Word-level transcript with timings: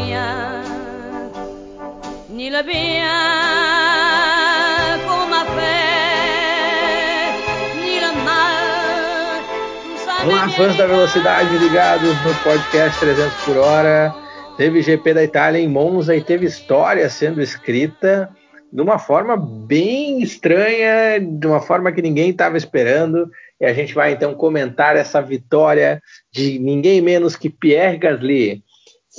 rien, 0.00 0.62
ni 2.28 2.50
le 2.50 2.62
bien 2.62 3.08
qu'on 5.06 5.26
m'a 5.26 5.44
fait, 5.56 7.32
ni 7.76 8.00
le 8.00 8.12
mal. 8.24 9.42
Tout 9.84 9.98
ça 10.04 10.14
Olá, 10.26 10.48
fãs 10.48 10.76
da 10.76 10.86
velocidade 10.86 11.58
ligados 11.58 12.14
no 12.24 12.34
podcast 12.42 12.98
300 13.00 13.32
por 13.44 13.56
hora. 13.58 14.14
Teve 14.56 14.82
GP 14.82 15.14
da 15.14 15.24
Itália 15.24 15.60
em 15.60 15.68
Monza 15.68 16.14
e 16.14 16.20
teve 16.20 16.46
história 16.46 17.08
sendo 17.08 17.40
escrita 17.40 18.28
de 18.72 18.82
uma 18.82 18.98
forma 18.98 19.36
bem 19.36 20.22
estranha, 20.22 21.18
de 21.20 21.46
uma 21.46 21.60
forma 21.60 21.90
que 21.92 22.02
ninguém 22.02 22.30
estava 22.30 22.56
esperando. 22.56 23.30
E 23.60 23.64
a 23.64 23.72
gente 23.72 23.94
vai 23.94 24.12
então 24.12 24.34
comentar 24.34 24.96
essa 24.96 25.20
vitória 25.20 26.02
de 26.32 26.58
ninguém 26.58 27.00
menos 27.00 27.36
que 27.36 27.50
Pierre 27.50 27.98
Gasly. 27.98 28.62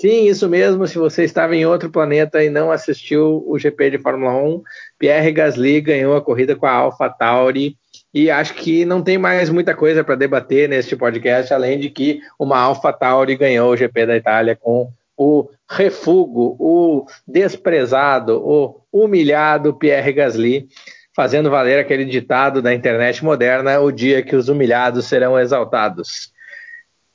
Sim, 0.01 0.25
isso 0.25 0.49
mesmo. 0.49 0.87
Se 0.87 0.97
você 0.97 1.23
estava 1.23 1.55
em 1.55 1.63
outro 1.63 1.87
planeta 1.91 2.43
e 2.43 2.49
não 2.49 2.71
assistiu 2.71 3.43
o 3.45 3.59
GP 3.59 3.91
de 3.91 3.99
Fórmula 3.99 4.33
1, 4.33 4.63
Pierre 4.97 5.31
Gasly 5.31 5.79
ganhou 5.79 6.15
a 6.15 6.21
corrida 6.21 6.55
com 6.55 6.65
a 6.65 6.71
AlphaTauri. 6.71 7.77
E 8.11 8.27
acho 8.31 8.55
que 8.55 8.83
não 8.83 9.03
tem 9.03 9.19
mais 9.19 9.51
muita 9.51 9.75
coisa 9.75 10.03
para 10.03 10.15
debater 10.15 10.67
neste 10.67 10.95
podcast, 10.95 11.53
além 11.53 11.77
de 11.77 11.91
que 11.91 12.19
uma 12.39 12.57
AlphaTauri 12.57 13.35
ganhou 13.35 13.71
o 13.71 13.77
GP 13.77 14.07
da 14.07 14.17
Itália 14.17 14.55
com 14.55 14.91
o 15.15 15.47
refugo, 15.69 16.55
o 16.59 17.05
desprezado, 17.27 18.41
o 18.43 18.81
humilhado 18.91 19.75
Pierre 19.75 20.13
Gasly, 20.13 20.67
fazendo 21.15 21.51
valer 21.51 21.77
aquele 21.77 22.05
ditado 22.05 22.59
da 22.59 22.73
internet 22.73 23.23
moderna: 23.23 23.79
o 23.79 23.91
dia 23.91 24.23
que 24.23 24.35
os 24.35 24.49
humilhados 24.49 25.05
serão 25.05 25.39
exaltados. 25.39 26.30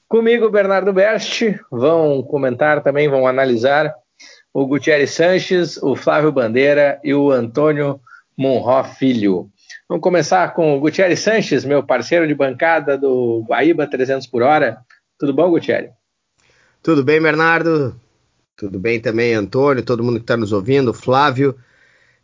Comigo, 0.08 0.48
Bernardo 0.50 0.92
Best, 0.92 1.58
vão 1.70 2.22
comentar 2.22 2.82
também, 2.82 3.08
vão 3.08 3.26
analisar 3.26 3.92
o 4.54 4.64
Gutierrez 4.64 5.10
Sanches, 5.10 5.76
o 5.82 5.96
Flávio 5.96 6.30
Bandeira 6.30 7.00
e 7.02 7.12
o 7.12 7.30
Antônio 7.30 8.00
Monró 8.36 8.84
Filho. 8.84 9.50
Vamos 9.88 10.02
começar 10.02 10.54
com 10.54 10.76
o 10.76 10.80
Gutierrez 10.80 11.20
Sanches, 11.20 11.64
meu 11.64 11.82
parceiro 11.82 12.26
de 12.26 12.34
bancada 12.34 12.96
do 12.96 13.44
Guaíba 13.48 13.86
300 13.86 14.28
por 14.28 14.42
hora. 14.42 14.78
Tudo 15.18 15.34
bom, 15.34 15.50
Gutierrez? 15.50 15.90
Tudo 16.82 17.02
bem, 17.02 17.20
Bernardo? 17.20 17.98
Tudo 18.56 18.78
bem 18.78 19.00
também, 19.00 19.34
Antônio, 19.34 19.82
todo 19.82 20.04
mundo 20.04 20.18
que 20.18 20.22
está 20.24 20.36
nos 20.36 20.52
ouvindo, 20.52 20.94
Flávio. 20.94 21.56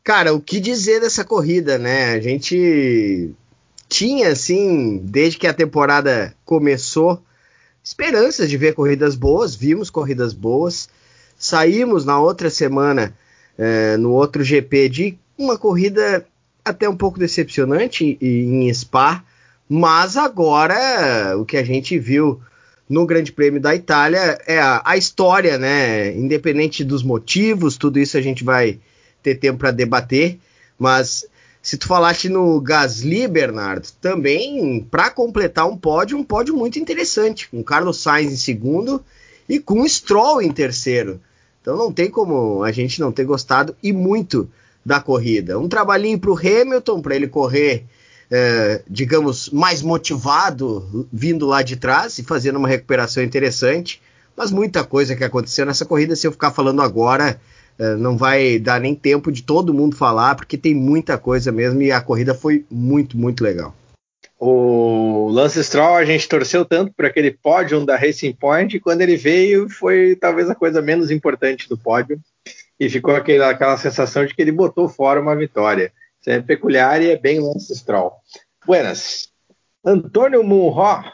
Cara, 0.04 0.32
o 0.32 0.40
que 0.40 0.60
dizer 0.60 1.00
dessa 1.00 1.24
corrida, 1.24 1.78
né? 1.78 2.12
A 2.12 2.20
gente 2.20 3.34
tinha, 3.88 4.28
assim, 4.28 4.98
desde 5.04 5.38
que 5.38 5.46
a 5.46 5.52
temporada 5.52 6.34
começou, 6.44 7.22
esperanças 7.82 8.48
de 8.48 8.56
ver 8.56 8.74
corridas 8.74 9.14
boas, 9.14 9.54
vimos 9.54 9.90
corridas 9.90 10.32
boas. 10.32 10.88
Saímos 11.36 12.04
na 12.04 12.20
outra 12.20 12.48
semana, 12.48 13.16
eh, 13.58 13.96
no 13.96 14.12
outro 14.12 14.44
GP, 14.44 14.88
de 14.88 15.18
uma 15.36 15.58
corrida 15.58 16.24
até 16.64 16.88
um 16.88 16.96
pouco 16.96 17.18
decepcionante 17.18 18.16
em 18.20 18.72
Spa, 18.72 19.24
mas 19.68 20.16
agora 20.16 21.36
o 21.36 21.44
que 21.44 21.56
a 21.56 21.64
gente 21.64 21.98
viu 21.98 22.40
no 22.88 23.06
Grande 23.06 23.32
Prêmio 23.32 23.60
da 23.60 23.74
Itália 23.74 24.38
é 24.46 24.60
a, 24.60 24.82
a 24.84 24.96
história, 24.96 25.58
né? 25.58 26.14
Independente 26.14 26.84
dos 26.84 27.02
motivos, 27.02 27.76
tudo 27.76 27.98
isso 27.98 28.16
a 28.16 28.20
gente 28.20 28.44
vai 28.44 28.78
ter 29.22 29.36
tempo 29.36 29.58
para 29.58 29.70
debater, 29.70 30.38
mas 30.78 31.26
se 31.62 31.78
tu 31.78 31.86
falaste 31.86 32.28
no 32.28 32.60
Gasly, 32.60 33.28
Bernardo, 33.28 33.88
também 34.00 34.84
para 34.90 35.08
completar 35.10 35.68
um 35.68 35.76
pódio, 35.76 36.18
um 36.18 36.24
pódio 36.24 36.56
muito 36.56 36.76
interessante, 36.76 37.48
com 37.48 37.62
Carlos 37.62 38.02
Sainz 38.02 38.32
em 38.32 38.36
segundo 38.36 39.02
e 39.48 39.60
com 39.60 39.86
Stroll 39.86 40.42
em 40.42 40.50
terceiro. 40.50 41.20
Então 41.60 41.76
não 41.76 41.92
tem 41.92 42.10
como 42.10 42.64
a 42.64 42.72
gente 42.72 43.00
não 43.00 43.12
ter 43.12 43.24
gostado 43.24 43.76
e 43.80 43.92
muito 43.92 44.50
da 44.84 45.00
corrida. 45.00 45.56
Um 45.56 45.68
trabalhinho 45.68 46.18
para 46.18 46.32
o 46.32 46.36
Hamilton, 46.36 47.00
para 47.00 47.14
ele 47.14 47.28
correr, 47.28 47.84
é, 48.28 48.82
digamos, 48.88 49.48
mais 49.50 49.82
motivado, 49.82 51.06
vindo 51.12 51.46
lá 51.46 51.62
de 51.62 51.76
trás 51.76 52.18
e 52.18 52.24
fazendo 52.24 52.56
uma 52.56 52.66
recuperação 52.66 53.22
interessante. 53.22 54.02
Mas 54.36 54.50
muita 54.50 54.82
coisa 54.82 55.14
que 55.14 55.22
aconteceu 55.22 55.64
nessa 55.64 55.84
corrida, 55.84 56.16
se 56.16 56.26
eu 56.26 56.32
ficar 56.32 56.50
falando 56.50 56.82
agora, 56.82 57.40
não 57.98 58.16
vai 58.16 58.58
dar 58.58 58.80
nem 58.80 58.94
tempo 58.94 59.32
de 59.32 59.42
todo 59.42 59.74
mundo 59.74 59.96
falar, 59.96 60.34
porque 60.34 60.56
tem 60.56 60.74
muita 60.74 61.18
coisa 61.18 61.50
mesmo 61.50 61.82
e 61.82 61.90
a 61.90 62.00
corrida 62.00 62.34
foi 62.34 62.64
muito, 62.70 63.16
muito 63.16 63.42
legal. 63.42 63.74
O 64.38 65.28
Lance 65.30 65.62
Stroll, 65.62 65.94
a 65.94 66.04
gente 66.04 66.28
torceu 66.28 66.64
tanto 66.64 66.92
por 66.92 67.06
aquele 67.06 67.30
pódio 67.30 67.84
da 67.86 67.96
Racing 67.96 68.32
Point, 68.32 68.76
e 68.76 68.80
quando 68.80 69.00
ele 69.00 69.16
veio, 69.16 69.68
foi 69.68 70.16
talvez 70.16 70.50
a 70.50 70.54
coisa 70.54 70.82
menos 70.82 71.12
importante 71.12 71.68
do 71.68 71.78
pódio 71.78 72.20
e 72.78 72.90
ficou 72.90 73.14
aquela, 73.14 73.50
aquela 73.50 73.76
sensação 73.76 74.26
de 74.26 74.34
que 74.34 74.42
ele 74.42 74.50
botou 74.50 74.88
fora 74.88 75.20
uma 75.20 75.36
vitória. 75.36 75.92
Isso 76.20 76.30
é 76.30 76.40
peculiar 76.40 77.00
e 77.00 77.10
é 77.10 77.16
bem 77.16 77.38
Lance 77.38 77.72
Stroll. 77.76 78.12
Buenas. 78.66 79.28
Antônio 79.84 80.42
Munro 80.42 81.04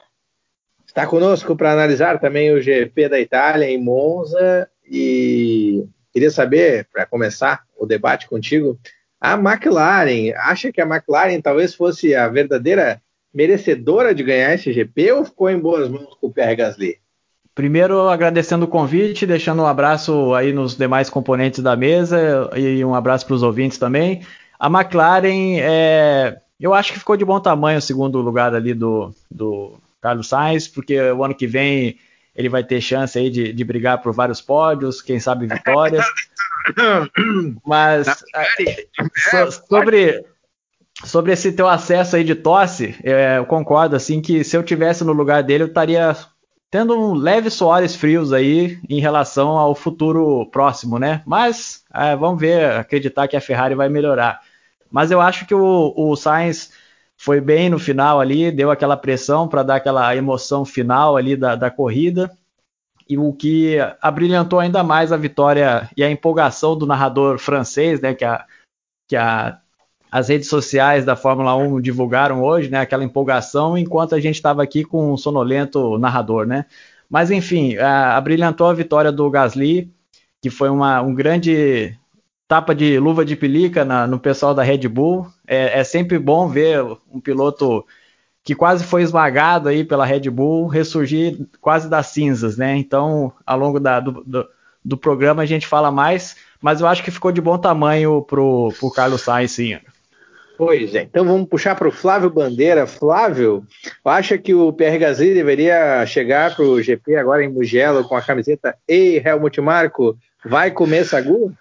está 0.87 1.07
conosco 1.07 1.55
para 1.55 1.73
analisar 1.73 2.19
também 2.19 2.51
o 2.53 2.63
GP 2.63 3.11
da 3.11 3.21
Itália 3.21 3.67
em 3.67 3.77
Monza 3.77 4.69
e 4.91 5.85
queria 6.19 6.31
saber, 6.33 6.89
para 6.93 7.07
começar 7.07 7.63
o 7.79 7.87
debate 7.87 8.29
contigo, 8.29 8.77
a 9.21 9.35
McLaren, 9.35 10.33
acha 10.37 10.73
que 10.73 10.81
a 10.81 10.85
McLaren 10.85 11.41
talvez 11.41 11.77
fosse 11.77 12.13
a 12.13 12.27
verdadeira 12.29 13.01
merecedora 13.33 14.13
de 14.13 14.25
ganhar 14.25 14.53
esse 14.53 14.73
GP 14.73 15.13
ou 15.13 15.25
ficou 15.25 15.49
em 15.49 15.59
boas 15.59 15.89
mãos 15.89 16.17
com 16.21 16.27
o 16.27 16.33
Pierre 16.33 16.57
Gasly? 16.57 16.97
Primeiro, 17.55 18.09
agradecendo 18.09 18.65
o 18.65 18.69
convite, 18.69 19.27
deixando 19.27 19.63
um 19.63 19.67
abraço 19.67 20.35
aí 20.35 20.53
nos 20.53 20.77
demais 20.77 21.09
componentes 21.09 21.61
da 21.61 21.77
mesa 21.77 22.51
e 22.57 22.85
um 22.85 22.95
abraço 22.95 23.25
para 23.25 23.35
os 23.35 23.43
ouvintes 23.45 23.79
também. 23.79 24.23
A 24.59 24.67
McLaren, 24.67 25.59
é, 25.61 26.37
eu 26.59 26.75
acho 26.75 26.93
que 26.93 26.99
ficou 26.99 27.17
de 27.17 27.25
bom 27.25 27.39
tamanho 27.39 27.79
o 27.79 27.83
segundo 27.83 28.21
lugar 28.21 28.55
ali 28.55 28.75
do, 28.75 29.15
do 29.31 29.75
Carlos 30.01 30.29
Sainz, 30.29 30.67
porque 30.67 31.01
o 31.01 31.23
ano 31.23 31.35
que 31.35 31.47
vem 31.47 31.97
ele 32.39 32.49
vai 32.49 32.63
ter 32.63 32.81
chance 32.81 33.19
aí 33.19 33.29
de, 33.29 33.53
de 33.53 33.65
brigar 33.65 34.01
por 34.01 34.13
vários 34.13 34.41
pódios, 34.41 35.03
quem 35.03 35.19
sabe 35.19 35.49
vitórias. 35.49 36.07
Mas 37.67 38.07
so, 39.29 39.67
sobre, 39.69 40.25
sobre 41.05 41.33
esse 41.33 41.51
teu 41.51 41.69
acesso 41.69 42.15
aí 42.15 42.23
de 42.23 42.37
tosse, 42.37 42.95
é, 43.03 43.39
eu 43.39 43.45
concordo 43.45 43.97
assim 43.97 44.23
que 44.23 44.45
se 44.45 44.57
eu 44.57 44.63
tivesse 44.63 45.03
no 45.03 45.13
lugar 45.13 45.43
dele 45.43 45.65
eu 45.65 45.69
estaria 45.69 46.17
tendo 46.71 46.97
um 46.97 47.13
leve 47.13 47.51
suores 47.51 47.97
frios 47.97 48.33
aí 48.33 48.79
em 48.89 49.01
relação 49.01 49.59
ao 49.59 49.75
futuro 49.75 50.47
próximo, 50.53 50.97
né? 50.97 51.23
Mas 51.27 51.83
é, 51.93 52.15
vamos 52.15 52.41
ver, 52.41 52.71
acreditar 52.71 53.27
que 53.27 53.37
a 53.37 53.41
Ferrari 53.41 53.75
vai 53.75 53.89
melhorar. 53.89 54.41
Mas 54.89 55.11
eu 55.11 55.21
acho 55.21 55.45
que 55.45 55.55
o, 55.57 55.93
o 55.97 56.15
Sainz 56.15 56.71
foi 57.29 57.43
bem 57.43 57.69
no 57.69 57.79
final 57.79 58.21
ali, 58.21 58.51
deu 58.51 58.71
aquela 58.71 58.97
pressão 58.97 59.47
para 59.47 59.63
dar 59.63 59.77
aquela 59.77 60.17
emoção 60.17 60.65
final 60.65 61.15
ali 61.15 61.37
da, 61.37 61.55
da 61.55 61.71
corrida. 61.71 62.35
E 63.07 63.19
o 63.19 63.35
que 63.35 63.77
abrilhantou 64.01 64.59
ainda 64.59 64.83
mais 64.83 65.13
a 65.13 65.17
vitória 65.19 65.91
e 65.95 66.03
a 66.03 66.11
empolgação 66.11 66.75
do 66.75 66.87
narrador 66.87 67.39
francês, 67.39 68.01
né? 68.01 68.15
Que 68.15 68.25
a, 68.25 68.47
que 69.07 69.15
a 69.15 69.61
as 70.11 70.31
redes 70.31 70.49
sociais 70.49 71.05
da 71.05 71.17
Fórmula 71.17 71.55
1 71.55 71.83
divulgaram 71.83 72.43
hoje, 72.43 72.71
né, 72.71 72.81
aquela 72.81 73.05
empolgação, 73.05 73.77
enquanto 73.77 74.15
a 74.15 74.21
gente 74.21 74.37
estava 74.37 74.63
aqui 74.63 74.83
com 74.83 75.13
um 75.13 75.19
sonolento 75.19 75.99
narrador, 75.99 76.47
né? 76.47 76.65
Mas 77.11 77.31
enfim, 77.31 77.77
a, 77.77 78.17
abrilhantou 78.17 78.69
a 78.69 78.73
vitória 78.73 79.13
do 79.13 79.29
Gasly, 79.29 79.93
que 80.41 80.49
foi 80.49 80.71
uma, 80.71 81.03
um 81.03 81.15
grande 81.15 81.95
tapa 82.49 82.75
de 82.75 82.99
luva 82.99 83.27
de 83.27 83.37
pelica 83.37 83.85
na, 83.85 84.07
no 84.07 84.19
pessoal 84.19 84.55
da 84.55 84.63
Red 84.63 84.89
Bull. 84.89 85.27
É, 85.47 85.79
é, 85.79 85.85
sempre 85.85 86.19
bom 86.19 86.49
ver 86.49 86.83
um 87.13 87.21
piloto 87.21 87.85
que 88.43 88.55
quase 88.55 88.83
foi 88.83 89.03
esmagado 89.03 89.69
aí 89.69 89.85
pela 89.85 90.07
Red 90.07 90.31
Bull 90.31 90.67
ressurgir 90.67 91.39
quase 91.61 91.91
das 91.91 92.07
cinzas, 92.07 92.57
né? 92.57 92.75
Então, 92.77 93.31
ao 93.47 93.59
longo 93.59 93.79
da, 93.79 94.01
do, 94.01 94.25
do, 94.25 94.49
do 94.83 94.97
programa 94.97 95.43
a 95.43 95.47
gente 95.47 95.67
fala 95.67 95.91
mais, 95.91 96.37
mas 96.61 96.81
eu 96.81 96.87
acho 96.87 97.05
que 97.05 97.11
ficou 97.11 97.31
de 97.31 97.43
bom 97.43 97.59
tamanho 97.59 98.23
pro, 98.23 98.73
pro 98.81 98.91
Carlos 98.91 99.21
Sainz, 99.21 99.53
sim. 99.53 99.79
Pois 100.57 100.93
é, 100.95 101.03
então 101.03 101.25
vamos 101.25 101.49
puxar 101.49 101.77
para 101.77 101.87
o 101.87 101.93
Flávio 101.93 102.31
Bandeira. 102.31 102.87
Flávio, 102.87 103.65
acha 104.05 104.39
que 104.39 104.55
o 104.55 104.73
Pierre 104.73 104.99
Gasly 104.99 105.35
deveria 105.35 106.05
chegar 106.07 106.57
para 106.57 106.65
o 106.65 106.83
GP 106.83 107.17
agora 107.17 107.45
em 107.45 107.53
Mugello 107.53 108.03
com 108.09 108.17
a 108.17 108.23
camiseta 108.23 108.75
Ei 108.89 109.23
Helmut 109.25 109.61
Marco, 109.61 110.17
vai 110.45 110.71
comer 110.71 111.05
sagu? 111.05 111.55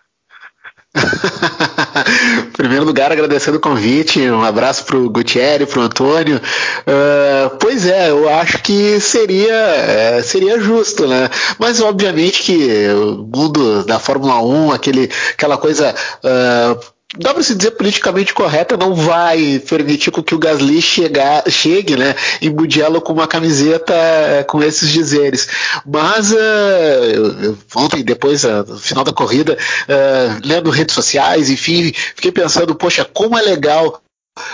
Em 0.98 2.52
primeiro 2.52 2.86
lugar, 2.86 3.12
agradecendo 3.12 3.58
o 3.58 3.62
convite, 3.62 4.20
um 4.30 4.44
abraço 4.44 4.84
para 4.86 4.98
o 4.98 5.10
Gutierrez, 5.10 5.70
para 5.70 5.80
o 5.80 5.84
Antônio. 5.84 6.38
Uh, 6.38 7.56
pois 7.60 7.86
é, 7.86 8.10
eu 8.10 8.30
acho 8.30 8.62
que 8.64 9.00
seria, 9.00 9.54
é, 9.54 10.22
seria 10.24 10.60
justo, 10.60 11.08
né? 11.08 11.30
Mas 11.60 11.82
obviamente 11.82 12.44
que 12.44 12.88
o 12.90 13.28
mundo 13.36 13.84
da 13.84 14.00
Fórmula 14.00 14.42
1, 14.42 14.72
aquele, 14.72 15.10
aquela 15.34 15.58
coisa. 15.58 15.94
Uh, 16.24 16.97
dá 17.16 17.34
para 17.34 17.42
se 17.42 17.56
dizer 17.56 17.72
politicamente 17.72 18.34
correta, 18.34 18.76
não 18.76 18.94
vai 18.94 19.60
permitir 19.60 20.12
que 20.12 20.36
o 20.36 20.40
Gasly 20.40 20.82
chegar, 20.82 21.50
chegue 21.50 21.96
né, 21.96 22.16
em 22.42 22.50
Mugello 22.50 23.00
com 23.00 23.14
uma 23.14 23.28
camiseta 23.28 23.94
eh, 23.94 24.44
com 24.44 24.62
esses 24.62 24.90
dizeres. 24.90 25.48
Mas 25.86 26.32
uh, 26.32 27.58
ontem, 27.76 28.04
depois 28.04 28.44
uh, 28.44 28.66
no 28.68 28.78
final 28.78 29.04
da 29.06 29.14
corrida, 29.14 29.58
uh, 29.58 30.42
lendo 30.46 30.70
redes 30.70 30.94
sociais, 30.94 31.50
enfim, 31.50 31.94
fiquei 31.94 32.32
pensando, 32.32 32.76
poxa, 32.76 33.06
como 33.06 33.38
é 33.38 33.42
legal 33.42 34.02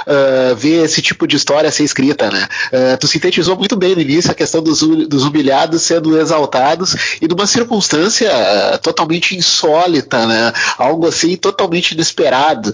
uh, 0.07 0.56
ver 0.56 0.83
esse 0.83 1.01
tipo 1.01 1.27
de 1.27 1.35
história 1.35 1.71
ser 1.71 1.83
escrita, 1.83 2.30
né? 2.31 2.47
Uh, 2.71 2.97
tu 2.97 3.07
sintetizou 3.07 3.56
muito 3.56 3.75
bem 3.75 3.95
no 3.95 4.01
início 4.01 4.31
a 4.31 4.35
questão 4.35 4.62
dos, 4.62 4.81
dos 4.81 5.24
humilhados 5.24 5.81
sendo 5.81 6.19
exaltados 6.19 7.18
e 7.21 7.27
numa 7.27 7.45
circunstância 7.45 8.31
uh, 8.31 8.77
totalmente 8.80 9.35
insólita, 9.35 10.25
né? 10.25 10.53
Algo 10.77 11.07
assim 11.07 11.35
totalmente 11.35 11.91
inesperado, 11.91 12.74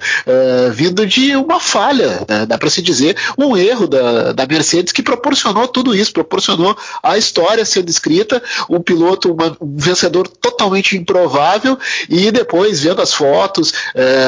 vindo 0.73 1.05
de 1.05 1.35
uma 1.35 1.59
falha, 1.59 2.25
né? 2.27 2.45
dá 2.45 2.57
para 2.57 2.69
se 2.69 2.81
dizer, 2.81 3.15
um 3.37 3.55
erro 3.55 3.87
da, 3.87 4.33
da 4.33 4.45
Mercedes 4.45 4.93
que 4.93 5.01
proporcionou 5.01 5.67
tudo 5.67 5.95
isso, 5.95 6.13
proporcionou 6.13 6.77
a 7.01 7.17
história 7.17 7.63
sendo 7.65 7.89
escrita, 7.89 8.41
um 8.69 8.81
piloto, 8.81 9.31
uma, 9.31 9.55
um 9.61 9.77
vencedor 9.77 10.27
totalmente 10.27 10.97
improvável 10.97 11.77
e 12.09 12.31
depois 12.31 12.81
vendo 12.81 13.01
as 13.01 13.13
fotos, 13.13 13.73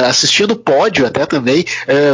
assistindo 0.08 0.52
o 0.52 0.56
pódio 0.56 1.06
até 1.06 1.26
também, 1.26 1.66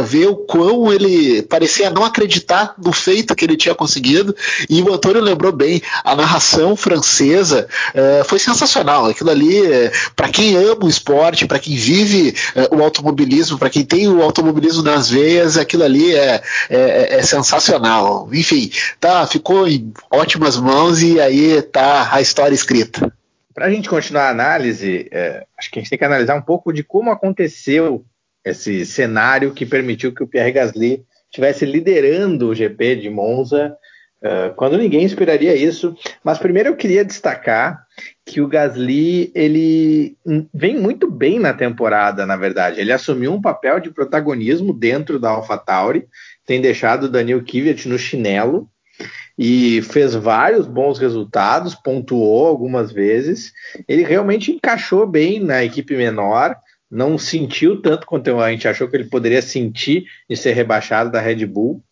ver 0.04 0.26
o 0.26 0.36
quão 0.58 0.92
ele 0.92 1.40
parecia 1.42 1.88
não 1.88 2.04
acreditar 2.04 2.74
no 2.76 2.92
feito 2.92 3.36
que 3.36 3.44
ele 3.44 3.56
tinha 3.56 3.76
conseguido. 3.76 4.34
E 4.68 4.82
o 4.82 4.92
Antônio 4.92 5.22
lembrou 5.22 5.52
bem, 5.52 5.80
a 6.02 6.16
narração 6.16 6.74
francesa 6.74 7.68
uh, 7.94 8.24
foi 8.24 8.40
sensacional. 8.40 9.06
Aquilo 9.06 9.30
ali, 9.30 9.64
é, 9.64 9.92
para 10.16 10.28
quem 10.28 10.56
ama 10.56 10.84
o 10.84 10.88
esporte, 10.88 11.46
para 11.46 11.60
quem 11.60 11.76
vive 11.76 12.34
uh, 12.56 12.76
o 12.76 12.82
automobilismo, 12.82 13.56
para 13.56 13.70
quem 13.70 13.84
tem 13.84 14.08
o 14.08 14.20
automobilismo 14.20 14.82
nas 14.82 15.08
veias, 15.08 15.56
aquilo 15.56 15.84
ali 15.84 16.12
é, 16.12 16.42
é, 16.68 17.18
é, 17.18 17.22
sensacional. 17.22 18.28
Enfim, 18.32 18.72
tá, 18.98 19.24
ficou 19.28 19.68
em 19.68 19.92
ótimas 20.10 20.56
mãos 20.56 21.00
e 21.00 21.20
aí 21.20 21.62
tá 21.62 22.08
a 22.12 22.20
história 22.20 22.54
escrita. 22.54 23.12
Para 23.54 23.66
a 23.66 23.70
gente 23.70 23.88
continuar 23.88 24.24
a 24.24 24.30
análise, 24.30 25.08
é, 25.12 25.44
acho 25.56 25.70
que 25.70 25.78
a 25.78 25.82
gente 25.82 25.90
tem 25.90 25.98
que 25.98 26.04
analisar 26.04 26.34
um 26.34 26.42
pouco 26.42 26.72
de 26.72 26.82
como 26.82 27.12
aconteceu 27.12 28.04
esse 28.48 28.84
cenário 28.86 29.52
que 29.52 29.66
permitiu 29.66 30.12
que 30.12 30.22
o 30.22 30.26
Pierre 30.26 30.52
Gasly 30.52 31.04
estivesse 31.24 31.64
liderando 31.64 32.48
o 32.48 32.54
GP 32.54 32.96
de 32.96 33.10
Monza, 33.10 33.76
uh, 34.22 34.54
quando 34.54 34.78
ninguém 34.78 35.04
esperaria 35.04 35.54
isso. 35.54 35.94
Mas 36.24 36.38
primeiro 36.38 36.70
eu 36.70 36.76
queria 36.76 37.04
destacar 37.04 37.84
que 38.24 38.40
o 38.40 38.48
Gasly 38.48 39.30
ele 39.34 40.16
vem 40.52 40.78
muito 40.78 41.10
bem 41.10 41.38
na 41.38 41.52
temporada, 41.52 42.26
na 42.26 42.36
verdade. 42.36 42.80
Ele 42.80 42.92
assumiu 42.92 43.32
um 43.32 43.40
papel 43.40 43.80
de 43.80 43.90
protagonismo 43.90 44.72
dentro 44.72 45.18
da 45.18 45.30
AlphaTauri, 45.30 46.06
tem 46.46 46.60
deixado 46.60 47.10
Daniel 47.10 47.42
Kvyat 47.42 47.88
no 47.88 47.98
chinelo 47.98 48.68
e 49.38 49.80
fez 49.82 50.14
vários 50.14 50.66
bons 50.66 50.98
resultados, 50.98 51.74
pontuou 51.74 52.46
algumas 52.46 52.90
vezes. 52.90 53.52
Ele 53.86 54.02
realmente 54.02 54.50
encaixou 54.50 55.06
bem 55.06 55.38
na 55.38 55.64
equipe 55.64 55.96
menor 55.96 56.56
não 56.90 57.18
sentiu 57.18 57.80
tanto 57.80 58.06
quanto 58.06 58.38
a 58.40 58.50
gente 58.50 58.66
achou 58.66 58.88
que 58.88 58.96
ele 58.96 59.08
poderia 59.08 59.42
sentir 59.42 60.06
de 60.28 60.36
ser 60.36 60.52
rebaixado 60.52 61.10
da 61.10 61.20
Red 61.20 61.44
Bull 61.46 61.82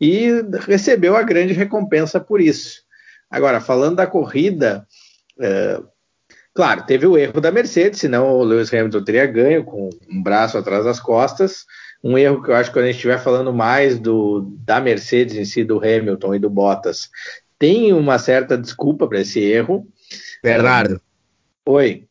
e 0.00 0.30
recebeu 0.66 1.16
a 1.16 1.22
grande 1.22 1.52
recompensa 1.52 2.18
por 2.18 2.40
isso. 2.40 2.82
Agora, 3.30 3.60
falando 3.60 3.96
da 3.96 4.06
corrida, 4.06 4.86
é, 5.38 5.80
claro, 6.52 6.84
teve 6.84 7.06
o 7.06 7.16
erro 7.16 7.40
da 7.40 7.52
Mercedes, 7.52 8.00
senão 8.00 8.28
o 8.38 8.42
Lewis 8.42 8.72
Hamilton 8.72 9.04
teria 9.04 9.26
ganho 9.26 9.64
com 9.64 9.88
um 10.10 10.22
braço 10.22 10.58
atrás 10.58 10.84
das 10.84 10.98
costas. 10.98 11.64
Um 12.02 12.18
erro 12.18 12.42
que 12.42 12.50
eu 12.50 12.56
acho 12.56 12.70
que 12.70 12.74
quando 12.74 12.84
a 12.84 12.88
gente 12.88 12.96
estiver 12.96 13.18
falando 13.18 13.52
mais 13.52 13.98
do, 14.00 14.52
da 14.64 14.80
Mercedes 14.80 15.36
em 15.36 15.44
si, 15.44 15.62
do 15.62 15.78
Hamilton 15.78 16.34
e 16.34 16.38
do 16.40 16.50
Bottas, 16.50 17.08
tem 17.58 17.92
uma 17.92 18.18
certa 18.18 18.58
desculpa 18.58 19.06
para 19.06 19.20
esse 19.20 19.38
erro. 19.38 19.86
Bernardo. 20.42 21.00
Oi 21.66 22.09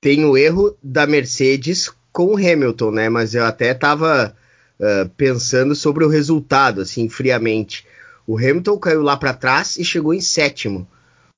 tem 0.00 0.24
o 0.24 0.36
erro 0.36 0.76
da 0.82 1.06
Mercedes 1.06 1.90
com 2.12 2.34
o 2.34 2.36
Hamilton, 2.36 2.90
né? 2.90 3.08
Mas 3.08 3.34
eu 3.34 3.44
até 3.44 3.72
estava 3.72 4.34
uh, 4.78 5.08
pensando 5.10 5.74
sobre 5.74 6.04
o 6.04 6.08
resultado, 6.08 6.80
assim, 6.80 7.08
friamente. 7.08 7.86
O 8.26 8.38
Hamilton 8.38 8.78
caiu 8.78 9.02
lá 9.02 9.16
para 9.16 9.34
trás 9.34 9.76
e 9.76 9.84
chegou 9.84 10.14
em 10.14 10.20
sétimo. 10.20 10.88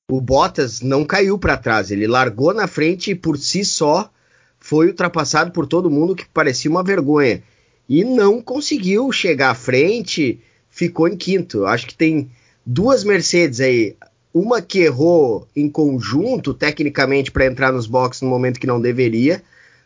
O 0.09 0.21
Bottas 0.21 0.81
não 0.81 1.05
caiu 1.05 1.37
para 1.39 1.57
trás, 1.57 1.89
ele 1.89 2.07
largou 2.07 2.53
na 2.53 2.67
frente 2.67 3.11
e 3.11 3.15
por 3.15 3.37
si 3.37 3.63
só 3.63 4.11
foi 4.59 4.87
ultrapassado 4.87 5.51
por 5.51 5.67
todo 5.67 5.89
mundo, 5.89 6.15
que 6.15 6.25
parecia 6.25 6.71
uma 6.71 6.83
vergonha. 6.83 7.43
E 7.87 8.03
não 8.03 8.41
conseguiu 8.41 9.11
chegar 9.11 9.49
à 9.49 9.55
frente, 9.55 10.39
ficou 10.69 11.07
em 11.07 11.17
quinto. 11.17 11.65
Acho 11.65 11.87
que 11.87 11.95
tem 11.95 12.31
duas 12.65 13.03
Mercedes 13.03 13.59
aí, 13.59 13.95
uma 14.33 14.61
que 14.61 14.79
errou 14.79 15.47
em 15.55 15.69
conjunto, 15.69 16.53
tecnicamente, 16.53 17.31
para 17.31 17.45
entrar 17.45 17.71
nos 17.71 17.85
boxes 17.85 18.21
no 18.21 18.29
momento 18.29 18.59
que 18.59 18.67
não 18.67 18.81
deveria, 18.81 19.43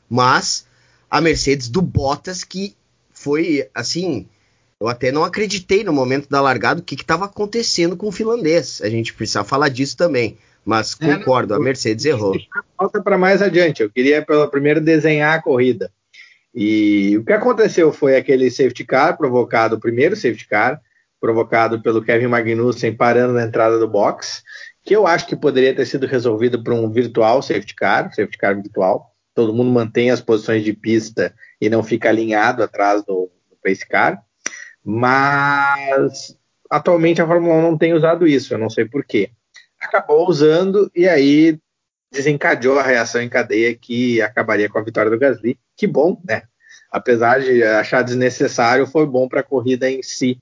mas 0.10 0.66
a 1.10 1.20
Mercedes 1.20 1.68
do 1.68 1.82
Bottas, 1.82 2.44
que 2.44 2.76
foi 3.12 3.68
assim. 3.76 4.26
Eu 4.80 4.88
até 4.88 5.12
não 5.12 5.24
acreditei 5.24 5.84
no 5.84 5.92
momento 5.92 6.30
da 6.30 6.40
largada 6.40 6.80
o 6.80 6.84
que 6.84 6.96
estava 6.96 7.26
acontecendo 7.26 7.98
com 7.98 8.08
o 8.08 8.12
finlandês. 8.12 8.80
A 8.82 8.90
gente 8.90 9.14
precisa 9.14 9.44
falar 9.44 9.70
disso 9.70 9.98
também. 9.98 10.38
Mas 10.64 10.96
é, 11.00 11.16
concordo, 11.16 11.54
a 11.54 11.60
Mercedes 11.60 12.06
errou. 12.06 12.36
Falta 12.78 13.02
para 13.02 13.18
mais 13.18 13.42
adiante. 13.42 13.82
Eu 13.82 13.90
queria 13.90 14.22
pelo 14.22 14.48
primeiro 14.50 14.80
desenhar 14.80 15.38
a 15.38 15.42
corrida. 15.42 15.90
E 16.54 17.18
o 17.18 17.24
que 17.24 17.34
aconteceu 17.34 17.92
foi 17.94 18.16
aquele 18.16 18.52
safety 18.52 18.84
car 18.84 19.18
provocado, 19.18 19.78
o 19.78 19.80
primeiro 19.80 20.16
safety 20.16 20.48
car, 20.48 20.82
provocado 21.20 21.82
pelo 21.82 22.04
Kevin 22.04 22.28
Magnussen 22.28 22.96
parando 22.96 23.34
na 23.34 23.44
entrada 23.44 23.80
do 23.80 23.88
box, 23.88 24.44
que 24.84 24.96
eu 24.96 25.06
acho 25.06 25.28
que 25.28 25.36
poderia 25.36 25.76
ter 25.76 25.86
sido 25.86 26.08
resolvido 26.08 26.64
por 26.64 26.74
um 26.74 26.90
virtual 26.90 27.42
safety 27.42 27.76
car, 27.76 28.14
safety 28.14 28.38
car 28.38 28.56
virtual. 28.56 29.14
Todo 29.34 29.54
mundo 29.54 29.70
mantém 29.70 30.10
as 30.10 30.22
posições 30.22 30.64
de 30.64 30.74
pista 30.74 31.34
e 31.60 31.70
não 31.70 31.84
fica 31.84 32.10
alinhado 32.10 32.64
atrás 32.64 33.04
do, 33.04 33.30
do 33.50 33.58
pace 33.62 33.88
car. 33.88 34.24
Mas 34.84 36.38
atualmente 36.70 37.22
a 37.22 37.28
Fórmula 37.28 37.56
1 37.56 37.62
não 37.62 37.78
tem 37.78 37.94
usado 37.94 38.26
isso, 38.28 38.54
eu 38.54 38.58
não 38.58 38.70
sei 38.70 38.86
porquê. 38.86 39.32
Acabou 39.80 40.28
usando 40.28 40.90
e 40.96 41.08
aí 41.08 41.60
desencadeou 42.12 42.80
a 42.80 42.84
reação 42.84 43.22
em 43.22 43.30
cadeia 43.30 43.76
que 43.76 44.22
acabaria 44.22 44.70
com 44.70 44.80
a 44.80 44.84
vitória 44.84 45.12
do 45.12 45.20
Gasly. 45.20 45.60
Que 45.76 45.86
bom, 45.86 46.22
né? 46.28 46.44
Apesar 46.92 47.42
de 47.42 47.64
achar 47.64 48.02
desnecessário, 48.02 48.88
foi 48.88 49.06
bom 49.06 49.28
para 49.28 49.42
a 49.42 49.44
corrida 49.44 49.90
em 49.90 50.02
si. 50.02 50.42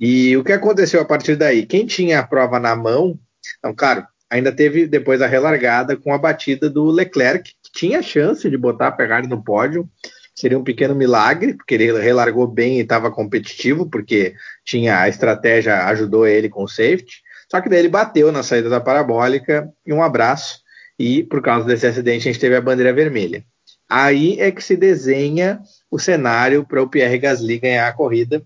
E 0.00 0.34
o 0.34 0.42
que 0.42 0.52
aconteceu 0.52 0.98
a 1.02 1.04
partir 1.04 1.36
daí? 1.36 1.66
Quem 1.66 1.84
tinha 1.84 2.20
a 2.20 2.26
prova 2.26 2.58
na 2.58 2.74
mão, 2.74 3.18
então, 3.58 3.74
claro, 3.74 4.06
ainda 4.30 4.50
teve 4.50 4.86
depois 4.86 5.20
a 5.20 5.26
relargada 5.26 5.94
com 5.94 6.14
a 6.14 6.18
batida 6.18 6.70
do 6.70 6.86
Leclerc, 6.86 7.52
que 7.62 7.70
tinha 7.70 8.00
chance 8.00 8.48
de 8.48 8.56
botar 8.56 8.88
a 8.88 8.96
Ferrari 8.96 9.28
no 9.28 9.44
pódio. 9.44 9.86
Seria 10.34 10.58
um 10.58 10.64
pequeno 10.64 10.94
milagre, 10.94 11.52
porque 11.52 11.74
ele 11.74 11.92
relargou 12.00 12.46
bem 12.46 12.78
e 12.78 12.80
estava 12.80 13.10
competitivo, 13.10 13.90
porque 13.90 14.34
tinha 14.64 15.00
a 15.00 15.08
estratégia 15.08 15.84
ajudou 15.88 16.26
ele 16.26 16.48
com 16.48 16.64
o 16.64 16.68
safety. 16.68 17.20
Só 17.50 17.60
que 17.60 17.68
daí 17.68 17.80
ele 17.80 17.88
bateu 17.88 18.32
na 18.32 18.42
saída 18.42 18.70
da 18.70 18.80
parabólica 18.80 19.70
e 19.84 19.92
um 19.92 20.02
abraço. 20.02 20.60
E 20.98 21.24
por 21.24 21.42
causa 21.42 21.66
desse 21.66 21.86
acidente 21.86 22.26
a 22.26 22.32
gente 22.32 22.40
teve 22.40 22.56
a 22.56 22.60
bandeira 22.60 22.92
vermelha. 22.92 23.44
Aí 23.86 24.40
é 24.40 24.50
que 24.50 24.64
se 24.64 24.76
desenha 24.76 25.60
o 25.90 25.98
cenário 25.98 26.64
para 26.64 26.82
o 26.82 26.88
Pierre 26.88 27.18
Gasly 27.18 27.58
ganhar 27.58 27.88
a 27.88 27.92
corrida 27.92 28.42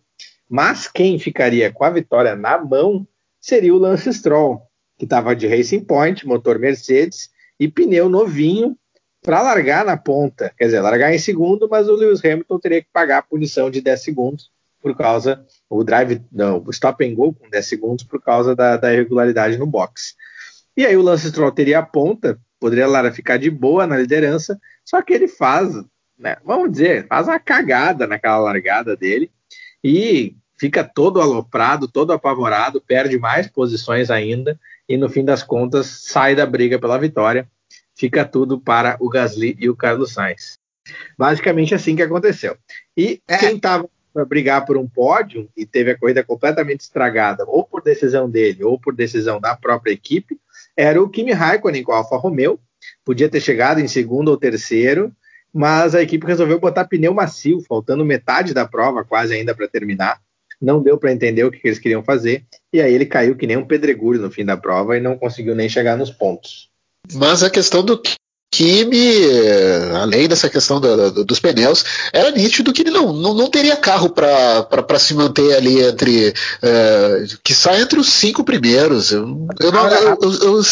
mas 0.55 0.87
quem 0.87 1.19
ficaria 1.19 1.73
com 1.73 1.83
a 1.83 1.91
vitória 1.91 2.37
na 2.37 2.57
mão 2.57 3.05
seria 3.41 3.75
o 3.75 3.79
Lance 3.79 4.13
Stroll, 4.15 4.63
que 4.97 5.05
estava 5.05 5.35
de 5.35 5.49
Racing 5.49 5.81
Point, 5.81 6.25
motor 6.25 6.61
Mercedes 6.61 7.29
e 7.59 7.67
pneu 7.67 8.09
novinho 8.09 8.79
para 9.21 9.43
largar 9.43 9.85
na 9.85 9.97
ponta. 9.97 10.55
Quer 10.57 10.67
dizer, 10.67 10.81
largar 10.81 11.13
em 11.13 11.19
segundo, 11.19 11.69
mas 11.69 11.89
o 11.89 11.97
Lewis 11.97 12.25
Hamilton 12.25 12.61
teria 12.61 12.81
que 12.81 12.89
pagar 12.93 13.19
a 13.19 13.23
punição 13.23 13.69
de 13.69 13.81
10 13.81 14.01
segundos 14.01 14.53
por 14.81 14.97
causa 14.97 15.45
o 15.69 15.83
drive, 15.83 16.23
não, 16.31 16.63
o 16.65 16.71
stop 16.71 17.05
and 17.05 17.17
go 17.17 17.35
com 17.35 17.51
10 17.51 17.67
segundos 17.67 18.05
por 18.05 18.23
causa 18.23 18.55
da, 18.55 18.77
da 18.77 18.95
irregularidade 18.95 19.59
no 19.59 19.67
box. 19.67 20.15
E 20.77 20.87
aí 20.87 20.97
o 20.97 21.03
Lance 21.03 21.31
Stroll 21.31 21.51
teria 21.51 21.81
a 21.81 21.83
ponta, 21.83 22.39
poderia 22.61 22.87
lá 22.87 23.11
ficar 23.11 23.39
de 23.39 23.51
boa 23.51 23.89
na 23.89 23.99
liderança, 23.99 24.57
só 24.85 25.03
que 25.03 25.15
ele 25.15 25.27
faz, 25.27 25.75
né, 26.17 26.37
vamos 26.45 26.71
dizer, 26.71 27.09
faz 27.09 27.27
uma 27.27 27.41
cagada 27.41 28.07
naquela 28.07 28.39
largada 28.39 28.97
dele 28.97 29.33
e 29.83 30.37
fica 30.57 30.85
todo 30.85 31.21
aloprado, 31.21 31.89
todo 31.89 32.13
apavorado, 32.13 32.81
perde 32.81 33.19
mais 33.19 33.49
posições 33.49 34.11
ainda 34.11 34.59
e 34.89 34.97
no 34.97 35.09
fim 35.09 35.25
das 35.25 35.43
contas 35.43 35.87
sai 35.87 36.35
da 36.35 36.47
briga 36.47 36.79
pela 36.79 36.99
vitória. 36.99 37.49
Fica 37.95 38.25
tudo 38.25 38.59
para 38.61 38.97
o 39.01 39.09
Gasly 39.09 39.57
e 39.59 39.69
o 39.69 39.77
Carlos 39.77 40.13
Sainz. 40.13 40.59
Basicamente 41.17 41.75
assim 41.75 41.97
que 41.97 42.03
aconteceu. 42.03 42.57
E 42.97 43.21
é. 43.27 43.39
quem 43.39 43.57
estava 43.57 43.89
para 44.13 44.25
brigar 44.25 44.65
por 44.65 44.77
um 44.77 44.89
pódio 44.89 45.49
e 45.57 45.67
teve 45.67 45.91
a 45.91 45.99
corrida 45.99 46.23
completamente 46.23 46.83
estragada, 46.83 47.45
ou 47.49 47.65
por 47.65 47.83
decisão 47.83 48.31
dele, 48.31 48.63
ou 48.63 48.79
por 48.79 48.95
decisão 48.95 49.41
da 49.41 49.57
própria 49.57 49.93
equipe, 49.93 50.39
era 50.77 51.03
o 51.03 51.09
Kimi 51.09 51.33
Raikkonen 51.33 51.83
com 51.83 51.93
a 51.93 51.97
Alfa 51.97 52.17
Romeo. 52.17 52.61
Podia 53.05 53.29
ter 53.29 53.41
chegado 53.41 53.81
em 53.81 53.89
segundo 53.89 54.29
ou 54.29 54.37
terceiro, 54.37 55.13
mas 55.53 55.95
a 55.95 56.03
equipe 56.03 56.27
resolveu 56.27 56.61
botar 56.61 56.85
pneu 56.85 57.13
macio, 57.13 57.61
faltando 57.63 58.05
metade 58.05 58.55
da 58.55 58.67
prova, 58.67 59.05
quase 59.05 59.35
ainda 59.35 59.55
para 59.55 59.69
terminar. 59.69 60.21
Não 60.65 60.83
deu 60.83 60.97
para 60.97 61.13
entender 61.13 61.45
o 61.45 61.51
que, 61.51 61.61
eles 61.63 61.79
queriam 61.79 62.03
fazer, 62.03 62.45
e 62.73 62.81
aí 62.81 62.93
ele 62.93 63.07
caiu 63.07 63.37
que 63.37 63.47
nem 63.47 63.57
um 63.57 63.67
pedregulho 63.67 64.21
no 64.21 64.31
fim 64.31 64.45
da 64.45 64.57
prova 64.57 64.97
e 64.97 65.01
não 65.01 65.19
conseguiu 65.19 65.55
nem 65.55 65.69
chegar 65.69 65.97
nos 65.97 66.11
pontos. 66.11 66.69
Mas 67.13 67.43
a 67.43 67.51
questão 67.51 67.85
do 67.85 68.01
Kimi, 68.51 69.19
além 70.01 70.29
dessa 70.29 70.49
questão 70.49 70.81
do, 70.81 71.11
do, 71.11 71.25
dos 71.25 71.41
pneus, 71.41 71.85
era 72.13 72.31
nítido 72.31 72.73
que 72.73 72.83
ele 72.83 72.91
não, 72.91 73.13
não, 73.13 73.35
não 73.35 73.51
teria 73.51 73.77
carro 73.77 74.09
para 74.09 74.99
se 74.99 75.13
manter 75.13 75.55
ali 75.55 75.83
entre. 75.83 76.31
Uh, 76.31 77.39
que 77.43 77.53
sai 77.53 77.83
entre 77.83 77.99
os 77.99 78.09
cinco 78.09 78.45
primeiros. 78.45 79.11
Eu, 79.11 79.47
eu, 79.61 79.73
não, 79.73 79.89
eu, 79.89 80.19
eu 80.23 80.63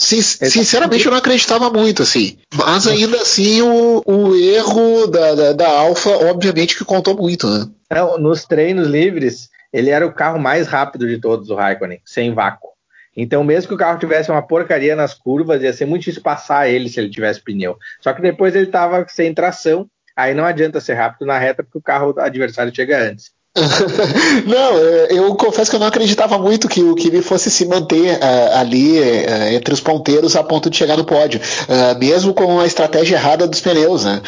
Sin 0.00 0.22
sinceramente, 0.22 1.04
eu 1.04 1.10
não 1.10 1.18
acreditava 1.18 1.68
muito, 1.70 2.04
assim. 2.04 2.38
Mas 2.54 2.86
ainda 2.86 3.20
assim, 3.20 3.60
o, 3.62 4.00
o 4.06 4.36
erro 4.36 5.08
da, 5.08 5.34
da, 5.34 5.52
da 5.52 5.68
Alfa, 5.68 6.10
obviamente, 6.30 6.78
que 6.78 6.84
contou 6.84 7.16
muito, 7.16 7.48
né? 7.48 7.66
Não, 7.90 8.18
nos 8.18 8.44
treinos 8.44 8.86
livres, 8.86 9.48
ele 9.72 9.90
era 9.90 10.06
o 10.06 10.12
carro 10.12 10.38
mais 10.38 10.66
rápido 10.66 11.06
de 11.06 11.18
todos, 11.18 11.48
o 11.50 11.54
Raikkonen, 11.54 12.00
sem 12.04 12.34
vácuo. 12.34 12.68
Então, 13.16 13.42
mesmo 13.42 13.68
que 13.68 13.74
o 13.74 13.78
carro 13.78 13.98
tivesse 13.98 14.30
uma 14.30 14.46
porcaria 14.46 14.94
nas 14.94 15.14
curvas, 15.14 15.62
ia 15.62 15.72
ser 15.72 15.86
muito 15.86 16.02
difícil 16.02 16.22
passar 16.22 16.68
ele 16.68 16.88
se 16.88 17.00
ele 17.00 17.10
tivesse 17.10 17.42
pneu. 17.42 17.76
Só 18.00 18.12
que 18.12 18.22
depois 18.22 18.54
ele 18.54 18.66
estava 18.66 19.04
sem 19.08 19.34
tração, 19.34 19.90
aí 20.14 20.34
não 20.34 20.44
adianta 20.44 20.80
ser 20.80 20.94
rápido 20.94 21.26
na 21.26 21.38
reta, 21.38 21.64
porque 21.64 21.78
o 21.78 21.82
carro 21.82 22.14
adversário 22.20 22.74
chega 22.74 23.02
antes. 23.02 23.32
não, 24.46 24.78
é, 24.78 25.08
eu 25.10 25.34
confesso 25.34 25.70
que 25.70 25.76
eu 25.76 25.80
não 25.80 25.86
acreditava 25.86 26.38
muito 26.38 26.68
que 26.68 26.82
o 26.82 26.94
Kimi 26.94 27.22
fosse 27.22 27.50
se 27.50 27.66
manter 27.66 28.16
uh, 28.16 28.56
ali 28.56 28.98
uh, 29.00 29.54
entre 29.54 29.74
os 29.74 29.80
ponteiros 29.80 30.36
a 30.36 30.44
ponto 30.44 30.70
de 30.70 30.76
chegar 30.76 30.96
no 30.96 31.04
pódio, 31.04 31.40
uh, 31.40 31.98
mesmo 31.98 32.32
com 32.34 32.60
a 32.60 32.66
estratégia 32.66 33.16
errada 33.16 33.46
dos 33.46 33.60
pneus, 33.60 34.04
né? 34.04 34.20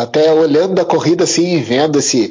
Até 0.00 0.32
olhando 0.32 0.80
a 0.80 0.84
corrida 0.84 1.24
assim, 1.24 1.60
vendo 1.60 1.98
esse 1.98 2.30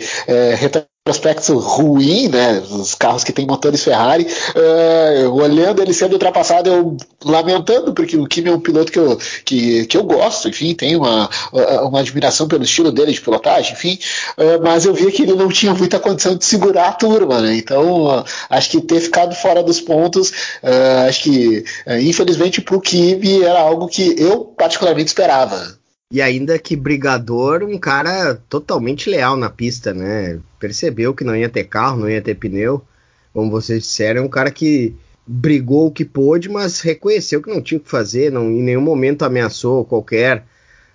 prospecto 1.08 1.58
ruim, 1.58 2.28
né? 2.28 2.62
Os 2.70 2.94
carros 2.94 3.24
que 3.24 3.32
têm 3.32 3.48
motores 3.48 3.82
Ferrari, 3.82 4.28
uh, 4.28 5.32
olhando 5.34 5.82
ele 5.82 5.94
sendo 5.94 6.14
ultrapassado, 6.14 6.70
eu 6.70 6.98
lamentando, 7.24 7.94
porque 7.94 8.18
o 8.18 8.28
Kimi 8.28 8.50
é 8.50 8.52
um 8.52 8.60
piloto 8.60 8.92
que 8.92 9.00
eu, 9.00 9.18
que, 9.46 9.86
que 9.86 9.96
eu 9.96 10.04
gosto, 10.04 10.50
enfim, 10.50 10.76
tenho 10.76 11.00
uma, 11.00 11.30
uma 11.84 12.02
admiração 12.02 12.46
pelo 12.46 12.64
estilo 12.64 12.92
dele 12.92 13.14
de 13.14 13.22
pilotagem, 13.22 13.72
enfim, 13.72 13.98
uh, 14.38 14.62
mas 14.62 14.84
eu 14.84 14.94
via 14.94 15.10
que 15.10 15.22
ele 15.22 15.34
não 15.34 15.48
tinha 15.48 15.74
muita 15.74 15.98
condição 15.98 16.36
de 16.36 16.44
segurar 16.44 16.90
a 16.90 16.94
turma, 16.94 17.40
né? 17.40 17.56
Então, 17.56 18.20
uh, 18.20 18.26
acho 18.50 18.70
que 18.70 18.82
ter 18.82 19.00
ficado 19.00 19.34
fora 19.34 19.64
dos 19.64 19.80
pontos, 19.80 20.34
acho 21.08 21.24
que, 21.24 21.64
infelizmente, 22.02 22.60
para 22.60 22.76
o 22.76 22.82
Kimi 22.82 23.44
era 23.44 23.60
algo 23.60 23.88
que 23.88 24.14
eu 24.18 24.42
particularmente 24.58 25.08
esperava. 25.08 25.78
E 26.10 26.22
ainda 26.22 26.58
que 26.58 26.76
brigador, 26.76 27.64
um 27.64 27.78
cara 27.78 28.36
totalmente 28.48 29.10
leal 29.10 29.36
na 29.36 29.50
pista, 29.50 29.94
né? 29.94 30.40
Percebeu 30.58 31.14
que 31.14 31.26
não 31.26 31.36
ia 31.36 31.50
ter 31.50 31.66
carro, 31.66 32.00
não 32.00 32.10
ia 32.10 32.22
ter 32.22 32.36
pneu. 32.36 32.82
Como 33.34 33.52
vocês 33.52 33.84
disseram, 33.84 34.22
é 34.22 34.26
um 34.26 34.30
cara 34.30 34.50
que 34.50 34.96
brigou 35.28 35.88
o 35.88 35.92
que 35.92 36.06
pôde, 36.06 36.48
mas 36.48 36.80
reconheceu 36.80 37.42
que 37.42 37.50
não 37.50 37.62
tinha 37.62 37.78
o 37.78 37.82
que 37.82 37.90
fazer, 37.90 38.32
não, 38.32 38.50
em 38.50 38.64
nenhum 38.64 38.82
momento 38.82 39.24
ameaçou 39.24 39.84
qualquer 39.84 40.46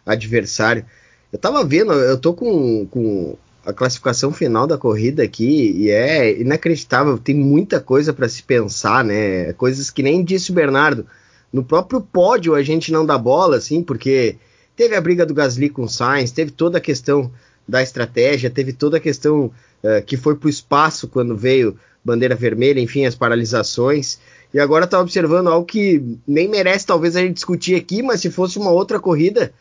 adversário. 0.07 0.87
Eu 1.31 1.39
tava 1.39 1.63
vendo, 1.63 1.93
eu 1.93 2.19
tô 2.19 2.33
com, 2.33 2.87
com 2.87 3.37
a 3.67 3.73
classificação 3.73 4.33
final 4.33 4.67
da 4.67 4.79
corrida 4.79 5.23
aqui 5.23 5.73
e 5.77 5.91
é 5.91 6.41
inacreditável, 6.41 7.19
tem 7.19 7.35
muita 7.35 7.79
coisa 7.81 8.15
para 8.15 8.29
se 8.29 8.43
pensar, 8.43 9.05
né? 9.05 9.53
Coisas 9.53 9.91
que 9.91 10.03
nem 10.03 10.25
disse 10.25 10.51
o 10.51 10.55
Bernardo. 10.55 11.07
No 11.53 11.63
próprio 11.63 12.01
pódio 12.01 12.55
a 12.55 12.63
gente 12.63 12.91
não 12.91 13.05
dá 13.05 13.19
bola, 13.19 13.59
assim, 13.59 13.83
porque 13.83 14.37
Teve 14.83 14.97
a 14.97 15.01
briga 15.01 15.25
do 15.25 15.33
Gasly 15.33 15.69
com 15.69 15.85
o 15.85 15.89
Sainz, 15.89 16.33
teve 16.33 16.51
toda 16.51 16.79
a 16.79 16.81
questão 16.81 17.31
da 17.69 17.85
estratégia, 17.85 18.51
teve 18.51 18.73
toda 18.73 18.97
a 18.97 19.01
questão 19.01 19.45
uh, 19.45 20.03
que 20.05 20.17
foi 20.17 20.35
para 20.35 20.49
o 20.49 20.51
espaço 20.51 21.07
quando 21.07 21.37
veio 21.37 21.79
bandeira 22.05 22.35
vermelha, 22.35 22.81
enfim, 22.81 23.07
as 23.07 23.15
paralisações. 23.15 24.19
E 24.53 24.59
agora 24.59 24.85
está 24.85 25.01
observando 25.01 25.47
algo 25.47 25.65
que 25.65 26.19
nem 26.27 26.49
merece 26.49 26.85
talvez 26.85 27.15
a 27.15 27.21
gente 27.21 27.35
discutir 27.35 27.77
aqui, 27.77 28.03
mas 28.03 28.23
se 28.23 28.29
fosse 28.29 28.59
uma 28.59 28.73
outra 28.73 28.99
corrida, 28.99 29.53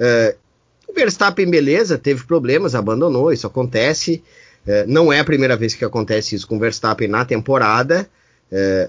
uh, 0.00 0.34
o 0.88 0.94
Verstappen, 0.94 1.50
beleza, 1.50 1.98
teve 1.98 2.24
problemas, 2.24 2.74
abandonou, 2.74 3.34
isso 3.34 3.46
acontece. 3.46 4.22
Uh, 4.66 4.88
não 4.88 5.12
é 5.12 5.20
a 5.20 5.24
primeira 5.24 5.58
vez 5.58 5.74
que 5.74 5.84
acontece 5.84 6.34
isso 6.34 6.48
com 6.48 6.56
o 6.56 6.58
Verstappen 6.58 7.06
na 7.06 7.22
temporada. 7.26 8.08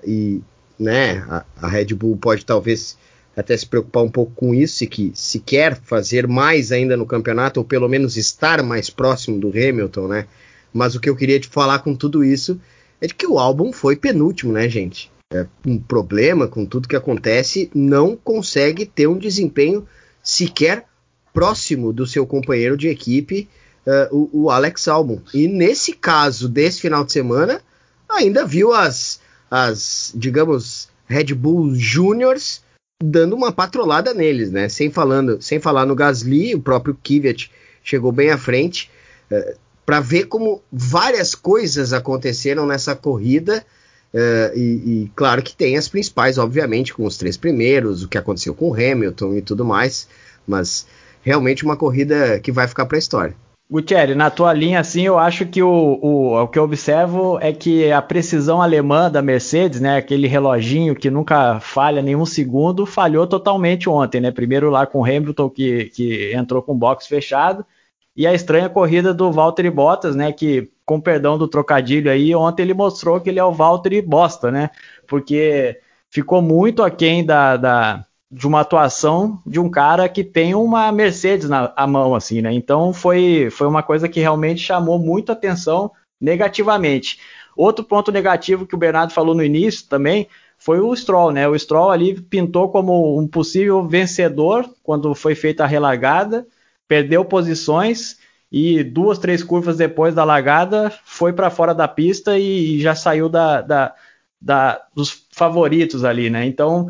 e 0.08 0.40
né, 0.80 1.26
a, 1.28 1.44
a 1.64 1.68
Red 1.68 1.94
Bull 1.94 2.16
pode 2.16 2.46
talvez 2.46 2.98
até 3.36 3.56
se 3.56 3.66
preocupar 3.66 4.04
um 4.04 4.10
pouco 4.10 4.34
com 4.36 4.54
isso 4.54 4.84
e 4.84 4.88
que 4.88 5.12
se 5.16 5.40
quer 5.40 5.80
fazer 5.82 6.28
mais 6.28 6.72
ainda 6.72 6.98
no 6.98 7.06
campeonato, 7.06 7.60
ou 7.60 7.66
pelo 7.66 7.88
menos 7.88 8.18
estar 8.18 8.62
mais 8.62 8.90
próximo 8.90 9.40
do 9.40 9.50
Hamilton, 9.50 10.08
né? 10.08 10.28
Mas 10.74 10.96
o 10.96 11.00
que 11.00 11.10
eu 11.10 11.16
queria 11.16 11.40
te 11.40 11.48
falar 11.48 11.80
com 11.80 11.96
tudo 11.96 12.24
isso 12.24 12.60
é 13.00 13.08
de 13.08 13.14
que 13.14 13.26
o 13.26 13.40
álbum 13.40 13.72
foi 13.74 13.96
penúltimo, 13.96 14.52
né, 14.52 14.70
gente? 14.70 15.12
É 15.34 15.48
um 15.66 15.80
problema 15.80 16.48
com 16.48 16.66
tudo 16.66 16.88
que 16.88 16.96
acontece, 16.96 17.70
não 17.74 18.18
consegue 18.18 18.86
ter 18.86 19.08
um 19.08 19.18
desempenho 19.18 19.88
sequer 20.22 20.86
próximo 21.34 21.94
do 21.94 22.06
seu 22.06 22.28
companheiro 22.28 22.76
de 22.76 22.90
equipe, 22.90 23.48
uh, 23.88 24.16
o, 24.16 24.44
o, 24.44 24.50
Alex 24.50 24.90
Albon. 24.90 25.22
E 25.34 25.48
nesse 25.48 25.94
caso 25.94 26.50
desse 26.50 26.82
final 26.82 27.06
de 27.06 27.14
semana, 27.14 27.62
ainda 28.10 28.46
viu 28.46 28.74
as, 28.74 29.22
as 29.50 30.12
digamos, 30.14 30.90
Red 31.08 31.34
Bull 31.34 31.74
Juniors 31.76 32.62
dando 33.02 33.36
uma 33.36 33.52
patrolada 33.52 34.14
neles, 34.14 34.52
né? 34.52 34.70
Sem 34.70 34.90
falando, 34.90 35.42
sem 35.42 35.60
falar 35.60 35.86
no 35.86 35.96
Gasly, 35.96 36.56
o 36.56 36.62
próprio 36.62 36.98
Kvyat 37.02 37.52
chegou 37.84 38.12
bem 38.12 38.30
à 38.30 38.38
frente 38.38 38.90
uh, 39.32 39.58
para 39.86 40.00
ver 40.00 40.26
como 40.26 40.62
várias 40.72 41.36
coisas 41.36 41.94
aconteceram 41.94 42.66
nessa 42.66 42.96
corrida. 42.96 43.66
Uh, 44.14 44.58
e, 44.58 44.62
e, 44.62 45.12
claro 45.16 45.42
que 45.42 45.56
tem 45.56 45.78
as 45.78 45.88
principais, 45.88 46.38
obviamente, 46.38 46.94
com 46.94 47.06
os 47.06 47.18
três 47.18 47.38
primeiros, 47.38 48.04
o 48.04 48.10
que 48.10 48.18
aconteceu 48.18 48.54
com 48.54 48.70
o 48.70 48.74
Hamilton 48.74 49.36
e 49.36 49.42
tudo 49.42 49.64
mais, 49.64 50.08
mas 50.46 50.86
realmente 51.22 51.64
uma 51.64 51.78
corrida 51.78 52.40
que 52.40 52.52
vai 52.52 52.68
ficar 52.68 52.86
para 52.86 52.98
a 52.98 53.00
história. 53.00 53.36
Gutierrez, 53.72 54.18
na 54.18 54.30
tua 54.30 54.52
linha, 54.52 54.82
assim, 54.82 55.04
eu 55.04 55.18
acho 55.18 55.46
que 55.46 55.64
o, 55.64 55.98
o, 56.02 56.44
o, 56.44 56.48
que 56.50 56.60
eu 56.60 56.64
observo 56.64 57.40
é 57.40 57.54
que 57.54 57.90
a 57.90 58.02
precisão 58.02 58.62
alemã 58.62 59.10
da 59.10 59.22
Mercedes, 59.22 59.80
né, 59.80 59.96
aquele 59.96 60.28
reloginho 60.28 60.94
que 60.94 61.10
nunca 61.10 61.58
falha 61.62 62.02
nenhum 62.02 62.26
segundo, 62.26 62.86
falhou 62.86 63.26
totalmente 63.26 63.88
ontem, 63.88 64.20
né? 64.20 64.30
Primeiro 64.30 64.70
lá 64.70 64.86
com 64.86 65.00
o 65.00 65.06
Hamilton, 65.06 65.50
que, 65.50 65.86
que 65.86 66.34
entrou 66.36 66.62
com 66.62 66.74
o 66.74 66.78
box 66.78 67.08
fechado, 67.08 67.66
e 68.14 68.28
a 68.28 68.34
estranha 68.34 68.68
corrida 68.68 69.14
do 69.14 69.32
Valtteri 69.32 69.70
Bottas, 69.70 70.18
né, 70.18 70.34
que, 70.34 70.70
com 70.86 71.00
perdão 71.00 71.38
do 71.38 71.48
trocadilho 71.48 72.12
aí, 72.12 72.36
ontem 72.36 72.64
ele 72.64 72.74
mostrou 72.74 73.22
que 73.22 73.30
ele 73.30 73.40
é 73.40 73.44
o 73.46 73.54
Valtteri 73.54 74.02
Bosta, 74.02 74.52
né? 74.52 74.70
Porque 75.08 75.80
ficou 76.10 76.42
muito 76.42 76.84
aquém 76.84 77.26
da, 77.26 77.56
da 77.56 78.06
de 78.32 78.48
uma 78.48 78.62
atuação 78.62 79.42
de 79.46 79.60
um 79.60 79.70
cara 79.70 80.08
que 80.08 80.24
tem 80.24 80.56
uma 80.56 80.92
Mercedes 80.92 81.50
na 81.50 81.74
mão, 81.86 82.16
assim, 82.16 82.42
né? 82.42 82.54
Então 82.54 82.94
foi, 82.94 83.50
foi 83.52 83.68
uma 83.68 83.84
coisa 83.84 84.08
que 84.08 84.22
realmente 84.22 84.62
chamou 84.62 84.98
muito 84.98 85.32
atenção 85.32 85.92
negativamente. 86.20 87.20
Outro 87.58 87.84
ponto 87.84 88.12
negativo 88.12 88.66
que 88.66 88.74
o 88.74 88.78
Bernardo 88.78 89.12
falou 89.12 89.36
no 89.36 89.44
início 89.44 89.86
também 89.90 90.28
foi 90.58 90.80
o 90.80 90.96
Stroll, 90.96 91.32
né? 91.32 91.48
O 91.48 91.58
Stroll 91.58 91.92
ali 91.92 92.22
pintou 92.22 92.70
como 92.70 93.20
um 93.20 93.28
possível 93.28 93.86
vencedor 93.86 94.70
quando 94.82 95.14
foi 95.14 95.36
feita 95.36 95.64
a 95.64 95.68
relargada, 95.68 96.48
perdeu 96.88 97.26
posições 97.26 98.18
e 98.52 98.84
duas, 98.84 99.18
três 99.18 99.44
curvas 99.44 99.78
depois 99.78 100.14
da 100.14 100.24
largada 100.24 100.92
foi 101.04 101.34
para 101.34 101.50
fora 101.50 101.74
da 101.74 101.88
pista 101.88 102.38
e, 102.38 102.80
já 102.80 102.94
saiu 102.96 103.28
da, 103.28 103.62
da, 103.62 103.96
da, 104.40 104.82
dos 104.96 105.26
favoritos 105.32 106.06
ali, 106.06 106.30
né? 106.30 106.46
Então 106.46 106.90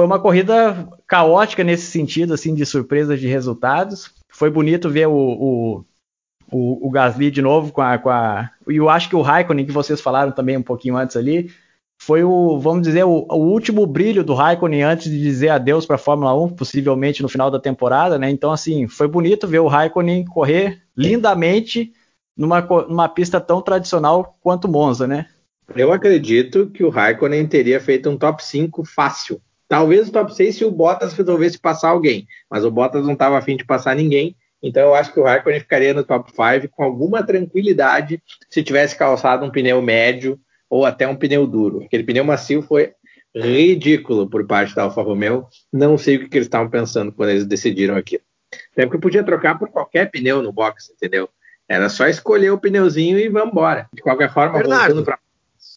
foi 0.00 0.06
uma 0.06 0.18
corrida 0.18 0.88
caótica 1.06 1.62
nesse 1.62 1.90
sentido, 1.90 2.32
assim, 2.32 2.54
de 2.54 2.64
surpresas 2.64 3.20
de 3.20 3.28
resultados. 3.28 4.10
Foi 4.30 4.48
bonito 4.48 4.88
ver 4.88 5.06
o, 5.06 5.12
o, 5.12 5.84
o, 6.50 6.88
o 6.88 6.90
Gasly 6.90 7.30
de 7.30 7.42
novo 7.42 7.70
com 7.70 7.82
a, 7.82 7.98
com 7.98 8.08
a. 8.08 8.48
E 8.66 8.76
eu 8.76 8.88
acho 8.88 9.10
que 9.10 9.14
o 9.14 9.20
Raikkonen, 9.20 9.66
que 9.66 9.72
vocês 9.72 10.00
falaram 10.00 10.32
também 10.32 10.56
um 10.56 10.62
pouquinho 10.62 10.96
antes 10.96 11.18
ali, 11.18 11.50
foi 12.00 12.24
o, 12.24 12.58
vamos 12.58 12.80
dizer, 12.80 13.04
o, 13.04 13.26
o 13.28 13.36
último 13.52 13.86
brilho 13.86 14.24
do 14.24 14.32
Raikkonen 14.32 14.84
antes 14.84 15.10
de 15.10 15.20
dizer 15.20 15.50
adeus 15.50 15.84
para 15.84 15.96
a 15.96 15.98
Fórmula 15.98 16.34
1, 16.44 16.48
possivelmente 16.54 17.20
no 17.20 17.28
final 17.28 17.50
da 17.50 17.60
temporada, 17.60 18.18
né? 18.18 18.30
Então, 18.30 18.52
assim, 18.52 18.88
foi 18.88 19.06
bonito 19.06 19.46
ver 19.46 19.58
o 19.58 19.68
Raikkonen 19.68 20.24
correr 20.24 20.80
lindamente 20.96 21.92
numa, 22.34 22.62
numa 22.62 23.06
pista 23.06 23.38
tão 23.38 23.60
tradicional 23.60 24.38
quanto 24.40 24.66
Monza, 24.66 25.06
né? 25.06 25.26
Eu 25.76 25.92
acredito 25.92 26.70
que 26.70 26.82
o 26.82 26.88
Raikkonen 26.88 27.46
teria 27.46 27.78
feito 27.78 28.08
um 28.08 28.16
top 28.16 28.42
5 28.42 28.82
fácil 28.86 29.38
Talvez 29.70 30.08
o 30.08 30.12
top 30.12 30.34
6 30.34 30.56
se 30.56 30.64
o 30.64 30.70
Bottas 30.72 31.12
resolvesse 31.12 31.56
passar 31.56 31.90
alguém, 31.90 32.26
mas 32.50 32.64
o 32.64 32.72
Bottas 32.72 33.04
não 33.04 33.12
estava 33.12 33.38
afim 33.38 33.56
de 33.56 33.64
passar 33.64 33.94
ninguém, 33.94 34.34
então 34.60 34.82
eu 34.82 34.94
acho 34.96 35.12
que 35.12 35.20
o 35.20 35.22
Raikkonen 35.22 35.60
ficaria 35.60 35.94
no 35.94 36.02
top 36.02 36.28
5 36.32 36.74
com 36.74 36.82
alguma 36.82 37.22
tranquilidade 37.22 38.20
se 38.48 38.64
tivesse 38.64 38.96
calçado 38.96 39.46
um 39.46 39.50
pneu 39.50 39.80
médio 39.80 40.40
ou 40.68 40.84
até 40.84 41.06
um 41.06 41.14
pneu 41.14 41.46
duro. 41.46 41.84
Aquele 41.84 42.02
pneu 42.02 42.24
macio 42.24 42.62
foi 42.62 42.94
ridículo 43.32 44.28
por 44.28 44.44
parte 44.44 44.74
da 44.74 44.82
Alfa 44.82 45.02
Romeo. 45.02 45.46
Não 45.72 45.96
sei 45.96 46.16
o 46.16 46.18
que, 46.18 46.28
que 46.28 46.38
eles 46.38 46.46
estavam 46.46 46.68
pensando 46.68 47.12
quando 47.12 47.30
eles 47.30 47.46
decidiram 47.46 47.94
aquilo. 47.94 48.24
Até 48.72 48.86
porque 48.86 48.98
podia 48.98 49.22
trocar 49.22 49.56
por 49.56 49.68
qualquer 49.68 50.10
pneu 50.10 50.42
no 50.42 50.52
box, 50.52 50.90
entendeu? 50.90 51.28
Era 51.68 51.88
só 51.88 52.08
escolher 52.08 52.50
o 52.50 52.58
pneuzinho 52.58 53.20
e 53.20 53.28
vamos 53.28 53.52
embora. 53.52 53.88
De 53.94 54.02
qualquer 54.02 54.32
forma, 54.34 54.58
Bernardo. 54.58 54.96
voltando 54.96 55.04
para 55.04 55.18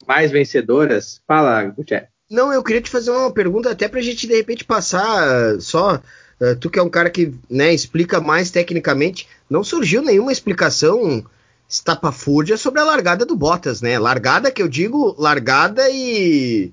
mais 0.07 0.31
vencedoras, 0.31 1.21
fala, 1.27 1.63
Gutierrez. 1.65 2.12
Não, 2.33 2.51
eu 2.51 2.63
queria 2.63 2.81
te 2.81 2.89
fazer 2.89 3.11
uma 3.11 3.31
pergunta 3.31 3.69
até 3.69 3.87
pra 3.87 4.01
gente 4.01 4.25
de 4.27 4.35
repente 4.35 4.65
passar 4.65 5.55
uh, 5.55 5.61
só. 5.61 6.01
uh, 6.41 6.55
tu 6.59 6.69
que 6.69 6.79
é 6.79 6.83
um 6.83 6.89
cara 6.89 7.09
que 7.09 7.33
né, 7.49 7.73
explica 7.73 8.19
mais 8.19 8.49
tecnicamente, 8.49 9.27
não 9.49 9.63
surgiu 9.63 10.01
nenhuma 10.01 10.31
explicação 10.31 11.23
estapafúrdia 11.69 12.57
sobre 12.57 12.79
a 12.81 12.83
largada 12.85 13.25
do 13.25 13.35
Bottas, 13.35 13.81
né? 13.81 13.97
Largada 13.99 14.51
que 14.51 14.61
eu 14.61 14.67
digo, 14.67 15.15
largada 15.17 15.87
e 15.89 16.71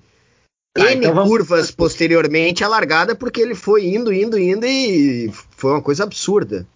Tá, 0.72 0.82
N 0.92 0.96
então 0.96 1.14
vamos- 1.14 1.28
curvas 1.28 1.70
posteriormente 1.70 2.62
a 2.62 2.68
largada, 2.68 3.14
porque 3.14 3.40
ele 3.40 3.54
foi 3.54 3.86
indo, 3.86 4.12
indo, 4.12 4.38
indo 4.38 4.64
e 4.64 5.30
foi 5.50 5.72
uma 5.72 5.82
coisa 5.82 6.04
absurda. 6.04 6.66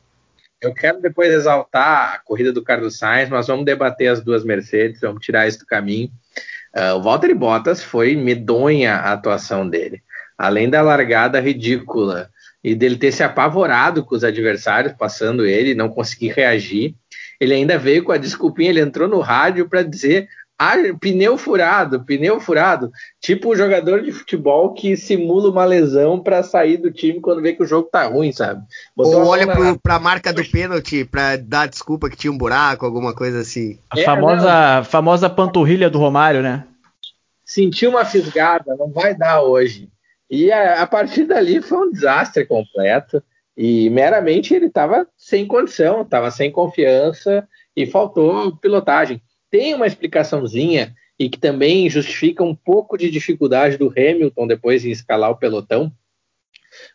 Eu 0.61 0.73
quero 0.75 1.01
depois 1.01 1.31
exaltar 1.33 2.15
a 2.15 2.19
corrida 2.19 2.53
do 2.53 2.63
Carlos 2.63 2.97
Sainz, 2.99 3.29
mas 3.29 3.47
vamos 3.47 3.65
debater 3.65 4.09
as 4.09 4.21
duas 4.23 4.45
Mercedes, 4.45 5.01
vamos 5.01 5.25
tirar 5.25 5.47
isso 5.47 5.59
do 5.61 5.67
caminho. 5.67 6.11
Ah, 6.75 6.95
o 6.95 7.03
Valtteri 7.03 7.35
Bottas 7.35 7.83
foi 7.83 8.17
medonha 8.17 8.95
a 8.95 9.13
atuação 9.13 9.69
dele. 9.69 10.03
Além 10.37 10.69
da 10.69 10.83
largada 10.83 11.41
ridícula 11.41 12.29
e 12.63 12.75
dele 12.75 12.97
ter 12.97 13.13
se 13.13 13.23
apavorado 13.23 14.05
com 14.05 14.15
os 14.15 14.25
adversários, 14.25 14.95
passando 14.95 15.47
ele, 15.47 15.75
não 15.75 15.89
conseguir 15.89 16.33
reagir, 16.33 16.95
ele 17.41 17.55
ainda 17.55 17.79
veio 17.79 18.03
com 18.03 18.11
a 18.11 18.17
desculpinha, 18.17 18.71
ele 18.71 18.81
entrou 18.81 19.09
no 19.09 19.21
rádio 19.21 19.69
para 19.69 19.83
dizer 19.83 20.29
ah, 20.59 20.75
pneu 21.01 21.37
furado, 21.37 22.05
pneu 22.05 22.39
furado. 22.41 22.91
Tipo 23.21 23.51
o 23.51 23.57
jogador 23.57 24.03
de 24.03 24.13
futebol 24.13 24.73
que 24.73 24.97
simula 24.97 25.51
uma 25.51 25.65
lesão 25.65 26.21
para 26.21 26.43
sair 26.43 26.77
do 26.77 26.91
time 26.93 27.21
quando 27.21 27.43
vê 27.43 27.53
que 27.55 27.63
o 27.63 27.67
jogo 27.67 27.89
tá 27.91 28.05
ruim, 28.07 28.31
sabe? 28.33 28.63
Botou 28.97 29.21
a 29.21 29.25
Ou 29.25 29.29
olha 29.31 29.47
na- 29.47 29.55
pro, 29.55 29.79
pra 29.81 29.99
marca 29.99 30.33
do 30.33 30.45
pênalti 30.49 31.05
pra 31.05 31.37
dar 31.37 31.67
desculpa 31.67 32.09
que 32.09 32.17
tinha 32.17 32.33
um 32.33 32.39
buraco, 32.39 32.87
alguma 32.87 33.15
coisa 33.15 33.41
assim. 33.41 33.79
A 33.91 33.99
É, 34.01 34.05
famosa, 34.05 34.85
famosa 34.85 35.29
panturrilha 35.31 35.91
do 35.91 35.99
Romário, 35.99 36.43
né? 36.43 36.65
sentiu 37.45 37.91
uma 37.91 38.05
fisgada, 38.05 38.75
não 38.77 38.91
vai 38.91 39.15
dar 39.15 39.43
hoje. 39.43 39.91
E 40.31 40.51
a, 40.51 40.83
a 40.83 40.87
partir 40.87 41.25
dali 41.25 41.61
foi 41.61 41.79
um 41.89 41.93
desastre 41.93 42.47
completo. 42.47 43.23
E 43.57 43.89
meramente 43.91 44.53
ele 44.55 44.67
estava 44.67 45.07
sem 45.17 45.47
condição, 45.47 46.01
estava 46.03 46.31
sem 46.31 46.51
confiança 46.51 47.47
e 47.77 47.87
faltou 47.87 48.57
pilotagem. 48.57 49.23
Tem 49.55 49.73
uma 49.73 49.87
explicaçãozinha 49.87 50.93
e 51.17 51.29
que 51.29 51.39
também 51.39 51.89
justifica 51.89 52.43
um 52.43 52.57
pouco 52.57 52.99
de 52.99 53.09
dificuldade 53.09 53.77
do 53.77 53.87
Hamilton 53.89 54.49
depois 54.49 54.85
em 54.85 54.91
escalar 54.91 55.31
o 55.31 55.37
pelotão, 55.37 55.93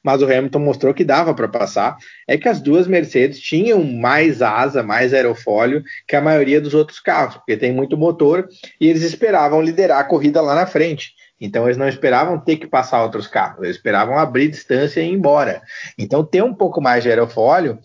mas 0.04 0.22
o 0.22 0.26
Hamilton 0.26 0.60
mostrou 0.60 0.94
que 0.94 1.06
dava 1.06 1.34
para 1.34 1.48
passar. 1.48 1.96
É 2.28 2.38
que 2.38 2.50
as 2.50 2.60
duas 2.60 2.86
Mercedes 2.86 3.40
tinham 3.40 3.82
mais 3.82 4.42
asa, 4.42 4.84
mais 4.84 5.14
aerofólio 5.14 5.82
que 6.06 6.18
a 6.18 6.22
maioria 6.22 6.60
dos 6.60 6.74
outros 6.74 7.00
carros, 7.00 7.38
porque 7.38 7.56
tem 7.56 7.72
muito 7.72 7.96
motor 7.96 8.50
e 8.78 8.90
eles 8.90 9.04
esperavam 9.04 9.62
liderar 9.62 10.00
a 10.00 10.04
corrida 10.04 10.42
lá 10.42 10.54
na 10.54 10.66
frente. 10.66 11.14
Então 11.40 11.66
eles 11.66 11.78
não 11.78 11.88
esperavam 11.88 12.38
ter 12.38 12.58
que 12.58 12.68
passar 12.68 13.02
outros 13.02 13.26
carros, 13.26 13.64
eles 13.64 13.78
esperavam 13.78 14.18
abrir 14.18 14.50
distância 14.50 15.00
e 15.00 15.06
ir 15.06 15.14
embora. 15.14 15.62
Então 15.98 16.26
ter 16.26 16.44
um 16.44 16.54
pouco 16.54 16.82
mais 16.82 17.04
de 17.04 17.10
aerofólio 17.10 17.80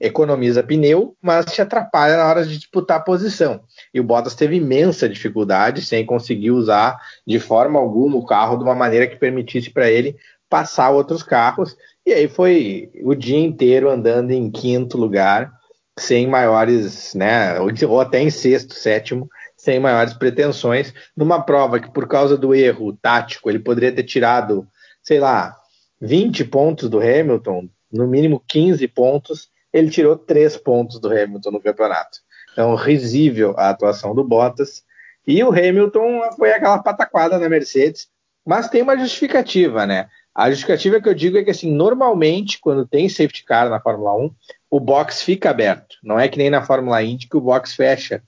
economiza 0.00 0.62
pneu, 0.62 1.16
mas 1.20 1.46
te 1.46 1.60
atrapalha 1.60 2.16
na 2.16 2.26
hora 2.26 2.44
de 2.44 2.56
disputar 2.56 2.98
a 2.98 3.02
posição. 3.02 3.60
E 3.92 3.98
o 3.98 4.04
Bottas 4.04 4.34
teve 4.34 4.56
imensa 4.56 5.08
dificuldade 5.08 5.84
sem 5.84 6.06
conseguir 6.06 6.50
usar 6.50 6.98
de 7.26 7.40
forma 7.40 7.78
alguma 7.78 8.16
o 8.16 8.24
carro 8.24 8.56
de 8.56 8.64
uma 8.64 8.74
maneira 8.74 9.06
que 9.06 9.16
permitisse 9.16 9.70
para 9.70 9.90
ele 9.90 10.16
passar 10.48 10.90
outros 10.90 11.22
carros. 11.22 11.76
E 12.06 12.12
aí 12.12 12.28
foi 12.28 12.90
o 13.02 13.14
dia 13.14 13.38
inteiro 13.38 13.90
andando 13.90 14.30
em 14.30 14.50
quinto 14.50 14.96
lugar, 14.96 15.52
sem 15.98 16.26
maiores, 16.26 17.12
né, 17.14 17.58
ou, 17.60 18.00
até 18.00 18.22
em 18.22 18.30
sexto, 18.30 18.74
sétimo, 18.74 19.28
sem 19.56 19.80
maiores 19.80 20.12
pretensões, 20.14 20.94
numa 21.16 21.42
prova 21.42 21.80
que 21.80 21.90
por 21.90 22.06
causa 22.06 22.36
do 22.38 22.54
erro 22.54 22.96
tático 23.02 23.50
ele 23.50 23.58
poderia 23.58 23.92
ter 23.92 24.04
tirado, 24.04 24.66
sei 25.02 25.18
lá, 25.18 25.56
20 26.00 26.44
pontos 26.44 26.88
do 26.88 27.00
Hamilton, 27.00 27.68
no 27.92 28.06
mínimo 28.06 28.42
15 28.46 28.86
pontos, 28.86 29.48
ele 29.72 29.90
tirou 29.90 30.16
3 30.16 30.56
pontos 30.58 30.98
do 30.98 31.08
Hamilton 31.08 31.50
no 31.50 31.60
campeonato. 31.60 32.18
Então, 32.52 32.74
risível 32.74 33.54
a 33.56 33.70
atuação 33.70 34.14
do 34.14 34.24
Bottas. 34.24 34.82
E 35.26 35.42
o 35.44 35.50
Hamilton 35.50 36.22
foi 36.36 36.52
aquela 36.52 36.82
pataquada 36.82 37.38
na 37.38 37.48
Mercedes, 37.48 38.08
mas 38.46 38.68
tem 38.68 38.82
uma 38.82 38.96
justificativa, 38.96 39.86
né? 39.86 40.08
A 40.34 40.50
justificativa 40.50 41.00
que 41.00 41.08
eu 41.08 41.14
digo 41.14 41.36
é 41.36 41.44
que, 41.44 41.50
assim, 41.50 41.70
normalmente, 41.70 42.60
quando 42.60 42.86
tem 42.86 43.08
safety 43.08 43.44
car 43.44 43.68
na 43.68 43.80
Fórmula 43.80 44.14
1, 44.14 44.30
o 44.70 44.80
box 44.80 45.22
fica 45.22 45.50
aberto. 45.50 45.96
Não 46.02 46.18
é 46.18 46.28
que 46.28 46.38
nem 46.38 46.48
na 46.48 46.62
Fórmula 46.62 47.02
Indy 47.02 47.28
que 47.28 47.36
o 47.36 47.40
box 47.40 47.74
fecha. 47.74 48.22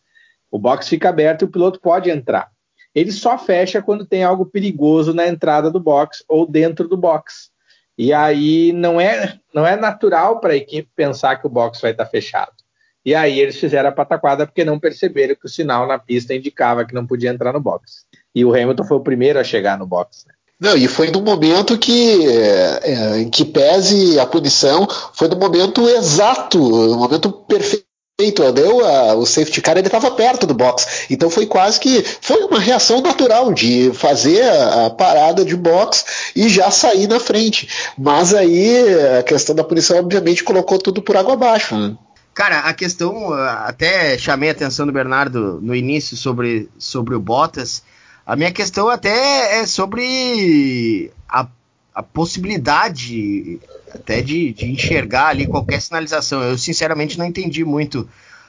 O 0.50 0.58
box 0.58 0.88
fica 0.88 1.08
aberto 1.08 1.42
e 1.42 1.44
o 1.44 1.50
piloto 1.50 1.80
pode 1.80 2.10
entrar. 2.10 2.50
Ele 2.94 3.12
só 3.12 3.38
fecha 3.38 3.80
quando 3.80 4.04
tem 4.04 4.24
algo 4.24 4.44
perigoso 4.44 5.14
na 5.14 5.28
entrada 5.28 5.70
do 5.70 5.78
box 5.78 6.24
ou 6.28 6.44
dentro 6.44 6.88
do 6.88 6.96
box. 6.96 7.49
E 8.02 8.14
aí 8.14 8.72
não 8.72 8.98
é, 8.98 9.38
não 9.52 9.66
é 9.66 9.76
natural 9.76 10.40
para 10.40 10.54
a 10.54 10.56
equipe 10.56 10.88
pensar 10.96 11.36
que 11.36 11.46
o 11.46 11.50
box 11.50 11.82
vai 11.82 11.90
estar 11.90 12.06
fechado. 12.06 12.52
E 13.04 13.14
aí 13.14 13.38
eles 13.38 13.56
fizeram 13.56 13.90
a 13.90 13.92
pataquada 13.92 14.46
porque 14.46 14.64
não 14.64 14.80
perceberam 14.80 15.34
que 15.34 15.44
o 15.44 15.50
sinal 15.50 15.86
na 15.86 15.98
pista 15.98 16.34
indicava 16.34 16.86
que 16.86 16.94
não 16.94 17.06
podia 17.06 17.28
entrar 17.28 17.52
no 17.52 17.60
box. 17.60 18.06
E 18.34 18.42
o 18.42 18.54
Hamilton 18.54 18.84
foi 18.84 18.96
o 18.96 19.02
primeiro 19.02 19.38
a 19.38 19.44
chegar 19.44 19.78
no 19.78 19.86
box. 19.86 20.24
né? 20.26 20.32
Não, 20.58 20.78
e 20.78 20.88
foi 20.88 21.10
no 21.10 21.20
momento 21.20 21.76
que, 21.76 22.26
é, 22.26 23.20
é, 23.20 23.24
que 23.26 23.44
pese 23.44 24.18
a 24.18 24.24
punição, 24.24 24.88
foi 25.12 25.28
no 25.28 25.36
momento 25.36 25.86
exato, 25.86 26.58
no 26.58 26.96
momento 26.96 27.30
perfeito. 27.30 27.89
Deu 28.52 28.84
a, 28.84 29.14
o 29.14 29.24
safety 29.26 29.60
car, 29.60 29.76
ele 29.76 29.86
estava 29.86 30.10
perto 30.10 30.46
do 30.46 30.54
box. 30.54 31.06
Então 31.10 31.30
foi 31.30 31.46
quase 31.46 31.78
que. 31.80 32.04
Foi 32.20 32.42
uma 32.44 32.58
reação 32.58 33.00
natural 33.00 33.52
de 33.52 33.90
fazer 33.94 34.42
a, 34.42 34.86
a 34.86 34.90
parada 34.90 35.44
de 35.44 35.56
box 35.56 36.32
e 36.34 36.48
já 36.48 36.70
sair 36.70 37.06
na 37.06 37.20
frente. 37.20 37.68
Mas 37.98 38.34
aí 38.34 38.84
a 39.18 39.22
questão 39.22 39.54
da 39.54 39.64
punição, 39.64 39.98
obviamente, 39.98 40.44
colocou 40.44 40.78
tudo 40.78 41.02
por 41.02 41.16
água 41.16 41.34
abaixo. 41.34 41.76
Né? 41.76 41.96
Cara, 42.34 42.60
a 42.60 42.72
questão, 42.72 43.32
até 43.32 44.16
chamei 44.16 44.48
a 44.48 44.52
atenção 44.52 44.86
do 44.86 44.92
Bernardo 44.92 45.58
no 45.60 45.74
início 45.74 46.16
sobre, 46.16 46.68
sobre 46.78 47.14
o 47.14 47.20
Bottas. 47.20 47.82
A 48.24 48.36
minha 48.36 48.52
questão 48.52 48.88
até 48.88 49.60
é 49.60 49.66
sobre 49.66 51.10
a, 51.28 51.46
a 51.94 52.02
possibilidade 52.02 53.58
até 53.92 54.22
de, 54.22 54.52
de 54.52 54.66
enxergar 54.66 55.28
ali 55.28 55.46
qualquer 55.46 55.80
sinalização. 55.80 56.42
Eu 56.42 56.56
sinceramente 56.56 57.18
não 57.18 57.26
entendi 57.26 57.64
muito 57.64 58.08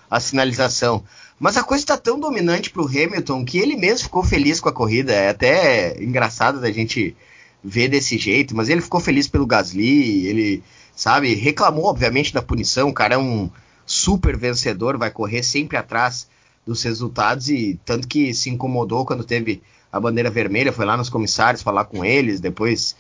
a 0.10 0.20
sinalização. 0.20 1.04
Mas 1.40 1.58
a 1.58 1.64
coisa 1.64 1.84
está 1.84 1.98
tão 1.98 2.20
dominante 2.20 2.70
para 2.70 2.84
o 2.84 2.88
Hamilton 2.88 3.44
que 3.44 3.58
ele 3.58 3.76
mesmo 3.76 4.04
ficou 4.04 4.24
feliz 4.24 4.60
com 4.60 4.70
a 4.70 4.74
corrida. 4.74 5.12
É 5.12 5.30
até 5.30 6.02
engraçado 6.04 6.62
da 6.62 6.72
gente 6.72 7.16
ver 7.64 7.88
desse 7.88 8.18
jeito, 8.18 8.56
mas 8.56 8.70
ele 8.70 8.82
ficou 8.82 9.00
feliz 9.00 9.28
pelo 9.28 9.46
Gasly, 9.46 10.28
ele, 10.28 10.64
sabe, 10.96 11.34
reclamou 11.36 11.86
obviamente 11.86 12.34
da 12.34 12.42
punição. 12.42 12.90
O 12.90 12.94
cara 12.94 13.16
é 13.16 13.18
um 13.18 13.50
super 13.86 14.38
vencedor, 14.38 14.98
vai 14.98 15.12
correr 15.12 15.44
sempre 15.44 15.78
atrás 15.78 16.28
dos 16.66 16.84
resultados 16.84 17.50
e 17.50 17.80
tanto 17.86 18.08
que 18.08 18.34
se 18.34 18.50
incomodou 18.50 19.06
quando 19.06 19.24
teve 19.24 19.62
a 19.92 20.00
bandeira 20.00 20.30
vermelha, 20.30 20.72
foi 20.72 20.86
lá 20.86 20.96
nos 20.96 21.10
comissários 21.10 21.62
falar 21.62 21.86
com 21.86 22.06
eles, 22.06 22.40
depois 22.40 22.96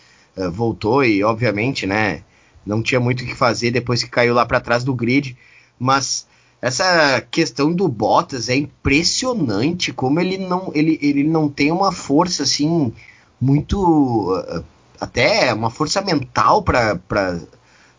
voltou 0.51 1.03
e 1.03 1.23
obviamente, 1.23 1.85
né, 1.85 2.23
não 2.65 2.81
tinha 2.81 2.99
muito 2.99 3.23
o 3.23 3.25
que 3.25 3.35
fazer 3.35 3.71
depois 3.71 4.03
que 4.03 4.09
caiu 4.09 4.33
lá 4.33 4.45
para 4.45 4.59
trás 4.59 4.83
do 4.83 4.93
grid, 4.93 5.37
mas 5.79 6.27
essa 6.61 7.19
questão 7.31 7.73
do 7.73 7.87
Bottas 7.87 8.47
é 8.47 8.55
impressionante 8.55 9.91
como 9.91 10.19
ele 10.19 10.37
não 10.37 10.71
ele, 10.75 10.99
ele 11.01 11.23
não 11.23 11.49
tem 11.49 11.71
uma 11.71 11.91
força 11.91 12.43
assim 12.43 12.93
muito 13.39 14.35
uh, 14.37 14.63
até 14.99 15.51
uma 15.51 15.71
força 15.71 16.01
mental 16.01 16.61
para 16.61 17.39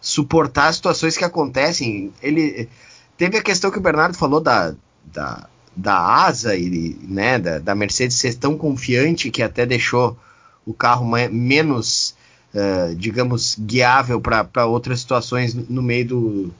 suportar 0.01 0.68
as 0.68 0.77
situações 0.77 1.16
que 1.16 1.25
acontecem. 1.25 2.12
Ele 2.23 2.68
teve 3.16 3.37
a 3.37 3.42
questão 3.42 3.71
que 3.71 3.79
o 3.79 3.83
Bernardo 3.83 4.16
falou 4.16 4.40
da, 4.40 4.75
da, 5.05 5.49
da 5.75 5.99
asa 5.99 6.57
e 6.57 6.97
né, 7.03 7.40
da, 7.40 7.59
da 7.59 7.75
Mercedes 7.75 8.16
ser 8.16 8.35
tão 8.35 8.57
confiante 8.57 9.31
que 9.33 9.42
até 9.42 9.66
deixou 9.66 10.16
o 10.64 10.73
carro 10.73 11.05
menos, 11.05 12.14
uh, 12.55 12.95
digamos, 12.95 13.57
guiável 13.59 14.21
para 14.21 14.67
outras 14.67 15.01
situações 15.01 15.55
no 15.55 15.83
meio 15.83 16.07
do, 16.07 16.55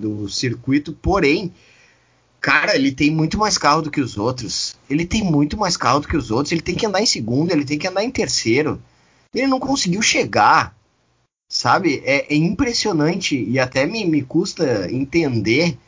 do 0.00 0.28
circuito. 0.28 0.92
Porém, 0.92 1.52
cara, 2.40 2.76
ele 2.76 2.92
tem 2.92 3.10
muito 3.10 3.38
mais 3.38 3.58
carro 3.58 3.82
do 3.82 3.90
que 3.90 4.00
os 4.00 4.16
outros. 4.16 4.76
Ele 4.88 5.06
tem 5.06 5.22
muito 5.22 5.56
mais 5.56 5.76
carro 5.76 6.00
do 6.00 6.08
que 6.08 6.16
os 6.16 6.30
outros. 6.30 6.52
Ele 6.52 6.62
tem 6.62 6.74
que 6.74 6.86
andar 6.86 7.02
em 7.02 7.06
segundo, 7.06 7.50
ele 7.50 7.64
tem 7.64 7.78
que 7.78 7.88
andar 7.88 8.04
em 8.04 8.10
terceiro. 8.10 8.80
Ele 9.34 9.46
não 9.46 9.60
conseguiu 9.60 10.02
chegar. 10.02 10.74
Sabe? 11.48 12.02
É, 12.04 12.32
é 12.32 12.36
impressionante 12.36 13.40
e 13.40 13.58
até 13.58 13.86
me, 13.86 14.04
me 14.04 14.20
custa 14.20 14.92
entender 14.92 15.78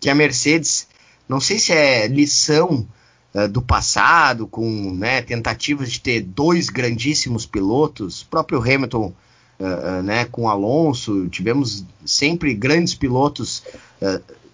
que 0.00 0.10
a 0.10 0.14
Mercedes, 0.14 0.88
não 1.28 1.40
sei 1.40 1.58
se 1.58 1.72
é 1.72 2.08
lição 2.08 2.86
uh, 3.34 3.48
do 3.48 3.62
passado, 3.62 4.46
com 4.46 4.92
né, 4.94 5.22
tentativas 5.22 5.90
de 5.90 6.00
ter 6.00 6.20
dois 6.22 6.68
grandíssimos 6.68 7.46
pilotos, 7.46 8.22
próprio 8.22 8.60
Hamilton 8.60 9.12
uh, 9.58 10.02
né, 10.02 10.24
com 10.26 10.48
Alonso, 10.48 11.28
tivemos 11.28 11.84
sempre 12.04 12.54
grandes 12.54 12.94
pilotos, 12.94 13.62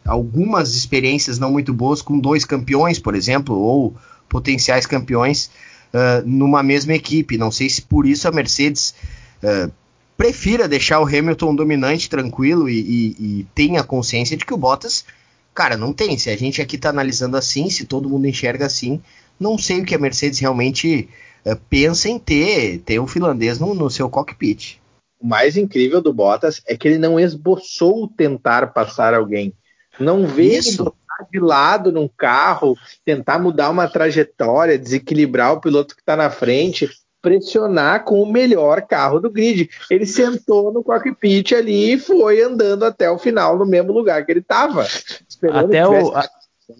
algumas 0.04 0.74
experiências 0.74 1.38
não 1.38 1.50
muito 1.50 1.72
boas 1.72 2.00
com 2.00 2.18
dois 2.18 2.44
campeões, 2.44 2.98
por 2.98 3.14
exemplo, 3.14 3.56
ou 3.56 3.94
potenciais 4.28 4.86
campeões 4.86 5.50
numa 6.24 6.62
mesma 6.62 6.94
equipe. 6.94 7.38
Não 7.38 7.50
sei 7.50 7.68
se 7.68 7.82
por 7.82 8.06
isso 8.06 8.26
a 8.26 8.32
Mercedes 8.32 8.94
prefira 10.16 10.68
deixar 10.68 11.00
o 11.00 11.06
Hamilton 11.06 11.54
dominante, 11.54 12.08
tranquilo 12.08 12.68
e, 12.68 12.78
e, 12.80 13.16
e 13.18 13.46
tenha 13.54 13.82
consciência 13.82 14.36
de 14.36 14.44
que 14.44 14.54
o 14.54 14.56
Bottas, 14.56 15.04
cara, 15.54 15.76
não 15.76 15.92
tem. 15.92 16.18
Se 16.18 16.30
a 16.30 16.36
gente 16.36 16.60
aqui 16.60 16.76
está 16.76 16.90
analisando 16.90 17.36
assim, 17.36 17.70
se 17.70 17.86
todo 17.86 18.08
mundo 18.08 18.26
enxerga 18.26 18.66
assim, 18.66 19.00
não 19.38 19.56
sei 19.56 19.80
o 19.80 19.84
que 19.84 19.94
a 19.94 19.98
Mercedes 19.98 20.38
realmente 20.38 21.08
uh, 21.46 21.56
pensa 21.68 22.08
em 22.08 22.18
ter, 22.18 22.78
ter 22.80 22.98
o 22.98 23.06
finlandês 23.06 23.58
no, 23.58 23.74
no 23.74 23.88
seu 23.88 24.10
cockpit. 24.10 24.80
O 25.20 25.26
mais 25.26 25.56
incrível 25.56 26.00
do 26.02 26.12
Bottas 26.12 26.60
é 26.66 26.76
que 26.76 26.88
ele 26.88 26.98
não 26.98 27.18
esboçou 27.18 28.08
tentar 28.08 28.68
passar 28.68 29.14
alguém. 29.14 29.54
Não 29.98 30.26
veio 30.26 30.60
botar 30.76 31.28
de 31.30 31.38
lado 31.38 31.92
num 31.92 32.08
carro, 32.08 32.76
tentar 33.04 33.38
mudar 33.38 33.70
uma 33.70 33.88
trajetória, 33.88 34.78
desequilibrar 34.78 35.52
o 35.52 35.60
piloto 35.60 35.94
que 35.94 36.02
está 36.02 36.16
na 36.16 36.30
frente 36.30 36.90
pressionar 37.24 38.04
com 38.04 38.22
o 38.22 38.30
melhor 38.30 38.82
carro 38.82 39.18
do 39.18 39.30
grid. 39.30 39.70
Ele 39.90 40.04
sentou 40.04 40.70
no 40.70 40.84
cockpit 40.84 41.52
ali 41.52 41.94
e 41.94 41.98
foi 41.98 42.42
andando 42.42 42.84
até 42.84 43.10
o 43.10 43.18
final 43.18 43.58
no 43.58 43.64
mesmo 43.64 43.92
lugar 43.92 44.26
que 44.26 44.30
ele 44.30 44.40
estava. 44.40 44.86
Até 45.50 45.86
o 45.86 46.12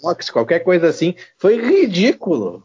box, 0.02 0.30
qualquer 0.30 0.60
coisa 0.60 0.88
assim. 0.88 1.14
Foi 1.38 1.60
ridículo. 1.60 2.64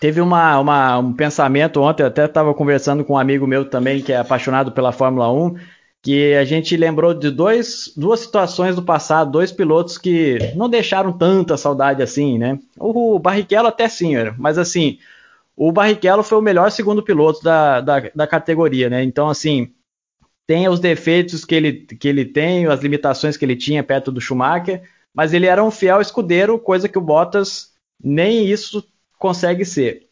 Teve 0.00 0.20
uma, 0.20 0.58
uma, 0.58 0.98
um 0.98 1.12
pensamento 1.12 1.80
ontem, 1.80 2.02
até 2.02 2.24
estava 2.24 2.52
conversando 2.52 3.04
com 3.04 3.14
um 3.14 3.18
amigo 3.18 3.46
meu 3.46 3.64
também, 3.64 4.02
que 4.02 4.12
é 4.12 4.18
apaixonado 4.18 4.72
pela 4.72 4.92
Fórmula 4.92 5.32
1, 5.32 5.56
que 6.02 6.34
a 6.34 6.44
gente 6.44 6.76
lembrou 6.76 7.14
de 7.14 7.30
dois, 7.30 7.92
duas 7.96 8.20
situações 8.20 8.76
do 8.76 8.82
passado, 8.82 9.30
dois 9.30 9.50
pilotos 9.50 9.96
que 9.96 10.38
não 10.54 10.68
deixaram 10.68 11.12
tanta 11.12 11.56
saudade 11.56 12.02
assim, 12.02 12.38
né? 12.38 12.58
O 12.78 13.18
Barrichello 13.18 13.68
até 13.68 13.88
sim, 13.88 14.14
mas 14.36 14.58
assim, 14.58 14.98
o 15.56 15.72
Barrichello 15.72 16.22
foi 16.22 16.38
o 16.38 16.42
melhor 16.42 16.70
segundo 16.70 17.02
piloto 17.02 17.42
da, 17.42 17.80
da, 17.80 18.00
da, 18.14 18.26
categoria, 18.26 18.90
né? 18.90 19.02
Então, 19.02 19.28
assim, 19.28 19.72
tem 20.46 20.68
os 20.68 20.80
defeitos 20.80 21.44
que 21.44 21.54
ele, 21.54 21.72
que 21.72 22.08
ele 22.08 22.24
tem, 22.24 22.66
as 22.66 22.82
limitações 22.82 23.36
que 23.36 23.44
ele 23.44 23.56
tinha 23.56 23.82
perto 23.82 24.12
do 24.12 24.20
Schumacher, 24.20 24.82
mas 25.14 25.32
ele 25.32 25.46
era 25.46 25.62
um 25.62 25.70
fiel 25.70 26.00
escudeiro, 26.00 26.58
coisa 26.58 26.88
que 26.88 26.98
o 26.98 27.02
Bottas 27.02 27.72
nem 28.02 28.44
isso 28.46 28.84
consegue 29.18 29.64
ser. 29.64 30.08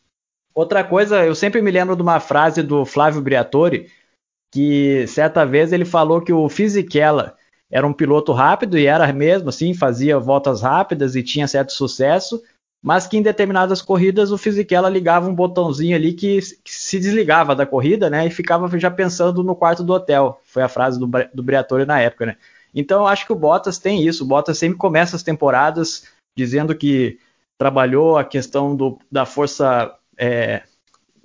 Outra 0.55 0.85
coisa, 0.85 1.25
eu 1.25 1.35
sempre 1.35 1.61
me 1.61 1.71
lembro 1.71 1.97
de 1.97 2.03
uma 2.03 2.21
frase 2.21 2.63
do 2.63 2.85
Flávio 2.85 3.21
Briatore, 3.21 3.91
que 4.53 5.07
certa 5.07 5.45
vez 5.45 5.73
ele 5.73 5.85
falou 5.85 6.21
que 6.21 6.33
o 6.33 6.49
Fisichella 6.49 7.37
era 7.71 7.87
um 7.87 7.93
piloto 7.93 8.33
rápido, 8.33 8.79
e 8.79 8.87
era 8.87 9.11
mesmo 9.13 9.49
assim, 9.49 9.73
fazia 9.73 10.19
voltas 10.19 10.61
rápidas 10.61 11.17
e 11.17 11.23
tinha 11.23 11.49
certo 11.49 11.73
sucesso, 11.73 12.43
mas 12.83 13.07
que 13.07 13.17
em 13.17 13.23
determinadas 13.23 13.81
corridas 13.81 14.31
o 14.31 14.37
Fisichella 14.37 14.91
ligava 14.91 15.29
um 15.29 15.35
botãozinho 15.35 15.97
ali 15.97 16.13
que, 16.13 16.41
que, 16.63 16.75
se 16.75 16.99
desligava 16.99 17.57
da 17.57 17.65
corrida, 17.65 18.11
né, 18.11 18.27
e 18.27 18.31
ficava 18.31 18.69
já 18.79 18.91
pensando 18.91 19.43
no 19.43 19.57
quarto 19.57 19.83
do 19.83 19.95
hotel. 19.95 20.39
Foi 20.45 20.63
a 20.63 20.69
frase 20.69 20.99
do, 20.99 21.09
do 21.33 21.43
Briatore 21.43 21.87
na 21.87 21.99
época, 21.99 22.27
né. 22.27 22.37
Então 22.75 23.01
eu 23.01 23.07
acho 23.07 23.27
que 23.27 23.33
o 23.33 23.37
Bottas 23.37 23.79
tem 23.79 24.07
isso. 24.07 24.25
O 24.25 24.27
Bottas 24.27 24.59
sempre 24.59 24.79
começa 24.79 25.17
as 25.17 25.23
temporadas 25.23 26.05
dizendo 26.37 26.75
que 26.75 27.19
trabalhou 27.59 28.17
a 28.17 28.25
questão 28.25 28.75
do, 28.75 28.99
da 29.11 29.27
força 29.27 29.95
é, 30.19 30.63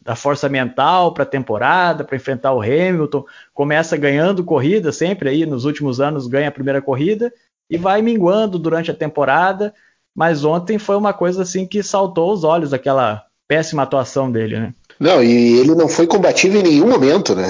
da 0.02 0.16
força 0.16 0.48
mental 0.48 1.14
para 1.14 1.24
a 1.24 1.28
temporada, 1.28 2.04
para 2.04 2.16
enfrentar 2.16 2.54
o 2.54 2.62
Hamilton. 2.62 3.26
Começa 3.54 3.98
ganhando 3.98 4.44
corrida 4.44 4.92
sempre 4.92 5.30
aí 5.30 5.46
nos 5.46 5.66
últimos 5.66 6.00
anos 6.00 6.28
ganha 6.28 6.48
a 6.48 6.52
primeira 6.52 6.82
corrida 6.82 7.34
e 7.70 7.78
vai 7.78 8.02
minguando 8.02 8.58
durante 8.58 8.90
a 8.90 8.94
temporada 8.94 9.74
mas 10.18 10.44
ontem 10.44 10.80
foi 10.80 10.96
uma 10.96 11.14
coisa 11.14 11.44
assim 11.44 11.68
que 11.68 11.84
saltou 11.84 12.34
os 12.34 12.44
olhos, 12.44 12.74
aquela 12.74 13.28
péssima 13.48 13.84
atuação 13.84 14.32
dele, 14.32 14.60
né? 14.60 14.74
Não, 15.00 15.24
e 15.24 15.60
ele 15.60 15.76
não 15.76 15.88
foi 15.88 16.08
combativo 16.08 16.58
em 16.58 16.64
nenhum 16.64 16.88
momento, 16.88 17.36
né? 17.36 17.46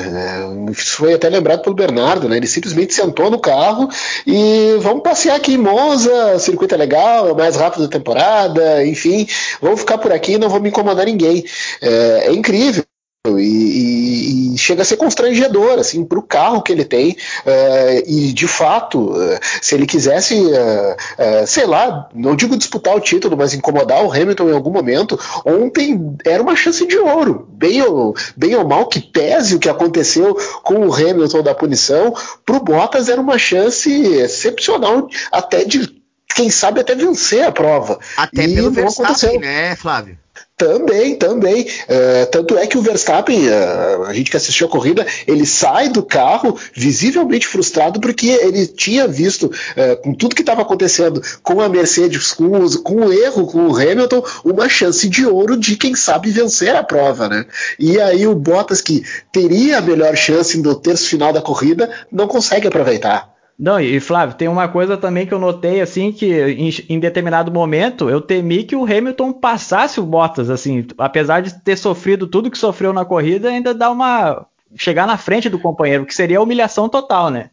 Isso 0.71 0.97
foi 0.97 1.13
até 1.13 1.29
lembrado 1.29 1.61
pelo 1.61 1.75
Bernardo, 1.75 2.27
né? 2.27 2.37
Ele 2.37 2.47
simplesmente 2.47 2.93
sentou 2.93 3.31
no 3.31 3.39
carro 3.39 3.87
e 4.25 4.75
vamos 4.81 5.03
passear 5.03 5.37
aqui 5.37 5.53
em 5.53 5.57
Monza, 5.57 6.35
o 6.35 6.39
circuito 6.39 6.75
é 6.75 6.77
legal, 6.77 7.27
é 7.27 7.31
o 7.31 7.37
mais 7.37 7.55
rápido 7.55 7.83
da 7.83 7.89
temporada, 7.89 8.85
enfim, 8.85 9.27
vamos 9.61 9.79
ficar 9.79 9.97
por 9.97 10.11
aqui 10.11 10.33
e 10.33 10.37
não 10.37 10.49
vou 10.49 10.59
me 10.59 10.69
incomodar 10.69 11.05
ninguém. 11.05 11.45
É, 11.81 12.27
é 12.27 12.33
incrível. 12.33 12.83
E, 13.27 13.41
e, 13.41 14.46
chega 14.57 14.81
a 14.81 14.85
ser 14.85 14.97
constrangedor 14.97 15.79
assim 15.79 16.03
para 16.03 16.19
o 16.19 16.23
carro 16.23 16.61
que 16.61 16.71
ele 16.71 16.85
tem 16.85 17.11
uh, 17.11 18.03
e 18.05 18.33
de 18.33 18.47
fato 18.47 19.11
uh, 19.11 19.39
se 19.61 19.75
ele 19.75 19.85
quisesse 19.85 20.35
uh, 20.35 21.45
sei 21.45 21.65
lá 21.65 22.09
não 22.13 22.35
digo 22.35 22.57
disputar 22.57 22.95
o 22.95 22.99
título 22.99 23.37
mas 23.37 23.53
incomodar 23.53 24.03
o 24.03 24.11
Hamilton 24.11 24.49
em 24.49 24.53
algum 24.53 24.71
momento 24.71 25.19
ontem 25.45 26.17
era 26.25 26.41
uma 26.41 26.55
chance 26.55 26.85
de 26.85 26.97
ouro. 26.97 27.47
Bem 27.51 27.81
ou, 27.81 28.15
bem 28.35 28.55
ou 28.55 28.67
mal 28.67 28.87
que 28.87 28.99
pese 28.99 29.55
o 29.55 29.59
que 29.59 29.69
aconteceu 29.69 30.35
com 30.63 30.87
o 30.87 30.93
Hamilton 30.93 31.41
da 31.41 31.55
punição 31.55 32.13
para 32.45 32.57
o 32.57 32.63
Bottas 32.63 33.09
era 33.09 33.21
uma 33.21 33.37
chance 33.37 33.89
excepcional 33.91 35.07
até 35.31 35.63
de 35.63 35.95
quem 36.35 36.49
sabe 36.49 36.79
até 36.79 36.93
vencer 36.93 37.43
a 37.43 37.51
prova. 37.51 37.99
Até 38.15 38.45
e 38.45 38.55
pelo 38.55 38.71
Verstappen 38.71 39.39
né 39.39 39.75
Flávio 39.75 40.17
também, 40.57 41.15
também. 41.15 41.61
Uh, 41.61 42.25
tanto 42.31 42.57
é 42.57 42.65
que 42.65 42.77
o 42.77 42.81
Verstappen, 42.81 43.47
uh, 43.47 44.05
a 44.05 44.13
gente 44.13 44.31
que 44.31 44.37
assistiu 44.37 44.65
a 44.65 44.69
corrida, 44.69 45.05
ele 45.27 45.45
sai 45.45 45.87
do 45.87 46.01
carro 46.01 46.59
visivelmente 46.73 47.45
frustrado 47.45 48.01
porque 48.01 48.27
ele 48.27 48.65
tinha 48.65 49.07
visto, 49.07 49.45
uh, 49.45 50.01
com 50.01 50.15
tudo 50.15 50.35
que 50.35 50.41
estava 50.41 50.63
acontecendo 50.63 51.21
com 51.43 51.61
a 51.61 51.69
Mercedes, 51.69 52.33
com, 52.33 52.59
os, 52.59 52.75
com 52.75 53.05
o 53.05 53.13
erro 53.13 53.45
com 53.45 53.67
o 53.67 53.75
Hamilton, 53.75 54.23
uma 54.43 54.67
chance 54.67 55.07
de 55.07 55.27
ouro 55.27 55.55
de 55.55 55.75
quem 55.75 55.95
sabe 55.95 56.31
vencer 56.31 56.75
a 56.75 56.83
prova, 56.83 57.29
né? 57.29 57.45
E 57.77 58.01
aí 58.01 58.25
o 58.25 58.33
Bottas, 58.33 58.81
que 58.81 59.03
teria 59.31 59.77
a 59.77 59.81
melhor 59.81 60.15
chance 60.15 60.57
no 60.57 60.73
terço 60.73 61.07
final 61.07 61.31
da 61.31 61.41
corrida, 61.41 61.89
não 62.11 62.27
consegue 62.27 62.67
aproveitar. 62.67 63.36
Não, 63.59 63.79
e 63.79 63.99
Flávio, 63.99 64.35
tem 64.35 64.47
uma 64.47 64.67
coisa 64.67 64.95
também 64.95 65.25
que 65.25 65.33
eu 65.33 65.39
notei, 65.39 65.81
assim, 65.81 66.11
que 66.11 66.27
em, 66.31 66.69
em, 66.89 66.99
determinado 66.99 67.51
momento 67.51 68.07
eu 68.07 68.21
temi 68.21 68.63
que 68.63 68.75
o 68.75 68.83
Hamilton 68.83 69.33
passasse 69.33 69.99
o 69.99 70.05
Bottas, 70.05 70.51
assim, 70.51 70.85
apesar 70.95 71.41
de 71.41 71.59
ter 71.63 71.75
sofrido 71.75 72.27
tudo 72.27 72.51
que 72.51 72.57
sofreu 72.57 72.93
na 72.93 73.03
corrida, 73.03 73.49
ainda 73.49 73.73
dá 73.73 73.89
uma. 73.89 74.45
chegar 74.75 75.07
na 75.07 75.17
frente 75.17 75.49
do 75.49 75.57
companheiro, 75.57 76.05
que 76.05 76.13
seria 76.13 76.37
a 76.37 76.41
humilhação 76.41 76.87
total, 76.87 77.31
né? 77.31 77.49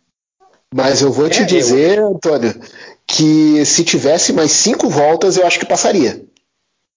Mas 0.75 1.01
eu 1.01 1.11
vou 1.11 1.31
te 1.31 1.43
é, 1.43 1.47
dizer, 1.47 1.99
eu... 1.99 2.09
Antônio, 2.09 2.55
que 3.07 3.65
se 3.65 3.83
tivesse 3.83 4.33
mais 4.33 4.51
cinco 4.53 4.91
voltas, 4.91 5.39
eu 5.39 5.47
acho 5.47 5.59
que 5.59 5.65
passaria. 5.65 6.23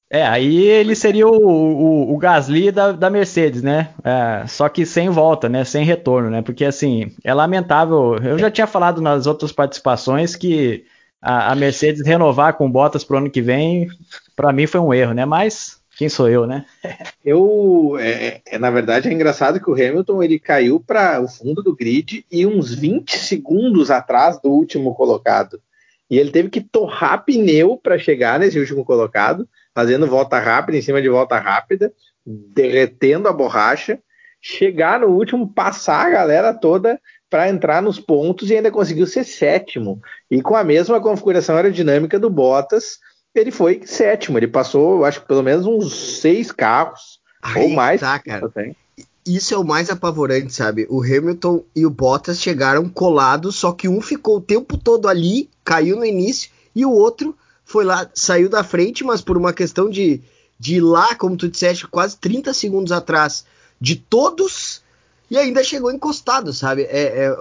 É, 0.10 0.26
aí 0.26 0.66
ele 0.68 0.96
seria 0.96 1.28
o, 1.28 1.36
o, 1.36 2.14
o 2.14 2.18
Gasly 2.18 2.72
da, 2.72 2.94
da, 2.94 3.10
Mercedes, 3.10 3.62
né? 3.62 3.90
É, 4.04 4.48
só 4.48 4.70
que 4.70 4.86
sem 4.86 5.10
volta, 5.10 5.50
né? 5.50 5.66
Sem 5.66 5.84
retorno, 5.84 6.30
né? 6.30 6.42
Porque 6.42 6.64
assim, 6.64 7.12
é 7.24 7.34
lamentável. 7.34 8.16
Eu 8.24 8.40
já 8.40 8.50
tinha 8.50 8.68
falado 8.68 9.02
nas 9.02 9.28
outras 9.28 9.52
participações 9.52 10.36
que 10.36 10.86
a, 11.22 11.52
a 11.52 11.56
Mercedes 11.56 12.06
renovar 12.06 12.54
com 12.54 12.72
botas 12.72 13.04
pro 13.04 13.18
ano 13.18 13.30
que 13.30 13.42
vem, 13.42 13.90
para 14.36 14.54
mim 14.54 14.66
foi 14.66 14.80
um 14.80 14.94
erro, 14.94 15.14
né? 15.14 15.26
Mas 15.26 15.82
quem 15.98 16.08
sou 16.08 16.30
eu, 16.30 16.48
né? 16.48 16.66
eu, 17.26 17.98
é, 18.00 18.42
é, 18.46 18.58
na 18.58 18.72
verdade, 18.72 19.10
é 19.10 19.12
engraçado 19.12 19.60
que 19.60 19.70
o 19.70 19.74
Hamilton 19.74 20.24
ele 20.24 20.40
caiu 20.40 20.80
para 20.80 21.20
o 21.20 21.28
fundo 21.28 21.62
do 21.62 21.76
grid 21.76 22.26
e 22.32 22.46
uns 22.46 22.74
20 22.74 23.18
segundos 23.18 23.92
atrás 23.92 24.40
do 24.40 24.50
último 24.50 24.96
colocado. 24.96 25.60
E 26.10 26.18
ele 26.18 26.32
teve 26.32 26.50
que 26.50 26.62
torrar 26.62 27.26
pneu 27.26 27.76
para 27.76 28.00
chegar 28.00 28.40
nesse 28.40 28.58
último 28.58 28.86
colocado 28.86 29.46
fazendo 29.78 30.08
volta 30.08 30.40
rápida 30.40 30.76
em 30.76 30.82
cima 30.82 31.00
de 31.00 31.08
volta 31.08 31.38
rápida, 31.38 31.94
derretendo 32.26 33.28
a 33.28 33.32
borracha, 33.32 34.00
chegar 34.42 35.00
no 35.00 35.06
último, 35.06 35.54
passar 35.54 36.08
a 36.08 36.10
galera 36.10 36.52
toda 36.52 37.00
para 37.30 37.48
entrar 37.48 37.80
nos 37.80 38.00
pontos 38.00 38.50
e 38.50 38.56
ainda 38.56 38.72
conseguiu 38.72 39.06
ser 39.06 39.24
sétimo. 39.24 40.02
E 40.32 40.42
com 40.42 40.56
a 40.56 40.64
mesma 40.64 41.00
configuração 41.00 41.56
aerodinâmica 41.56 42.18
do 42.18 42.28
Bottas, 42.28 42.98
ele 43.36 43.52
foi 43.52 43.84
sétimo. 43.86 44.40
Ele 44.40 44.48
passou, 44.48 45.06
acho 45.06 45.22
que 45.22 45.28
pelo 45.28 45.44
menos 45.44 45.68
uns 45.68 46.20
seis 46.22 46.52
carros 46.52 47.20
Aí 47.40 47.66
ou 47.66 47.70
mais. 47.70 48.02
Tá, 48.02 48.18
cara. 48.18 48.52
Isso 49.28 49.54
é 49.54 49.58
o 49.60 49.64
mais 49.64 49.92
apavorante, 49.92 50.56
sabe? 50.56 50.88
O 50.90 51.04
Hamilton 51.04 51.64
e 51.76 51.86
o 51.86 51.92
Bottas 51.92 52.42
chegaram 52.42 52.90
colados, 52.90 53.58
só 53.58 53.72
que 53.72 53.88
um 53.88 54.02
ficou 54.02 54.38
o 54.38 54.42
tempo 54.42 54.76
todo 54.76 55.08
ali, 55.08 55.52
caiu 55.64 55.98
no 55.98 56.06
início, 56.06 56.50
e 56.76 56.84
o 56.84 56.92
outro 56.92 57.38
foi 57.68 57.84
lá, 57.84 58.10
saiu 58.14 58.48
da 58.48 58.64
frente, 58.64 59.04
mas 59.04 59.22
por 59.22 59.38
uma 59.38 59.52
questão 59.52 59.90
de, 59.90 60.22
de 60.58 60.76
ir 60.76 60.82
lá, 60.82 61.14
como 61.16 61.36
tu 61.36 61.50
disseste, 61.50 61.86
quase 61.86 62.16
30 62.18 62.54
segundos 62.54 62.94
atrás 62.94 63.46
de 63.80 63.98
todos, 63.98 64.82
e 65.30 65.38
ainda 65.38 65.62
chegou 65.62 65.92
encostado, 65.92 66.54
sabe? 66.54 66.84
É, 66.84 66.88
é, 67.26 67.38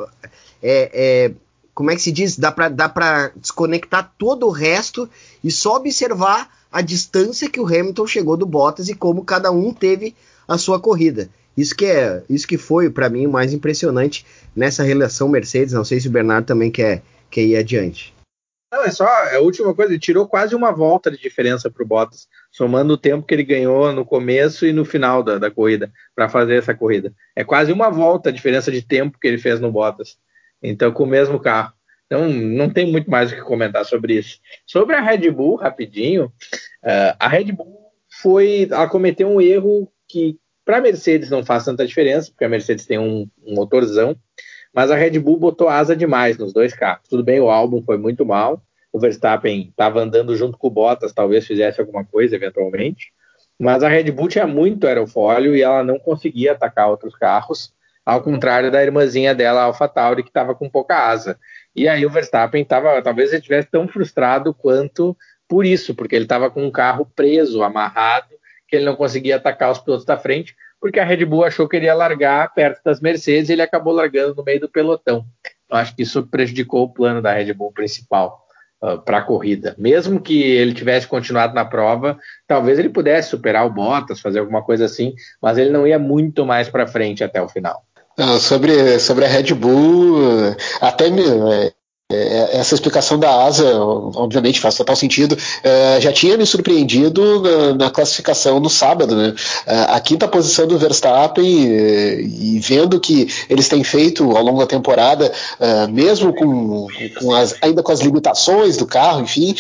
é, 0.61 0.91
é 0.93 1.33
como 1.73 1.93
é 1.93 1.95
que 1.95 2.03
se 2.03 2.11
diz? 2.11 2.37
Dá 2.37 2.51
pra, 2.51 2.69
dá 2.69 2.89
pra 2.89 3.31
desconectar 3.37 4.13
todo 4.19 4.47
o 4.47 4.51
resto 4.51 5.09
e 5.45 5.51
só 5.53 5.77
observar 5.77 6.51
a 6.73 6.81
distância 6.81 7.49
que 7.49 7.61
o 7.61 7.67
Hamilton 7.67 8.07
chegou 8.09 8.37
do 8.37 8.47
Bottas 8.47 8.89
e 8.89 8.95
como 8.95 9.25
cada 9.25 9.53
um 9.53 9.73
teve 9.73 10.13
a 10.49 10.59
sua 10.59 10.81
corrida. 10.81 11.31
Isso 11.57 11.75
que 11.75 11.85
é, 11.85 12.25
isso 12.29 12.49
que 12.49 12.59
foi 12.59 12.91
para 12.91 13.09
mim 13.09 13.27
o 13.27 13.31
mais 13.31 13.53
impressionante 13.53 14.27
nessa 14.57 14.83
relação 14.83 15.29
Mercedes. 15.29 15.73
Não 15.73 15.85
sei 15.85 16.01
se 16.01 16.09
o 16.09 16.11
Bernardo 16.11 16.47
também 16.47 16.71
quer, 16.71 17.03
quer 17.31 17.43
ir 17.43 17.57
adiante. 17.57 18.16
Não, 18.77 18.85
é 18.85 18.91
só 18.91 19.07
a 19.07 19.39
última 19.41 19.75
coisa, 19.75 19.93
ele 19.93 19.99
tirou 19.99 20.29
quase 20.29 20.55
uma 20.55 20.71
volta 20.71 21.11
de 21.11 21.17
diferença 21.17 21.71
para 21.71 21.83
o 21.83 21.87
Bottas, 21.87 22.29
somando 22.53 22.93
o 22.93 22.99
tempo 22.99 23.27
que 23.27 23.33
ele 23.33 23.43
ganhou 23.43 23.91
no 23.91 24.05
começo 24.05 24.67
e 24.67 24.73
no 24.73 24.85
final 24.85 25.23
da, 25.23 25.39
da 25.39 25.51
corrida, 25.51 25.91
para 26.15 26.29
fazer 26.29 26.57
essa 26.57 26.75
corrida. 26.75 27.11
É 27.35 27.43
quase 27.43 27.73
uma 27.73 27.89
volta 27.89 28.29
a 28.29 28.33
diferença 28.33 28.71
de 28.71 28.83
tempo 28.83 29.19
que 29.19 29.27
ele 29.27 29.39
fez 29.39 29.61
no 29.61 29.73
Bottas. 29.73 30.19
Então, 30.63 30.93
com 30.93 31.05
o 31.05 31.07
mesmo 31.07 31.41
carro. 31.41 31.73
Então, 32.05 32.29
não 32.29 32.69
tem 32.69 32.93
muito 32.93 33.11
mais 33.11 33.33
o 33.33 33.35
que 33.35 33.41
comentar 33.41 33.83
sobre 33.87 34.19
isso. 34.19 34.39
Sobre 34.67 34.95
a 34.95 35.01
Red 35.01 35.31
Bull, 35.31 35.57
rapidinho, 35.57 36.27
uh, 36.85 37.17
a 37.19 37.29
Red 37.29 37.53
Bull 37.53 37.93
foi. 38.21 38.69
Ela 38.71 38.91
cometeu 38.91 39.27
um 39.27 39.41
erro 39.41 39.91
que 40.07 40.39
para 40.67 40.77
a 40.77 40.83
Mercedes 40.83 41.31
não 41.31 41.43
faz 41.43 41.65
tanta 41.65 41.87
diferença, 41.87 42.31
porque 42.31 42.45
a 42.45 42.49
Mercedes 42.49 42.85
tem 42.85 42.99
um, 42.99 43.27
um, 43.43 43.55
motorzão, 43.55 44.15
mas 44.75 44.91
a 44.91 44.97
Red 44.97 45.19
Bull 45.19 45.39
botou 45.39 45.67
asa 45.67 45.97
demais 45.97 46.37
nos 46.37 46.53
dois 46.53 46.75
carros. 46.75 47.09
Tudo 47.09 47.25
bem, 47.25 47.41
o 47.41 47.49
álbum 47.49 47.83
foi 47.83 47.97
muito 47.97 48.27
mal, 48.27 48.63
o 48.97 48.99
Verstappen 48.99 49.69
estava 49.69 50.01
andando 50.01 50.35
junto 50.35 50.57
com 50.57 50.69
o 50.69 50.71
Bottas, 50.71 51.13
talvez 51.13 51.47
fizesse 51.47 51.79
alguma 51.79 52.03
coisa 52.03 52.35
eventualmente, 52.35 53.13
mas 53.59 53.83
a 53.83 53.89
Red 53.91 54.11
Bull 54.11 54.27
tinha 54.27 54.47
muito 54.47 54.87
aerofólio 54.87 55.55
e 55.55 55.61
ela 55.61 55.85
não 55.85 55.99
conseguia 55.99 56.53
atacar 56.53 56.89
outros 56.89 57.15
carros, 57.15 57.75
ao 58.07 58.23
contrário 58.23 58.71
da 58.71 58.83
irmãzinha 58.83 59.35
dela, 59.35 59.61
a 59.61 59.65
AlphaTauri, 59.65 60.23
que 60.23 60.31
estava 60.31 60.55
com 60.55 60.71
pouca 60.71 61.09
asa. 61.11 61.39
E 61.75 61.87
aí 61.87 62.07
o 62.07 62.11
Verstappen 62.11 62.63
estava, 62.63 63.03
talvez 63.03 63.29
ele 63.29 63.41
estivesse 63.41 63.69
tão 63.71 63.87
frustrado 63.87 64.55
quanto 64.55 65.15
por 65.47 65.67
isso, 65.67 65.95
porque 65.95 66.17
ele 66.17 66.25
estava 66.25 66.51
com 66.51 66.65
um 66.65 66.71
carro 66.71 67.07
preso, 67.15 67.63
amarrado, 67.63 68.35
que 68.67 68.77
ele 68.77 68.87
não 68.87 68.97
conseguia 68.97 69.37
atacar 69.37 69.73
os 69.73 69.79
pilotos 69.79 70.07
da 70.07 70.17
frente, 70.17 70.57
porque 70.81 70.99
a 70.99 71.05
Red 71.05 71.23
Bull 71.27 71.45
achou 71.45 71.69
que 71.69 71.77
ele 71.77 71.85
ia 71.85 71.95
largar 71.95 72.55
perto 72.55 72.81
das 72.83 72.99
Mercedes 72.99 73.51
e 73.51 73.53
ele 73.53 73.63
acabou 73.63 73.93
largando 73.93 74.35
no 74.35 74.43
meio 74.43 74.61
do 74.61 74.71
pelotão. 74.71 75.27
Então, 75.67 75.79
acho 75.79 75.95
que 75.95 76.03
isso 76.03 76.27
prejudicou 76.27 76.85
o 76.85 76.89
plano 76.89 77.21
da 77.21 77.35
Red 77.35 77.53
Bull 77.53 77.73
principal 77.73 78.46
ah, 78.87 78.99
para 78.99 79.19
a 79.19 79.23
corrida. 79.23 79.75
Mesmo 79.77 80.21
que 80.21 80.41
ele 80.41 80.73
tivesse 80.73 81.09
continuado 81.09 81.53
na 81.55 81.65
prova, 81.65 82.17
talvez 82.47 82.79
ele 82.79 82.89
pudesse 82.89 83.31
superar 83.31 83.67
o 83.67 83.71
Bottas, 83.71 84.21
fazer 84.21 84.39
alguma 84.39 84.63
coisa 84.63 84.85
assim, 84.85 85.13
mas 85.43 85.59
ele 85.59 85.71
não 85.71 85.87
ia 85.87 85.99
muito 85.99 86.47
mais 86.47 86.69
para 86.69 86.87
frente 86.87 87.25
até 87.25 87.43
o 87.43 87.49
final. 87.49 87.83
Não, 88.17 88.39
sobre, 88.39 88.99
sobre 89.01 89.25
a 89.25 89.29
Red 89.29 89.53
Bull, 89.55 90.55
até 90.81 91.11
me, 91.11 91.23
é, 92.09 92.17
é, 92.17 92.57
essa 92.59 92.73
explicação 92.73 93.19
da 93.19 93.45
asa, 93.45 93.81
obviamente, 93.81 94.61
faz 94.61 94.77
total 94.77 94.95
sentido. 94.95 95.37
É, 95.65 96.01
já 96.01 96.13
tinha 96.13 96.37
me 96.37 96.47
surpreendido 96.47 97.41
na, 97.41 97.75
na 97.75 97.91
classificação 97.91 98.61
no 98.61 98.71
sábado, 98.71 99.17
né? 99.17 99.35
É, 99.67 99.77
a 99.89 99.99
quinta 99.99 100.29
posição 100.29 100.69
do 100.69 100.79
Verstappen, 100.79 101.45
e 101.45 102.61
vendo 102.61 103.01
que 103.01 103.29
eles 103.51 103.69
têm 103.69 103.83
feito 103.83 104.37
ao 104.37 104.43
longo 104.45 104.61
da 104.61 104.67
temporada, 104.67 105.33
mesmo 105.91 106.33
com, 106.33 106.87
com 107.19 107.35
as, 107.35 107.57
ainda 107.61 107.83
com 107.83 107.91
as 107.91 108.01
limitações 108.01 108.77
do 108.77 108.87
carro, 108.87 109.23
enfim, 109.23 109.55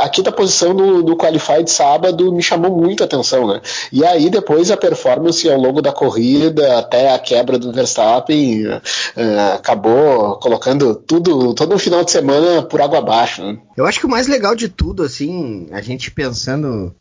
a 0.00 0.08
quinta 0.08 0.32
posição 0.32 0.74
no, 0.74 1.02
no 1.02 1.16
Qualified 1.16 1.70
sábado 1.70 2.32
me 2.32 2.42
chamou 2.42 2.70
muito 2.70 3.02
a 3.02 3.06
atenção, 3.06 3.46
né? 3.46 3.60
E 3.92 4.04
aí 4.04 4.28
depois 4.28 4.70
a 4.70 4.76
performance 4.76 5.48
ao 5.48 5.58
longo 5.58 5.80
da 5.80 5.92
corrida, 5.92 6.78
até 6.78 7.12
a 7.12 7.18
quebra 7.18 7.58
do 7.58 7.72
Verstappen, 7.72 8.64
acabou 9.54 10.36
colocando 10.36 10.94
tudo 10.94 11.43
todo 11.52 11.74
um 11.74 11.78
final 11.78 12.04
de 12.04 12.10
semana 12.12 12.62
por 12.62 12.80
água 12.80 12.98
abaixo. 12.98 13.42
Né? 13.42 13.58
Eu 13.76 13.84
acho 13.84 13.98
que 13.98 14.06
o 14.06 14.08
mais 14.08 14.28
legal 14.28 14.54
de 14.54 14.68
tudo, 14.68 15.02
assim, 15.02 15.68
a 15.72 15.80
gente 15.80 16.10
pensando. 16.10 16.94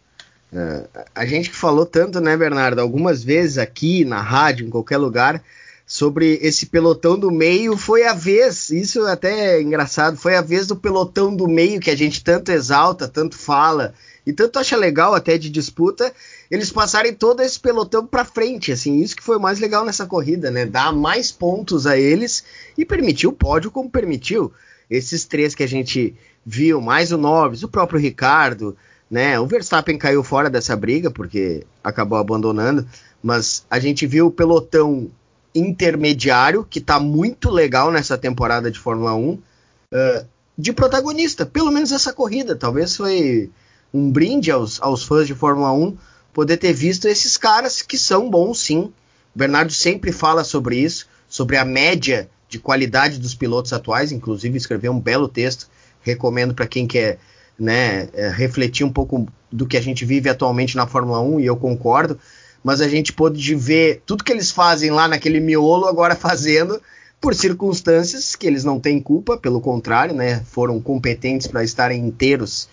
Uh, 0.51 0.87
a 1.15 1.25
gente 1.25 1.49
que 1.49 1.55
falou 1.55 1.85
tanto, 1.85 2.19
né, 2.19 2.35
Bernardo, 2.35 2.79
algumas 2.79 3.23
vezes 3.23 3.57
aqui 3.57 4.03
na 4.05 4.21
rádio, 4.21 4.67
em 4.67 4.69
qualquer 4.69 4.97
lugar, 4.97 5.41
sobre 5.85 6.39
esse 6.41 6.65
pelotão 6.65 7.17
do 7.19 7.29
meio, 7.29 7.77
foi 7.77 8.05
a 8.05 8.13
vez, 8.13 8.69
isso 8.69 9.05
até 9.05 9.57
é 9.57 9.61
engraçado, 9.61 10.17
foi 10.17 10.35
a 10.35 10.41
vez 10.41 10.67
do 10.67 10.75
pelotão 10.75 11.35
do 11.35 11.47
meio 11.47 11.79
que 11.79 11.91
a 11.91 11.95
gente 11.95 12.23
tanto 12.23 12.51
exalta, 12.51 13.07
tanto 13.07 13.37
fala 13.37 13.93
e 14.25 14.31
tanto 14.31 14.57
acha 14.57 14.77
legal 14.77 15.13
até 15.13 15.37
de 15.37 15.49
disputa, 15.49 16.13
eles 16.49 16.71
passarem 16.71 17.13
todo 17.13 17.41
esse 17.41 17.59
pelotão 17.59 18.05
para 18.05 18.23
frente, 18.23 18.71
assim, 18.71 19.01
isso 19.01 19.15
que 19.15 19.23
foi 19.23 19.37
mais 19.37 19.59
legal 19.59 19.83
nessa 19.83 20.05
corrida, 20.05 20.49
né? 20.49 20.65
Dar 20.65 20.93
mais 20.93 21.31
pontos 21.31 21.85
a 21.85 21.97
eles 21.97 22.43
e 22.77 22.85
permitiu 22.85 23.31
o 23.31 23.33
pódio 23.33 23.69
como 23.69 23.89
permitiu. 23.89 24.53
Esses 24.89 25.25
três 25.25 25.53
que 25.53 25.63
a 25.63 25.67
gente 25.67 26.15
viu, 26.45 26.79
mais 26.79 27.11
o 27.11 27.17
Norris, 27.17 27.63
o 27.63 27.67
próprio 27.67 27.99
Ricardo, 27.99 28.77
né? 29.11 29.37
O 29.39 29.45
Verstappen 29.45 29.97
caiu 29.97 30.23
fora 30.23 30.49
dessa 30.49 30.75
briga 30.75 31.11
porque 31.11 31.65
acabou 31.83 32.17
abandonando, 32.17 32.87
mas 33.21 33.65
a 33.69 33.79
gente 33.79 34.07
viu 34.07 34.27
o 34.27 34.31
pelotão 34.31 35.11
intermediário 35.53 36.65
que 36.67 36.81
tá 36.81 36.99
muito 36.99 37.49
legal 37.49 37.91
nessa 37.91 38.17
temporada 38.17 38.71
de 38.71 38.79
Fórmula 38.79 39.13
1 39.15 39.29
uh, 39.31 39.41
de 40.57 40.73
protagonista, 40.73 41.45
pelo 41.45 41.71
menos 41.71 41.91
essa 41.91 42.13
corrida, 42.13 42.55
talvez 42.55 42.95
foi 42.95 43.49
um 43.93 44.11
brinde 44.11 44.51
aos, 44.51 44.81
aos 44.81 45.03
fãs 45.03 45.27
de 45.27 45.35
Fórmula 45.35 45.71
1 45.71 45.97
poder 46.33 46.57
ter 46.57 46.73
visto 46.73 47.07
esses 47.07 47.37
caras 47.37 47.81
que 47.81 47.97
são 47.97 48.29
bons 48.29 48.59
sim. 48.59 48.91
O 49.35 49.39
Bernardo 49.39 49.71
sempre 49.71 50.11
fala 50.11 50.43
sobre 50.43 50.77
isso, 50.77 51.07
sobre 51.27 51.57
a 51.57 51.65
média 51.65 52.29
de 52.49 52.59
qualidade 52.59 53.19
dos 53.19 53.33
pilotos 53.35 53.73
atuais, 53.73 54.11
inclusive 54.11 54.57
escreveu 54.57 54.91
um 54.91 54.99
belo 54.99 55.27
texto, 55.27 55.67
recomendo 56.01 56.53
para 56.53 56.67
quem 56.67 56.85
quer 56.85 57.19
né, 57.57 58.09
é, 58.13 58.29
refletir 58.29 58.83
um 58.83 58.91
pouco 58.91 59.27
do 59.51 59.65
que 59.65 59.77
a 59.77 59.81
gente 59.81 60.05
vive 60.05 60.29
atualmente 60.29 60.75
na 60.75 60.87
Fórmula 60.87 61.19
1, 61.21 61.39
e 61.39 61.45
eu 61.45 61.55
concordo, 61.55 62.19
mas 62.63 62.81
a 62.81 62.87
gente 62.87 63.11
pôde 63.11 63.55
ver 63.55 64.01
tudo 64.05 64.23
que 64.23 64.31
eles 64.31 64.51
fazem 64.51 64.89
lá 64.89 65.07
naquele 65.07 65.39
miolo 65.39 65.85
agora 65.85 66.15
fazendo 66.17 66.81
por 67.19 67.35
circunstâncias 67.35 68.35
que 68.35 68.45
eles 68.45 68.63
não 68.63 68.79
têm 68.79 68.99
culpa, 68.99 69.37
pelo 69.37 69.61
contrário, 69.61 70.13
né, 70.13 70.43
foram 70.45 70.79
competentes 70.81 71.47
para 71.47 71.63
estarem 71.63 72.05
inteiros 72.05 72.67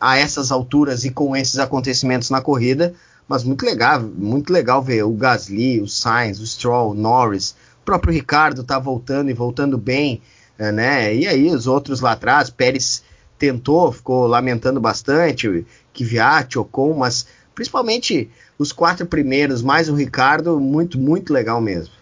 a 0.00 0.16
essas 0.16 0.50
alturas 0.50 1.04
e 1.04 1.10
com 1.10 1.36
esses 1.36 1.58
acontecimentos 1.58 2.30
na 2.30 2.40
corrida, 2.40 2.94
mas 3.28 3.44
muito 3.44 3.64
legal, 3.64 4.00
muito 4.00 4.52
legal 4.52 4.82
ver 4.82 5.04
o 5.04 5.12
Gasly, 5.12 5.80
o 5.80 5.88
Sainz, 5.88 6.40
o 6.40 6.46
Stroll, 6.46 6.90
o 6.90 6.94
Norris, 6.94 7.54
o 7.82 7.84
próprio 7.84 8.12
Ricardo 8.12 8.64
tá 8.64 8.78
voltando 8.78 9.30
e 9.30 9.34
voltando 9.34 9.78
bem, 9.78 10.20
eh, 10.58 10.72
né? 10.72 11.14
E 11.14 11.26
aí 11.26 11.48
os 11.48 11.66
outros 11.66 12.00
lá 12.00 12.12
atrás, 12.12 12.50
Pérez 12.50 13.02
tentou, 13.38 13.92
ficou 13.92 14.26
lamentando 14.26 14.80
bastante, 14.80 15.66
Kvyat, 15.92 16.58
Ocon, 16.58 16.94
mas 16.94 17.26
principalmente 17.54 18.30
os 18.58 18.72
quatro 18.72 19.06
primeiros, 19.06 19.62
mais 19.62 19.88
o 19.88 19.94
Ricardo, 19.94 20.60
muito, 20.60 20.98
muito 20.98 21.32
legal 21.32 21.60
mesmo. 21.60 21.94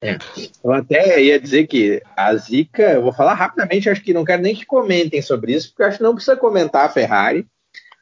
É. 0.00 0.16
Eu 0.62 0.72
até 0.72 1.20
ia 1.20 1.40
dizer 1.40 1.66
que 1.66 2.00
a 2.16 2.34
Zica, 2.36 2.92
eu 2.92 3.02
vou 3.02 3.12
falar 3.12 3.34
rapidamente, 3.34 3.90
acho 3.90 4.02
que 4.02 4.14
não 4.14 4.24
quero 4.24 4.42
nem 4.42 4.54
que 4.54 4.64
comentem 4.64 5.20
sobre 5.20 5.52
isso, 5.52 5.70
porque 5.70 5.82
acho 5.82 5.98
que 5.98 6.04
não 6.04 6.14
precisa 6.14 6.36
comentar 6.36 6.84
a 6.84 6.88
Ferrari, 6.88 7.46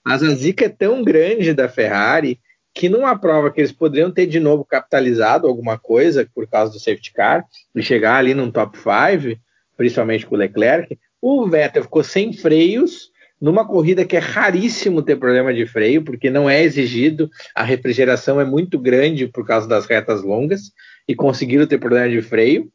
mas 0.04 0.22
a 0.22 0.34
Zica 0.34 0.66
é 0.66 0.68
tão 0.68 1.02
grande 1.02 1.54
da 1.54 1.68
Ferrari 1.68 2.38
que 2.74 2.90
numa 2.90 3.18
prova 3.18 3.50
que 3.50 3.60
eles 3.60 3.72
poderiam 3.72 4.10
ter 4.10 4.26
de 4.26 4.38
novo 4.38 4.62
capitalizado 4.62 5.48
alguma 5.48 5.78
coisa 5.78 6.28
por 6.34 6.46
causa 6.46 6.72
do 6.72 6.78
safety 6.78 7.12
car 7.12 7.46
e 7.74 7.82
chegar 7.82 8.16
ali 8.16 8.34
num 8.34 8.50
top 8.50 8.76
5, 8.76 9.40
principalmente 9.76 10.26
com 10.26 10.34
o 10.34 10.38
Leclerc, 10.38 10.98
o 11.22 11.48
Vettel 11.48 11.84
ficou 11.84 12.04
sem 12.04 12.34
freios 12.34 13.10
numa 13.40 13.66
corrida 13.66 14.04
que 14.04 14.16
é 14.16 14.20
raríssimo 14.20 15.02
ter 15.02 15.16
problema 15.16 15.52
de 15.52 15.66
freio, 15.66 16.02
porque 16.02 16.30
não 16.30 16.48
é 16.48 16.62
exigido, 16.62 17.30
a 17.54 17.62
refrigeração 17.62 18.40
é 18.40 18.44
muito 18.44 18.78
grande 18.78 19.26
por 19.26 19.46
causa 19.46 19.68
das 19.68 19.86
retas 19.86 20.22
longas 20.22 20.72
e 21.06 21.14
conseguiram 21.14 21.66
ter 21.66 21.78
problema 21.78 22.08
de 22.08 22.22
freio. 22.22 22.70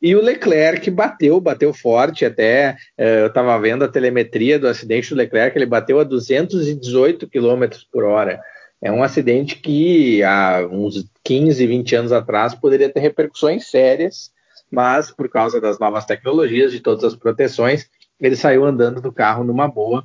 E 0.00 0.14
o 0.14 0.22
Leclerc 0.22 0.90
bateu, 0.90 1.40
bateu 1.40 1.72
forte 1.72 2.24
até. 2.24 2.76
Eh, 2.98 3.22
eu 3.22 3.28
estava 3.28 3.58
vendo 3.58 3.84
a 3.84 3.88
telemetria 3.88 4.58
do 4.58 4.68
acidente 4.68 5.08
do 5.08 5.16
Leclerc, 5.16 5.56
ele 5.56 5.64
bateu 5.64 5.98
a 5.98 6.04
218 6.04 7.26
km 7.28 7.64
por 7.90 8.04
hora. 8.04 8.40
É 8.80 8.92
um 8.92 9.02
acidente 9.02 9.56
que 9.56 10.22
há 10.22 10.68
uns 10.70 11.10
15, 11.24 11.66
20 11.66 11.96
anos 11.96 12.12
atrás 12.12 12.54
poderia 12.54 12.90
ter 12.90 13.00
repercussões 13.00 13.70
sérias, 13.70 14.30
mas 14.70 15.10
por 15.10 15.30
causa 15.30 15.60
das 15.60 15.78
novas 15.78 16.04
tecnologias, 16.04 16.72
de 16.72 16.80
todas 16.80 17.02
as 17.02 17.16
proteções, 17.16 17.88
ele 18.20 18.36
saiu 18.36 18.64
andando 18.64 19.00
do 19.00 19.12
carro 19.12 19.44
numa 19.44 19.68
boa. 19.68 20.04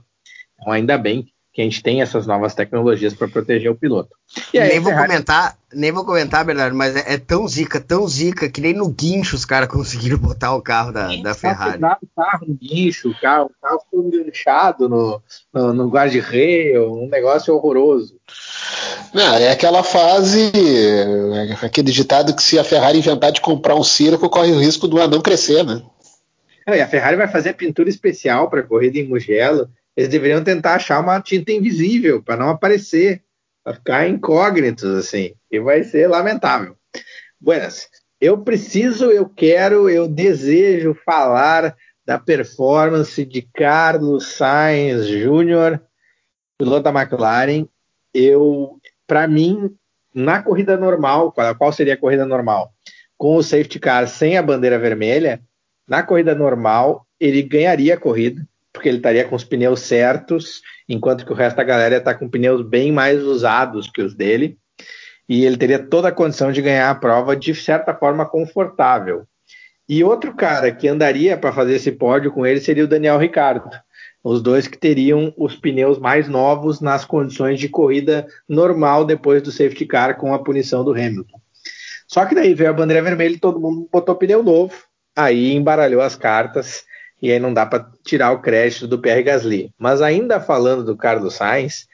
Então, 0.60 0.72
ainda 0.72 0.98
bem 0.98 1.28
que 1.54 1.62
a 1.62 1.66
gente 1.66 1.84
tem 1.84 2.02
essas 2.02 2.26
novas 2.26 2.56
tecnologias 2.56 3.14
para 3.14 3.28
proteger 3.28 3.70
o 3.70 3.76
piloto. 3.76 4.16
Aí, 4.54 4.70
nem 4.70 4.80
vou 4.80 4.92
Ferrari... 4.92 5.10
comentar, 5.10 5.58
nem 5.74 5.92
vou 5.92 6.06
comentar, 6.06 6.46
Bernardo, 6.46 6.76
mas 6.76 6.96
é, 6.96 7.16
é, 7.16 7.18
tão 7.18 7.46
zica, 7.46 7.82
tão 7.82 8.08
zica 8.08 8.50
que 8.50 8.62
nem 8.62 8.74
no 8.74 8.88
guincho 8.88 9.36
os 9.36 9.44
caras 9.44 9.68
conseguiram 9.70 10.18
botar 10.18 10.56
o 10.56 10.62
carro 10.62 10.94
da, 10.94 11.14
da 11.18 11.34
Ferrari. 11.34 11.78
O 11.78 12.08
carro 12.16 12.46
no 12.48 12.54
guincho, 12.54 13.10
o 13.10 13.20
carro, 13.20 13.46
o 13.48 13.62
carro 13.62 13.82
ficou 13.82 14.06
enganchado 14.06 14.88
no, 14.88 15.22
no, 15.54 15.74
no 15.74 15.90
guarda-reio, 15.90 16.94
um 16.94 17.10
negócio 17.10 17.54
horroroso. 17.54 18.16
Não, 19.14 19.36
é 19.36 19.52
aquela 19.52 19.84
fase, 19.84 20.54
é 20.56 21.66
aquele 21.66 21.92
ditado 21.92 22.34
que 22.34 22.42
se 22.42 22.58
a 22.58 22.64
Ferrari 22.64 23.00
inventar 23.00 23.34
de 23.34 23.42
comprar 23.42 23.76
um 23.76 23.84
circo, 23.84 24.30
corre 24.30 24.54
o 24.54 24.60
risco 24.60 24.88
do 24.88 25.02
anão 25.02 25.20
crescer, 25.20 25.66
né? 25.66 25.82
A 26.66 26.88
Ferrari 26.88 27.18
vai 27.18 27.28
fazer 27.28 27.54
pintura 27.54 27.90
especial 27.90 28.50
para 28.50 28.62
a 28.62 28.68
corrida 28.68 29.00
em 29.00 29.08
Mugello 29.08 29.70
eles 29.96 30.10
deveriam 30.10 30.44
tentar 30.44 30.76
achar 30.76 31.00
uma 31.00 31.22
tinta 31.22 31.52
invisível 31.52 32.24
para 32.24 32.38
não 32.38 32.50
aparecer. 32.50 33.24
Vai 33.64 33.74
ficar 33.76 34.08
incógnitos, 34.08 34.90
assim, 34.96 35.36
e 35.52 35.60
vai 35.60 35.84
ser 35.84 36.08
lamentável. 36.08 36.76
Buenas, 37.40 37.90
eu 38.20 38.42
preciso, 38.44 39.12
eu 39.12 39.28
quero, 39.30 39.90
eu 39.90 40.08
desejo 40.08 40.96
falar 41.06 41.76
da 42.06 42.18
performance 42.18 43.24
de 43.24 43.42
Carlos 43.54 44.34
Sainz 44.34 45.06
Jr., 45.06 45.80
piloto 46.58 46.84
da 46.84 46.90
McLaren. 46.90 47.68
Eu, 48.14 48.80
para 49.06 49.28
mim, 49.28 49.76
na 50.14 50.42
corrida 50.42 50.76
normal, 50.78 51.34
qual 51.58 51.72
seria 51.72 51.94
a 51.94 51.98
corrida 51.98 52.26
normal? 52.26 52.74
Com 53.18 53.36
o 53.36 53.44
safety 53.44 53.80
car 53.80 54.08
sem 54.08 54.38
a 54.38 54.42
bandeira 54.42 54.80
vermelha, 54.80 55.42
na 55.92 56.02
corrida 56.02 56.34
normal, 56.34 57.06
ele 57.20 57.42
ganharia 57.42 57.96
a 57.96 58.00
corrida, 58.00 58.42
porque 58.72 58.88
ele 58.88 59.00
estaria 59.00 59.26
com 59.26 59.36
os 59.36 59.44
pneus 59.44 59.82
certos, 59.82 60.62
enquanto 60.88 61.26
que 61.26 61.34
o 61.34 61.36
resto 61.36 61.58
da 61.58 61.66
galera 61.66 61.98
está 61.98 62.16
com 62.16 62.30
pneus 62.30 62.66
bem 62.66 62.94
mais 62.94 63.22
usados 63.22 63.90
que 63.90 64.02
os 64.02 64.16
dele, 64.16 64.58
e 65.28 65.44
ele 65.44 65.58
teria 65.58 65.80
toda 65.80 66.08
a 66.08 66.12
condição 66.14 66.50
de 66.50 66.62
ganhar 66.62 66.90
a 66.90 66.96
prova 66.96 67.36
de 67.36 67.54
certa 67.54 67.94
forma 67.94 68.26
confortável. 68.26 69.24
E 69.90 70.02
outro 70.02 70.34
cara 70.34 70.72
que 70.72 70.88
andaria 70.88 71.36
para 71.36 71.52
fazer 71.52 71.74
esse 71.74 71.92
pódio 71.92 72.32
com 72.32 72.46
ele 72.46 72.62
seria 72.62 72.86
o 72.86 72.88
Daniel 72.88 73.18
Ricardo. 73.18 73.70
Os 74.24 74.42
dois 74.42 74.70
que 74.70 74.78
teriam 74.78 75.34
os 75.36 75.58
pneus 75.58 76.00
mais 76.00 76.30
novos 76.30 76.80
nas 76.80 77.04
condições 77.04 77.60
de 77.60 77.68
corrida 77.68 78.26
normal 78.48 79.04
depois 79.04 79.42
do 79.42 79.52
safety 79.52 79.86
car 79.86 80.16
com 80.16 80.34
a 80.34 80.40
punição 80.40 80.86
do 80.86 80.92
Hamilton. 80.92 81.42
Só 82.08 82.26
que 82.26 82.34
daí 82.34 82.54
veio 82.54 82.70
a 82.70 82.74
bandeira 82.74 83.04
vermelha 83.04 83.36
e 83.36 83.40
todo 83.40 83.60
mundo 83.60 83.90
botou 83.92 84.16
pneu 84.16 84.42
novo, 84.42 84.74
aí 85.16 85.54
embaralhou 85.54 86.02
as 86.02 86.16
cartas 86.16 86.84
e 87.22 87.32
aí 87.32 87.40
não 87.40 87.54
dá 87.54 87.66
para 87.66 87.88
tirar 88.04 88.32
o 88.32 88.42
crédito 88.42 88.88
do 88.88 89.00
Pierre 89.00 89.24
Gasly. 89.24 89.72
Mas 89.78 90.02
ainda 90.02 90.40
falando 90.40 90.84
do 90.84 90.98
Carlos 90.98 91.36
Sainz, 91.36 91.88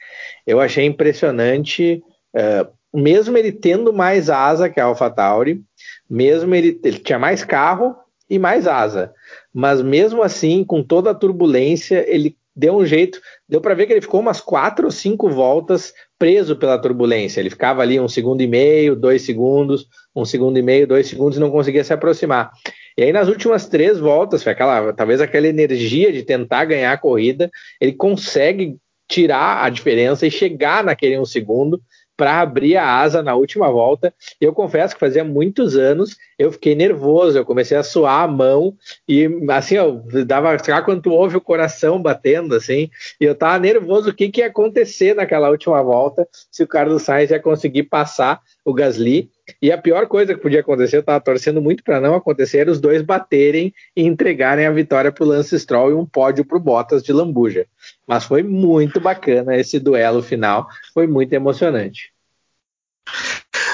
eu 0.46 0.58
achei 0.58 0.86
impressionante, 0.86 2.02
uh, 2.34 2.98
mesmo 2.98 3.36
ele 3.36 3.52
tendo 3.52 3.92
mais 3.92 4.30
asa 4.30 4.70
que 4.70 4.80
a 4.80 4.84
AlphaTauri, 4.84 5.62
mesmo 6.08 6.54
ele, 6.54 6.80
ele 6.82 6.98
tinha 6.98 7.18
mais 7.18 7.44
carro 7.44 7.94
e 8.30 8.38
mais 8.38 8.66
asa. 8.66 9.12
Mas 9.52 9.82
mesmo 9.82 10.22
assim, 10.22 10.64
com 10.64 10.82
toda 10.82 11.10
a 11.10 11.14
turbulência, 11.14 12.04
ele 12.08 12.36
deu 12.56 12.76
um 12.76 12.86
jeito. 12.86 13.20
Deu 13.48 13.60
para 13.60 13.74
ver 13.74 13.86
que 13.86 13.92
ele 13.92 14.00
ficou 14.00 14.20
umas 14.20 14.40
quatro 14.40 14.86
ou 14.86 14.90
cinco 14.90 15.28
voltas 15.28 15.92
preso 16.18 16.56
pela 16.56 16.80
turbulência. 16.80 17.40
Ele 17.40 17.50
ficava 17.50 17.82
ali 17.82 18.00
um 18.00 18.08
segundo 18.08 18.40
e 18.40 18.48
meio, 18.48 18.96
dois 18.96 19.22
segundos, 19.22 19.86
um 20.14 20.24
segundo 20.24 20.58
e 20.58 20.62
meio, 20.62 20.86
dois 20.86 21.06
segundos 21.06 21.36
e 21.36 21.40
não 21.40 21.50
conseguia 21.50 21.84
se 21.84 21.92
aproximar. 21.92 22.50
E 22.98 23.04
aí 23.04 23.12
nas 23.12 23.28
últimas 23.28 23.68
três 23.68 24.00
voltas, 24.00 24.42
foi 24.42 24.50
aquela, 24.50 24.92
talvez 24.92 25.20
aquela 25.20 25.46
energia 25.46 26.12
de 26.12 26.24
tentar 26.24 26.64
ganhar 26.64 26.92
a 26.92 26.98
corrida, 26.98 27.48
ele 27.80 27.92
consegue 27.92 28.76
tirar 29.06 29.64
a 29.64 29.70
diferença 29.70 30.26
e 30.26 30.30
chegar 30.32 30.82
naquele 30.82 31.16
um 31.16 31.24
segundo 31.24 31.80
para 32.16 32.40
abrir 32.40 32.76
a 32.76 32.84
asa 32.84 33.22
na 33.22 33.36
última 33.36 33.70
volta. 33.70 34.12
Eu 34.40 34.52
confesso 34.52 34.94
que 34.94 35.00
fazia 35.00 35.22
muitos 35.22 35.76
anos 35.76 36.16
eu 36.36 36.50
fiquei 36.50 36.74
nervoso, 36.74 37.38
eu 37.38 37.44
comecei 37.44 37.76
a 37.76 37.84
suar 37.84 38.24
a 38.24 38.28
mão 38.28 38.76
e 39.08 39.28
assim, 39.50 39.76
eu 39.76 40.02
dava, 40.26 40.58
sabe 40.58 40.84
quando 40.84 41.12
ouve 41.12 41.36
o 41.36 41.40
coração 41.40 42.02
batendo 42.02 42.56
assim, 42.56 42.90
e 43.20 43.24
eu 43.24 43.34
tava 43.34 43.60
nervoso 43.60 44.10
o 44.10 44.14
que, 44.14 44.28
que 44.28 44.40
ia 44.40 44.48
acontecer 44.48 45.14
naquela 45.14 45.50
última 45.50 45.80
volta, 45.82 46.28
se 46.50 46.64
o 46.64 46.66
Carlos 46.66 47.02
Sainz 47.02 47.30
ia 47.30 47.38
conseguir 47.38 47.84
passar 47.84 48.40
o 48.64 48.74
Gasly. 48.74 49.30
E 49.60 49.72
a 49.72 49.78
pior 49.78 50.06
coisa 50.06 50.34
que 50.34 50.40
podia 50.40 50.60
acontecer, 50.60 50.98
eu 50.98 51.02
tava 51.02 51.20
torcendo 51.20 51.60
muito 51.60 51.82
para 51.82 52.00
não 52.00 52.14
acontecer, 52.14 52.58
era 52.58 52.70
os 52.70 52.80
dois 52.80 53.02
baterem 53.02 53.72
e 53.96 54.02
entregarem 54.02 54.66
a 54.66 54.70
vitória 54.70 55.10
pro 55.10 55.24
Lance 55.24 55.58
Stroll 55.58 55.90
e 55.90 55.94
um 55.94 56.06
pódio 56.06 56.44
pro 56.44 56.60
Bottas 56.60 57.02
de 57.02 57.12
Lambuja. 57.12 57.66
Mas 58.06 58.24
foi 58.24 58.42
muito 58.42 59.00
bacana 59.00 59.56
esse 59.56 59.78
duelo 59.78 60.22
final, 60.22 60.68
foi 60.92 61.06
muito 61.06 61.32
emocionante. 61.32 62.12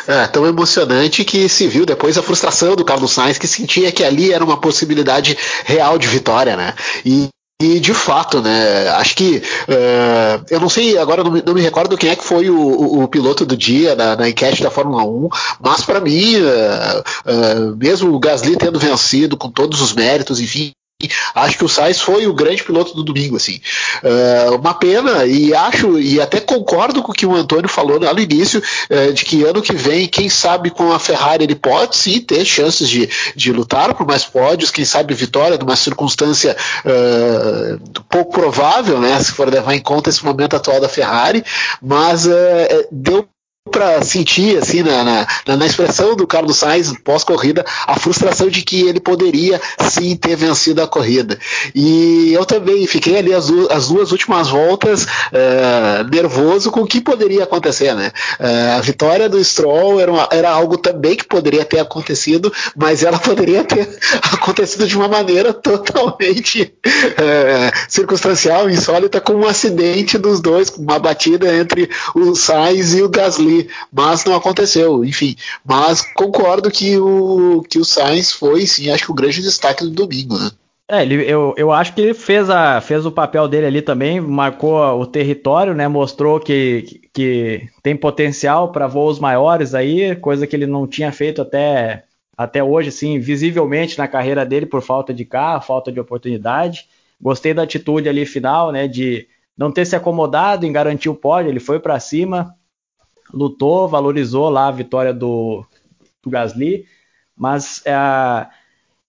É, 0.06 0.26
tão 0.26 0.46
emocionante 0.46 1.24
que 1.24 1.48
se 1.48 1.66
viu 1.66 1.86
depois 1.86 2.18
a 2.18 2.22
frustração 2.22 2.76
do 2.76 2.84
Carlos 2.84 3.12
Sainz, 3.12 3.38
que 3.38 3.46
sentia 3.46 3.90
que 3.90 4.04
ali 4.04 4.32
era 4.32 4.44
uma 4.44 4.60
possibilidade 4.60 5.36
real 5.64 5.98
de 5.98 6.06
vitória, 6.06 6.56
né? 6.56 6.74
E, 7.04 7.28
e 7.64 7.80
de 7.80 7.94
fato, 7.94 8.40
né? 8.40 8.88
Acho 8.90 9.16
que 9.16 9.42
uh, 9.68 10.44
eu 10.50 10.60
não 10.60 10.68
sei 10.68 10.98
agora 10.98 11.24
não 11.24 11.30
me, 11.30 11.42
não 11.44 11.54
me, 11.54 11.60
recordo 11.60 11.96
quem 11.96 12.10
é 12.10 12.16
que 12.16 12.24
foi 12.24 12.50
o, 12.50 12.56
o, 12.56 13.02
o 13.04 13.08
piloto 13.08 13.46
do 13.46 13.56
dia 13.56 13.94
na, 13.94 14.16
na, 14.16 14.28
enquete 14.28 14.62
da 14.62 14.70
Fórmula 14.70 15.02
1, 15.02 15.28
mas 15.60 15.84
para 15.84 16.00
mim, 16.00 16.36
uh, 16.36 17.70
uh, 17.70 17.76
mesmo 17.76 18.14
o 18.14 18.18
Gasly 18.18 18.56
tendo 18.56 18.78
vencido 18.78 19.36
com 19.36 19.50
todos 19.50 19.80
os 19.80 19.92
méritos, 19.92 20.40
enfim, 20.40 20.72
Acho 21.34 21.58
que 21.58 21.64
o 21.64 21.68
Sainz 21.68 22.00
foi 22.00 22.26
o 22.26 22.34
grande 22.34 22.62
piloto 22.62 22.94
do 22.94 23.02
domingo, 23.02 23.36
assim. 23.36 23.60
Uh, 24.02 24.56
uma 24.56 24.74
pena, 24.74 25.24
e 25.24 25.54
acho, 25.54 25.98
e 25.98 26.20
até 26.20 26.40
concordo 26.40 27.02
com 27.02 27.12
o 27.12 27.14
que 27.14 27.26
o 27.26 27.34
Antônio 27.34 27.68
falou 27.68 28.00
lá 28.00 28.12
no 28.12 28.20
início, 28.20 28.62
uh, 28.90 29.12
de 29.12 29.24
que 29.24 29.44
ano 29.44 29.62
que 29.62 29.74
vem, 29.74 30.06
quem 30.06 30.28
sabe 30.28 30.70
com 30.70 30.92
a 30.92 30.98
Ferrari 30.98 31.44
ele 31.44 31.54
pode 31.54 31.96
sim 31.96 32.20
ter 32.20 32.44
chances 32.44 32.88
de, 32.88 33.08
de 33.34 33.52
lutar 33.52 33.94
por 33.94 34.06
mais 34.06 34.24
pódios, 34.24 34.70
quem 34.70 34.84
sabe 34.84 35.14
vitória 35.14 35.58
numa 35.58 35.76
circunstância 35.76 36.56
uh, 36.84 38.02
pouco 38.08 38.32
provável, 38.32 39.00
né, 39.00 39.20
se 39.20 39.32
for 39.32 39.48
levar 39.48 39.74
em 39.74 39.80
conta 39.80 40.10
esse 40.10 40.24
momento 40.24 40.56
atual 40.56 40.80
da 40.80 40.88
Ferrari, 40.88 41.44
mas 41.82 42.28
deu 42.90 43.28
para 43.74 44.00
sentir 44.02 44.56
assim 44.56 44.84
na, 44.84 45.26
na, 45.44 45.56
na, 45.56 45.66
expressão 45.66 46.14
do 46.14 46.28
Carlos 46.28 46.58
Sainz 46.58 46.94
pós-corrida 47.02 47.64
a 47.88 47.98
frustração 47.98 48.48
de 48.48 48.62
que 48.62 48.86
ele 48.86 49.00
poderia 49.00 49.60
sim 49.90 50.14
ter 50.14 50.36
vencido 50.36 50.80
a 50.80 50.86
corrida. 50.86 51.36
E 51.74 52.32
eu 52.32 52.44
também 52.46 52.86
fiquei 52.86 53.18
ali 53.18 53.34
as, 53.34 53.50
as 53.70 53.88
duas 53.88 54.12
últimas 54.12 54.48
voltas 54.48 55.02
uh, 55.02 56.08
nervoso 56.08 56.70
com 56.70 56.82
o 56.82 56.86
que 56.86 57.00
poderia 57.00 57.42
acontecer 57.42 57.92
né? 57.96 58.12
Uh, 58.38 58.78
a 58.78 58.80
vitória 58.80 59.28
do 59.28 59.42
Stroll 59.42 59.98
era, 60.00 60.12
uma, 60.12 60.28
era 60.30 60.50
algo 60.50 60.78
também 60.78 61.16
que 61.16 61.24
poderia 61.24 61.64
ter 61.64 61.80
acontecido 61.80 62.52
mas 62.76 63.02
ela 63.02 63.18
poderia 63.18 63.64
ter 63.64 63.88
acontecido 64.32 64.86
de 64.86 64.96
uma 64.96 65.08
maneira 65.08 65.52
totalmente 65.52 66.72
uh, 66.86 67.72
circunstancial 67.88 68.70
insólita 68.70 69.20
com 69.20 69.32
um 69.32 69.48
acidente 69.48 70.16
dos 70.16 70.40
dois 70.40 70.70
uma 70.70 71.00
batida 71.00 71.52
entre 71.56 71.90
o 72.14 72.36
Sainz 72.36 72.94
e 72.94 73.02
o 73.02 73.08
Gasly 73.08 73.63
mas 73.92 74.24
não 74.24 74.34
aconteceu, 74.34 75.04
enfim. 75.04 75.36
Mas 75.64 76.02
concordo 76.14 76.70
que 76.70 76.98
o, 76.98 77.62
que 77.68 77.78
o 77.78 77.84
Sainz 77.84 78.32
foi, 78.32 78.66
sim, 78.66 78.90
acho 78.90 79.04
que 79.04 79.12
o 79.12 79.14
grande 79.14 79.42
destaque 79.42 79.84
do 79.84 79.90
domingo, 79.90 80.38
né? 80.38 80.50
É, 80.86 81.00
ele, 81.02 81.14
eu, 81.24 81.54
eu 81.56 81.72
acho 81.72 81.94
que 81.94 82.00
ele 82.00 82.12
fez, 82.12 82.50
a, 82.50 82.78
fez 82.78 83.06
o 83.06 83.12
papel 83.12 83.48
dele 83.48 83.66
ali 83.66 83.80
também, 83.80 84.20
marcou 84.20 84.78
o 85.00 85.06
território, 85.06 85.74
né? 85.74 85.88
Mostrou 85.88 86.38
que, 86.38 87.08
que 87.12 87.68
tem 87.82 87.96
potencial 87.96 88.70
para 88.70 88.86
voos 88.86 89.18
maiores 89.18 89.74
aí, 89.74 90.14
coisa 90.16 90.46
que 90.46 90.54
ele 90.54 90.66
não 90.66 90.86
tinha 90.86 91.10
feito 91.10 91.40
até, 91.40 92.04
até 92.36 92.62
hoje, 92.62 92.90
assim, 92.90 93.18
visivelmente 93.18 93.96
na 93.96 94.06
carreira 94.06 94.44
dele 94.44 94.66
por 94.66 94.82
falta 94.82 95.14
de 95.14 95.24
carro, 95.24 95.62
falta 95.62 95.90
de 95.90 95.98
oportunidade. 95.98 96.86
Gostei 97.18 97.54
da 97.54 97.62
atitude 97.62 98.06
ali 98.06 98.26
final, 98.26 98.70
né? 98.70 98.86
De 98.86 99.26
não 99.56 99.72
ter 99.72 99.86
se 99.86 99.96
acomodado 99.96 100.66
em 100.66 100.72
garantir 100.72 101.08
o 101.08 101.14
pódio, 101.14 101.50
ele 101.50 101.60
foi 101.60 101.80
para 101.80 101.98
cima, 101.98 102.54
lutou, 103.34 103.88
valorizou 103.88 104.48
lá 104.48 104.68
a 104.68 104.72
vitória 104.72 105.12
do, 105.12 105.64
do 106.22 106.30
Gasly, 106.30 106.86
mas 107.36 107.82
é, 107.84 108.46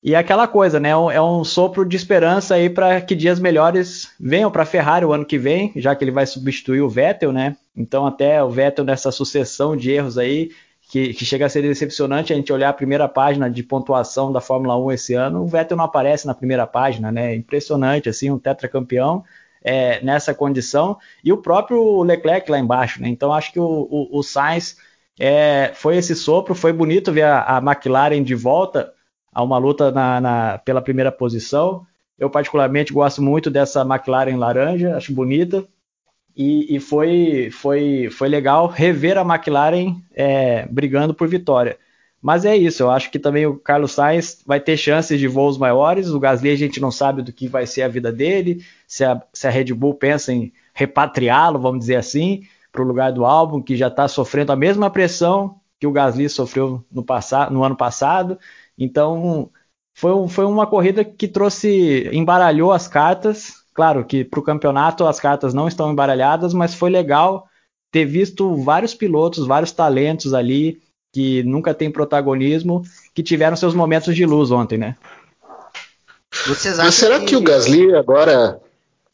e 0.03 0.13
é 0.13 0.17
aquela 0.17 0.47
coisa, 0.47 0.79
né? 0.79 0.89
É 0.89 1.21
um 1.21 1.43
sopro 1.43 1.83
de 1.83 1.95
esperança 1.95 2.55
aí 2.55 2.69
para 2.69 3.01
que 3.01 3.15
dias 3.15 3.39
melhores 3.39 4.13
venham 4.19 4.51
para 4.51 4.63
a 4.63 4.65
Ferrari 4.65 5.05
o 5.05 5.13
ano 5.13 5.25
que 5.25 5.37
vem, 5.37 5.71
já 5.75 5.95
que 5.95 6.03
ele 6.03 6.11
vai 6.11 6.25
substituir 6.25 6.81
o 6.81 6.89
Vettel, 6.89 7.31
né? 7.31 7.57
Então 7.75 8.05
até 8.05 8.43
o 8.43 8.49
Vettel 8.49 8.85
nessa 8.85 9.11
sucessão 9.11 9.75
de 9.75 9.91
erros 9.91 10.17
aí 10.17 10.51
que, 10.91 11.13
que, 11.13 11.25
chega 11.25 11.47
a 11.47 11.49
ser 11.49 11.63
decepcionante 11.63 12.31
a 12.31 12.35
gente 12.35 12.53
olhar 12.53 12.69
a 12.69 12.73
primeira 12.73 13.07
página 13.07 13.49
de 13.49 13.63
pontuação 13.63 14.31
da 14.31 14.39
Fórmula 14.39 14.77
1 14.77 14.91
esse 14.91 15.13
ano, 15.15 15.41
o 15.41 15.47
Vettel 15.47 15.77
não 15.77 15.85
aparece 15.85 16.27
na 16.27 16.35
primeira 16.35 16.67
página, 16.67 17.11
né? 17.11 17.33
Impressionante, 17.33 18.07
assim, 18.07 18.29
um 18.29 18.37
tetracampeão 18.37 19.23
é, 19.65 19.99
nessa 20.03 20.31
condição, 20.31 20.95
e 21.23 21.33
o 21.33 21.37
próprio 21.37 22.03
Leclerc 22.03 22.49
lá 22.51 22.59
embaixo. 22.59 23.01
Né? 23.01 23.09
Então 23.09 23.33
acho 23.33 23.51
que 23.51 23.59
o, 23.59 23.87
o, 23.89 24.19
o 24.19 24.23
Sainz 24.23 24.77
é, 25.19 25.71
foi 25.73 25.97
esse 25.97 26.15
sopro, 26.15 26.53
foi 26.53 26.71
bonito 26.71 27.11
ver 27.11 27.23
a, 27.23 27.57
a 27.57 27.57
McLaren 27.57 28.21
de 28.21 28.35
volta 28.35 28.93
a 29.33 29.41
uma 29.41 29.57
luta 29.57 29.91
na, 29.91 30.21
na, 30.21 30.57
pela 30.59 30.83
primeira 30.83 31.11
posição. 31.11 31.85
Eu 32.17 32.29
particularmente 32.29 32.93
gosto 32.93 33.23
muito 33.23 33.49
dessa 33.49 33.81
McLaren 33.81 34.37
laranja, 34.37 34.95
acho 34.95 35.11
bonita. 35.11 35.65
E, 36.37 36.75
e 36.75 36.79
foi, 36.79 37.49
foi, 37.49 38.09
foi 38.11 38.29
legal 38.29 38.67
rever 38.67 39.17
a 39.17 39.21
McLaren 39.21 39.95
é, 40.13 40.67
brigando 40.67 41.13
por 41.13 41.27
vitória. 41.27 41.77
Mas 42.25 42.43
é 42.43 42.57
isso, 42.57 42.81
eu 42.81 42.89
acho 42.89 43.11
que 43.11 43.19
também 43.19 43.45
o 43.45 43.55
Carlos 43.55 43.91
Sainz 43.91 44.41
vai 44.47 44.59
ter 44.59 44.75
chances 44.77 45.19
de 45.19 45.27
voos 45.27 45.59
maiores. 45.59 46.09
O 46.09 46.19
Gasly 46.19 46.49
a 46.49 46.55
gente 46.55 46.81
não 46.81 46.89
sabe 46.89 47.21
do 47.21 47.31
que 47.31 47.47
vai 47.47 47.67
ser 47.67 47.83
a 47.83 47.87
vida 47.87 48.11
dele, 48.11 48.65
se 48.87 49.05
a, 49.05 49.21
se 49.31 49.45
a 49.45 49.51
Red 49.51 49.65
Bull 49.75 49.93
pensa 49.93 50.33
em 50.33 50.51
repatriá-lo, 50.73 51.59
vamos 51.59 51.81
dizer 51.81 51.97
assim, 51.97 52.41
para 52.71 52.81
o 52.81 52.85
lugar 52.85 53.11
do 53.11 53.25
álbum, 53.25 53.61
que 53.61 53.75
já 53.75 53.89
está 53.89 54.07
sofrendo 54.07 54.51
a 54.51 54.55
mesma 54.55 54.89
pressão 54.89 55.61
que 55.79 55.85
o 55.85 55.91
Gasly 55.91 56.27
sofreu 56.27 56.83
no, 56.91 57.03
passado, 57.05 57.53
no 57.53 57.63
ano 57.63 57.75
passado. 57.75 58.39
Então 58.75 59.51
foi, 59.93 60.27
foi 60.27 60.45
uma 60.45 60.65
corrida 60.65 61.05
que 61.05 61.27
trouxe, 61.27 62.09
embaralhou 62.11 62.71
as 62.71 62.87
cartas. 62.87 63.53
Claro 63.71 64.03
que 64.03 64.25
para 64.25 64.39
o 64.39 64.43
campeonato 64.43 65.05
as 65.05 65.19
cartas 65.19 65.53
não 65.53 65.67
estão 65.67 65.91
embaralhadas, 65.91 66.55
mas 66.55 66.73
foi 66.73 66.89
legal 66.89 67.47
ter 67.91 68.05
visto 68.05 68.55
vários 68.55 68.95
pilotos, 68.95 69.45
vários 69.45 69.71
talentos 69.71 70.33
ali 70.33 70.83
que 71.15 71.43
nunca 71.43 71.73
tem 71.73 71.89
protagonismo, 71.89 72.83
que 73.13 73.23
tiveram 73.23 73.55
seus 73.55 73.73
momentos 73.73 74.13
de 74.13 74.25
luz 74.25 74.51
ontem, 74.51 74.77
né? 74.77 74.97
Mas 76.45 76.93
será 76.93 77.21
que... 77.21 77.27
que 77.27 77.35
o 77.37 77.41
Gasly 77.41 77.95
agora 77.95 78.59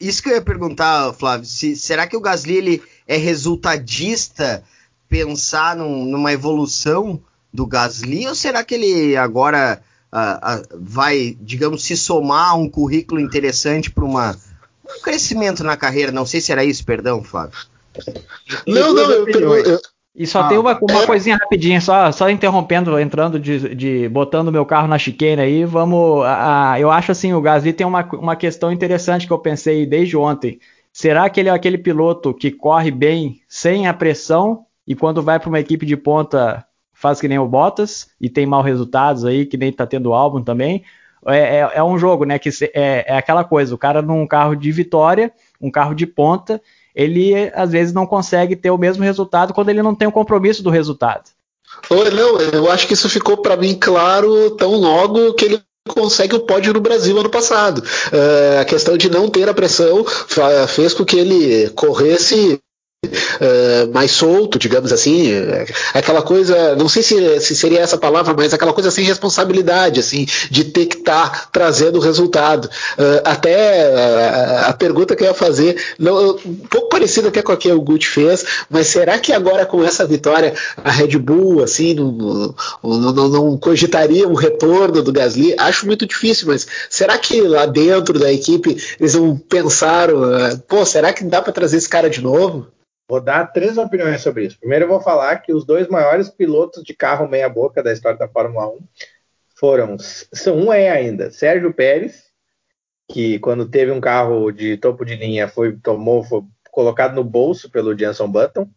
isso 0.00 0.20
que 0.20 0.28
eu 0.28 0.34
ia 0.34 0.42
perguntar, 0.42 1.12
Flávio, 1.12 1.46
se, 1.46 1.76
será 1.76 2.08
que 2.08 2.16
o 2.16 2.20
Gasly 2.20 2.56
ele 2.56 2.82
é 3.06 3.16
resultadista 3.16 4.64
pensar 5.08 5.76
num, 5.76 6.04
numa 6.04 6.32
evolução 6.32 7.22
do 7.54 7.64
Gasly 7.64 8.26
ou 8.26 8.34
será 8.34 8.64
que 8.64 8.74
ele 8.74 9.16
agora 9.16 9.80
uh, 10.12 10.16
uh, 10.18 10.78
vai, 10.80 11.36
digamos, 11.40 11.84
se 11.84 11.96
somar 11.96 12.50
a 12.50 12.54
um 12.54 12.68
currículo 12.68 13.20
interessante 13.20 13.92
para 13.92 14.04
um 14.04 14.16
crescimento 15.04 15.62
na 15.62 15.76
carreira? 15.76 16.10
Não 16.10 16.26
sei 16.26 16.40
se 16.40 16.50
era 16.50 16.64
isso, 16.64 16.84
perdão, 16.84 17.22
Flávio. 17.22 17.56
Não, 18.66 18.92
não, 18.92 19.08
eu, 19.08 19.28
eu, 19.28 19.80
e 20.14 20.26
só 20.26 20.42
ah, 20.42 20.48
tem 20.48 20.58
uma, 20.58 20.78
uma 20.78 21.02
é... 21.02 21.06
coisinha 21.06 21.36
rapidinha, 21.36 21.80
só, 21.80 22.12
só 22.12 22.28
interrompendo, 22.28 22.98
entrando 22.98 23.40
de, 23.40 23.74
de 23.74 24.08
botando 24.10 24.52
meu 24.52 24.66
carro 24.66 24.86
na 24.86 24.98
chicane 24.98 25.40
aí, 25.40 25.64
vamos. 25.64 26.24
A, 26.24 26.72
a, 26.72 26.80
eu 26.80 26.90
acho 26.90 27.12
assim, 27.12 27.32
o 27.32 27.40
Gasly 27.40 27.72
tem 27.72 27.86
uma, 27.86 28.04
uma 28.12 28.36
questão 28.36 28.70
interessante 28.70 29.26
que 29.26 29.32
eu 29.32 29.38
pensei 29.38 29.86
desde 29.86 30.16
ontem. 30.16 30.60
Será 30.92 31.30
que 31.30 31.40
ele 31.40 31.48
é 31.48 31.52
aquele 31.52 31.78
piloto 31.78 32.34
que 32.34 32.50
corre 32.50 32.90
bem 32.90 33.40
sem 33.48 33.86
a 33.86 33.94
pressão 33.94 34.66
e 34.86 34.94
quando 34.94 35.22
vai 35.22 35.40
para 35.40 35.48
uma 35.48 35.60
equipe 35.60 35.86
de 35.86 35.96
ponta 35.96 36.66
faz 36.92 37.18
que 37.18 37.26
nem 37.26 37.38
o 37.38 37.48
Bottas 37.48 38.10
e 38.20 38.28
tem 38.28 38.44
maus 38.44 38.66
resultados 38.66 39.24
aí, 39.24 39.46
que 39.46 39.56
nem 39.56 39.72
tá 39.72 39.86
tendo 39.86 40.10
o 40.10 40.14
álbum 40.14 40.42
também? 40.42 40.84
É, 41.26 41.58
é, 41.58 41.70
é 41.76 41.82
um 41.82 41.96
jogo, 41.96 42.24
né? 42.24 42.38
Que 42.38 42.50
é, 42.74 43.12
é 43.14 43.16
aquela 43.16 43.44
coisa, 43.44 43.74
o 43.74 43.78
cara 43.78 44.02
num 44.02 44.26
carro 44.26 44.54
de 44.54 44.70
vitória, 44.70 45.32
um 45.60 45.70
carro 45.70 45.94
de 45.94 46.06
ponta, 46.06 46.60
ele 46.94 47.50
às 47.54 47.70
vezes 47.70 47.92
não 47.92 48.06
consegue 48.06 48.56
ter 48.56 48.70
o 48.70 48.78
mesmo 48.78 49.04
resultado 49.04 49.54
quando 49.54 49.68
ele 49.68 49.82
não 49.82 49.94
tem 49.94 50.08
o 50.08 50.12
compromisso 50.12 50.62
do 50.62 50.70
resultado. 50.70 51.30
Não, 51.90 52.40
eu 52.40 52.70
acho 52.70 52.86
que 52.86 52.94
isso 52.94 53.08
ficou 53.08 53.38
para 53.38 53.56
mim 53.56 53.74
claro 53.74 54.50
tão 54.52 54.74
logo 54.74 55.34
que 55.34 55.46
ele 55.46 55.62
consegue 55.88 56.34
o 56.36 56.40
pódio 56.40 56.72
no 56.72 56.80
Brasil 56.80 57.18
ano 57.18 57.30
passado. 57.30 57.78
Uh, 57.78 58.60
a 58.60 58.64
questão 58.64 58.96
de 58.96 59.10
não 59.10 59.28
ter 59.28 59.48
a 59.48 59.54
pressão 59.54 60.04
fez 60.68 60.94
com 60.94 61.04
que 61.04 61.16
ele 61.16 61.70
corresse 61.70 62.60
uh, 63.42 63.92
mais 63.92 64.12
solto, 64.12 64.58
digamos 64.58 64.92
assim, 64.92 65.32
é, 65.32 65.66
aquela 65.94 66.22
coisa, 66.22 66.76
não 66.76 66.88
sei 66.88 67.02
se, 67.02 67.40
se, 67.40 67.56
seria 67.56 67.80
essa 67.80 67.98
palavra, 67.98 68.34
mas 68.36 68.54
aquela 68.54 68.72
coisa 68.72 68.90
sem 68.90 69.04
responsabilidade, 69.04 70.00
assim, 70.00 70.26
de 70.50 70.64
ter 70.64 70.86
que 70.86 70.98
estar 70.98 71.30
tá 71.30 71.48
trazendo 71.52 71.98
o 71.98 72.00
resultado. 72.00 72.66
Uh, 72.66 73.20
até 73.24 73.88
uh, 73.88 74.68
a 74.68 74.72
pergunta 74.72 75.16
que 75.16 75.24
eu 75.24 75.28
ia 75.28 75.34
fazer, 75.34 75.82
não, 75.98 76.36
um 76.36 76.66
pouco 76.70 76.88
parecida 76.88 77.28
até 77.28 77.42
com 77.42 77.52
a 77.52 77.56
que 77.56 77.70
o 77.70 77.80
Gucci 77.80 78.08
fez, 78.08 78.44
mas 78.70 78.86
será 78.86 79.18
que 79.18 79.32
agora 79.32 79.66
com 79.66 79.84
essa 79.84 80.06
vitória 80.06 80.54
a 80.76 80.90
Red 80.90 81.18
Bull, 81.18 81.62
assim, 81.62 81.94
não, 81.94 82.54
não, 82.82 83.28
não, 83.28 83.58
cogitaria 83.58 84.28
um 84.28 84.34
retorno 84.34 85.02
do 85.02 85.12
Gasly? 85.12 85.54
Acho 85.58 85.86
muito 85.86 86.06
difícil, 86.06 86.48
mas 86.48 86.66
será 86.88 87.18
que 87.18 87.40
lá 87.40 87.66
dentro 87.66 88.18
da 88.18 88.32
equipe 88.32 88.76
eles 88.98 89.14
não 89.14 89.36
pensaram, 89.36 90.20
pô, 90.68 90.84
será 90.84 91.12
que 91.12 91.24
dá 91.24 91.40
para 91.42 91.52
trazer 91.52 91.76
esse 91.76 91.88
cara 91.88 92.08
de 92.08 92.20
novo? 92.20 92.66
Vou 93.08 93.20
dar 93.20 93.52
três 93.52 93.76
opiniões 93.76 94.22
sobre 94.22 94.46
isso. 94.46 94.58
Primeiro, 94.58 94.84
eu 94.84 94.88
vou 94.88 95.00
falar 95.00 95.36
que 95.38 95.52
os 95.52 95.66
dois 95.66 95.88
maiores 95.88 96.28
pilotos 96.28 96.82
de 96.82 96.94
carro 96.94 97.28
meia-boca 97.28 97.82
da 97.82 97.92
história 97.92 98.18
da 98.18 98.28
Fórmula 98.28 98.68
1 98.68 98.78
foram. 99.56 99.96
São 99.98 100.56
um 100.56 100.72
é 100.72 100.90
ainda, 100.90 101.30
Sérgio 101.30 101.72
Pérez, 101.72 102.24
que 103.08 103.38
quando 103.40 103.68
teve 103.68 103.90
um 103.90 104.00
carro 104.00 104.50
de 104.50 104.76
topo 104.76 105.04
de 105.04 105.16
linha 105.16 105.46
foi 105.46 105.76
tomou 105.76 106.24
foi 106.24 106.42
colocado 106.70 107.14
no 107.14 107.22
bolso 107.22 107.70
pelo 107.70 107.96
Jenson 107.96 108.28
Button, 108.28 108.68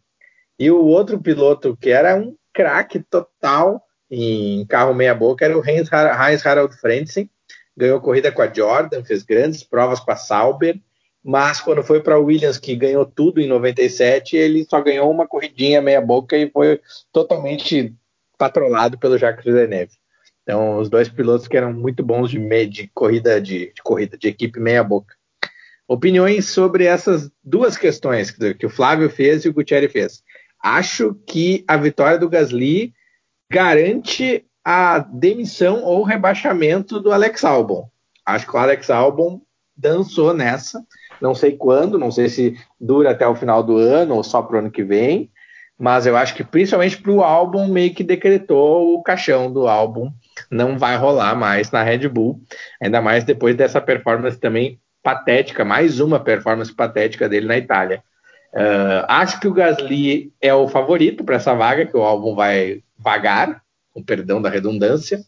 e 0.58 0.70
o 0.70 0.84
outro 0.84 1.20
piloto 1.20 1.76
que 1.76 1.90
era 1.90 2.14
um 2.14 2.36
craque 2.52 3.00
total 3.00 3.82
em 4.10 4.66
carro 4.66 4.94
meia-boca 4.94 5.44
era 5.44 5.58
o 5.58 5.66
Heinz, 5.66 5.88
Heinz 5.90 6.46
Harald 6.46 6.74
Frentzen, 6.78 7.30
ganhou 7.76 8.00
corrida 8.00 8.30
com 8.30 8.42
a 8.42 8.52
Jordan, 8.52 9.02
fez 9.04 9.22
grandes 9.22 9.62
provas 9.62 10.00
com 10.00 10.10
a 10.10 10.16
Sauber 10.16 10.80
mas 11.26 11.60
quando 11.60 11.82
foi 11.82 12.00
para 12.00 12.20
Williams, 12.20 12.56
que 12.56 12.76
ganhou 12.76 13.04
tudo 13.04 13.40
em 13.40 13.48
97, 13.48 14.36
ele 14.36 14.64
só 14.64 14.80
ganhou 14.80 15.10
uma 15.10 15.26
corridinha 15.26 15.82
meia-boca 15.82 16.36
e 16.36 16.48
foi 16.48 16.80
totalmente 17.10 17.92
patrolado 18.38 18.96
pelo 18.96 19.18
Jacques 19.18 19.44
Villeneuve. 19.44 19.90
Então, 20.44 20.78
os 20.78 20.88
dois 20.88 21.08
pilotos 21.08 21.48
que 21.48 21.56
eram 21.56 21.72
muito 21.72 22.04
bons 22.04 22.30
de, 22.30 22.38
de 22.68 22.86
corrida 22.94 23.40
de, 23.40 23.72
de, 23.74 23.82
corrida 23.82 24.16
de 24.16 24.28
equipe 24.28 24.60
meia-boca. 24.60 25.16
Opiniões 25.88 26.46
sobre 26.46 26.84
essas 26.84 27.28
duas 27.42 27.76
questões 27.76 28.30
que 28.30 28.66
o 28.66 28.70
Flávio 28.70 29.10
fez 29.10 29.44
e 29.44 29.48
o 29.48 29.52
Gutierrez 29.52 29.90
fez. 29.90 30.22
Acho 30.62 31.12
que 31.26 31.64
a 31.66 31.76
vitória 31.76 32.20
do 32.20 32.28
Gasly 32.28 32.94
garante 33.50 34.46
a 34.64 35.00
demissão 35.00 35.82
ou 35.82 36.04
rebaixamento 36.04 37.00
do 37.00 37.10
Alex 37.10 37.42
Albon. 37.42 37.90
Acho 38.24 38.46
que 38.46 38.54
o 38.54 38.60
Alex 38.60 38.90
Albon 38.90 39.40
dançou 39.76 40.32
nessa 40.32 40.80
não 41.20 41.34
sei 41.34 41.56
quando, 41.56 41.98
não 41.98 42.10
sei 42.10 42.28
se 42.28 42.56
dura 42.80 43.10
até 43.10 43.26
o 43.26 43.34
final 43.34 43.62
do 43.62 43.76
ano 43.76 44.14
ou 44.14 44.22
só 44.22 44.42
para 44.42 44.56
o 44.56 44.58
ano 44.60 44.70
que 44.70 44.82
vem, 44.82 45.30
mas 45.78 46.06
eu 46.06 46.16
acho 46.16 46.34
que 46.34 46.42
principalmente 46.42 46.96
para 46.96 47.12
o 47.12 47.22
álbum 47.22 47.68
meio 47.68 47.94
que 47.94 48.02
decretou 48.02 48.94
o 48.94 49.02
caixão 49.02 49.52
do 49.52 49.68
álbum, 49.68 50.10
não 50.50 50.78
vai 50.78 50.96
rolar 50.96 51.34
mais 51.34 51.70
na 51.70 51.82
Red 51.82 52.08
Bull, 52.08 52.40
ainda 52.82 53.00
mais 53.00 53.24
depois 53.24 53.54
dessa 53.56 53.80
performance 53.80 54.38
também 54.38 54.80
patética, 55.02 55.64
mais 55.64 56.00
uma 56.00 56.18
performance 56.18 56.74
patética 56.74 57.28
dele 57.28 57.46
na 57.46 57.58
Itália. 57.58 58.02
Uh, 58.52 59.04
acho 59.06 59.38
que 59.38 59.46
o 59.46 59.52
Gasly 59.52 60.32
é 60.40 60.52
o 60.54 60.66
favorito 60.66 61.22
para 61.22 61.36
essa 61.36 61.54
vaga, 61.54 61.84
que 61.84 61.96
o 61.96 62.02
álbum 62.02 62.34
vai 62.34 62.80
vagar, 62.98 63.62
com 63.92 64.02
perdão 64.02 64.40
da 64.40 64.48
redundância. 64.48 65.20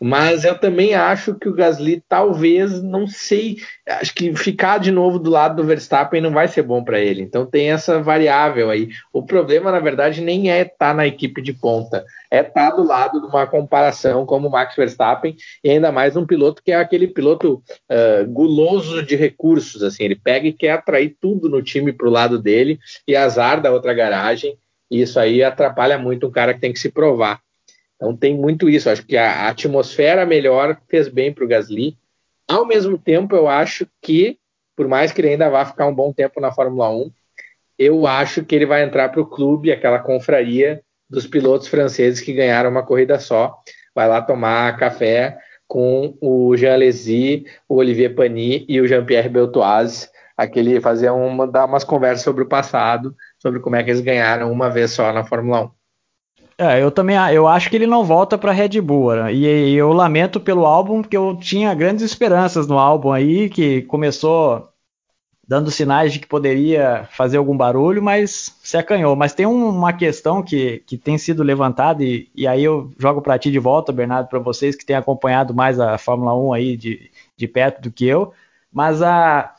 Mas 0.00 0.44
eu 0.44 0.58
também 0.58 0.94
acho 0.94 1.34
que 1.34 1.48
o 1.48 1.54
Gasly 1.54 2.02
talvez, 2.08 2.82
não 2.82 3.06
sei, 3.06 3.56
acho 3.88 4.14
que 4.14 4.34
ficar 4.36 4.78
de 4.78 4.90
novo 4.90 5.18
do 5.18 5.30
lado 5.30 5.56
do 5.56 5.66
Verstappen 5.66 6.20
não 6.20 6.32
vai 6.32 6.48
ser 6.48 6.62
bom 6.62 6.82
para 6.84 7.00
ele. 7.00 7.22
Então 7.22 7.46
tem 7.46 7.70
essa 7.70 8.02
variável 8.02 8.70
aí. 8.70 8.88
O 9.12 9.22
problema, 9.22 9.72
na 9.72 9.80
verdade, 9.80 10.20
nem 10.20 10.50
é 10.50 10.62
estar 10.62 10.76
tá 10.76 10.94
na 10.94 11.06
equipe 11.06 11.40
de 11.40 11.52
ponta, 11.52 12.04
é 12.30 12.40
estar 12.40 12.70
tá 12.70 12.76
do 12.76 12.84
lado 12.84 13.20
de 13.20 13.26
uma 13.26 13.46
comparação 13.46 14.26
como 14.26 14.48
o 14.48 14.50
Max 14.50 14.74
Verstappen 14.76 15.36
e 15.62 15.70
ainda 15.70 15.90
mais 15.90 16.16
um 16.16 16.26
piloto 16.26 16.62
que 16.62 16.72
é 16.72 16.76
aquele 16.76 17.06
piloto 17.06 17.62
uh, 17.90 18.26
guloso 18.26 19.02
de 19.02 19.16
recursos, 19.16 19.82
assim, 19.82 20.04
ele 20.04 20.16
pega 20.16 20.46
e 20.46 20.52
quer 20.52 20.72
atrair 20.72 21.16
tudo 21.20 21.48
no 21.48 21.62
time 21.62 21.92
para 21.92 22.06
o 22.06 22.10
lado 22.10 22.38
dele 22.38 22.78
e 23.06 23.16
azar 23.16 23.60
da 23.60 23.72
outra 23.72 23.94
garagem. 23.94 24.56
E 24.90 25.00
isso 25.00 25.18
aí 25.18 25.42
atrapalha 25.42 25.98
muito 25.98 26.26
um 26.26 26.30
cara 26.30 26.54
que 26.54 26.60
tem 26.60 26.72
que 26.72 26.78
se 26.78 26.90
provar. 26.90 27.40
Então 27.96 28.16
tem 28.16 28.36
muito 28.36 28.68
isso. 28.68 28.88
Acho 28.88 29.04
que 29.04 29.16
a 29.16 29.48
atmosfera 29.48 30.24
melhor 30.24 30.78
fez 30.88 31.08
bem 31.08 31.32
para 31.32 31.44
o 31.44 31.48
Gasly. 31.48 31.96
Ao 32.48 32.64
mesmo 32.66 32.96
tempo, 32.96 33.34
eu 33.34 33.48
acho 33.48 33.86
que, 34.00 34.38
por 34.76 34.86
mais 34.86 35.10
que 35.10 35.20
ele 35.20 35.30
ainda 35.30 35.48
vá 35.48 35.64
ficar 35.64 35.86
um 35.86 35.94
bom 35.94 36.12
tempo 36.12 36.40
na 36.40 36.52
Fórmula 36.52 36.90
1, 36.90 37.10
eu 37.78 38.06
acho 38.06 38.44
que 38.44 38.54
ele 38.54 38.66
vai 38.66 38.82
entrar 38.82 39.08
para 39.08 39.20
o 39.20 39.26
clube, 39.26 39.72
aquela 39.72 39.98
confraria 39.98 40.82
dos 41.08 41.26
pilotos 41.26 41.68
franceses 41.68 42.20
que 42.20 42.32
ganharam 42.32 42.70
uma 42.70 42.82
corrida 42.84 43.18
só. 43.18 43.54
Vai 43.94 44.08
lá 44.08 44.22
tomar 44.22 44.76
café 44.76 45.38
com 45.66 46.16
o 46.20 46.56
Jean 46.56 46.76
Lézy, 46.76 47.44
o 47.68 47.76
Olivier 47.76 48.14
Panis 48.14 48.64
e 48.68 48.80
o 48.80 48.86
Jean-Pierre 48.86 49.28
Beltoise, 49.28 50.08
aquele 50.36 50.80
fazer 50.80 51.10
uma, 51.10 51.46
dar 51.46 51.64
umas 51.64 51.84
conversas 51.84 52.22
sobre 52.22 52.44
o 52.44 52.48
passado, 52.48 53.14
sobre 53.38 53.60
como 53.60 53.76
é 53.76 53.82
que 53.82 53.90
eles 53.90 54.00
ganharam 54.00 54.52
uma 54.52 54.70
vez 54.70 54.92
só 54.92 55.12
na 55.12 55.24
Fórmula 55.24 55.64
1. 55.64 55.70
É, 56.58 56.82
eu 56.82 56.90
também 56.90 57.16
eu 57.34 57.46
acho 57.46 57.68
que 57.68 57.76
ele 57.76 57.86
não 57.86 58.02
volta 58.02 58.38
para 58.38 58.50
Red 58.50 58.80
Bull, 58.80 59.14
né? 59.14 59.34
e, 59.34 59.44
e, 59.44 59.74
eu 59.74 59.92
lamento 59.92 60.40
pelo 60.40 60.64
álbum 60.64 61.02
porque 61.02 61.16
eu 61.16 61.36
tinha 61.36 61.74
grandes 61.74 62.02
esperanças 62.02 62.66
no 62.66 62.78
álbum 62.78 63.12
aí 63.12 63.50
que 63.50 63.82
começou 63.82 64.66
dando 65.46 65.70
sinais 65.70 66.12
de 66.12 66.18
que 66.18 66.26
poderia 66.26 67.08
fazer 67.12 67.36
algum 67.36 67.56
barulho, 67.56 68.02
mas 68.02 68.56
se 68.62 68.76
acanhou. 68.76 69.14
Mas 69.14 69.34
tem 69.34 69.46
um, 69.46 69.68
uma 69.68 69.92
questão 69.92 70.42
que, 70.42 70.82
que 70.86 70.98
tem 70.98 71.18
sido 71.18 71.42
levantada 71.42 72.02
e, 72.02 72.28
e 72.34 72.46
aí 72.46 72.64
eu 72.64 72.90
jogo 72.98 73.20
para 73.22 73.38
ti 73.38 73.50
de 73.50 73.58
volta, 73.58 73.92
Bernardo, 73.92 74.28
para 74.28 74.38
vocês 74.38 74.74
que 74.74 74.84
têm 74.84 74.96
acompanhado 74.96 75.54
mais 75.54 75.78
a 75.78 75.98
Fórmula 75.98 76.34
1 76.34 76.52
aí 76.54 76.76
de, 76.76 77.10
de 77.36 77.46
perto 77.46 77.82
do 77.82 77.92
que 77.92 78.06
eu, 78.06 78.32
mas 78.72 79.02
a 79.02 79.54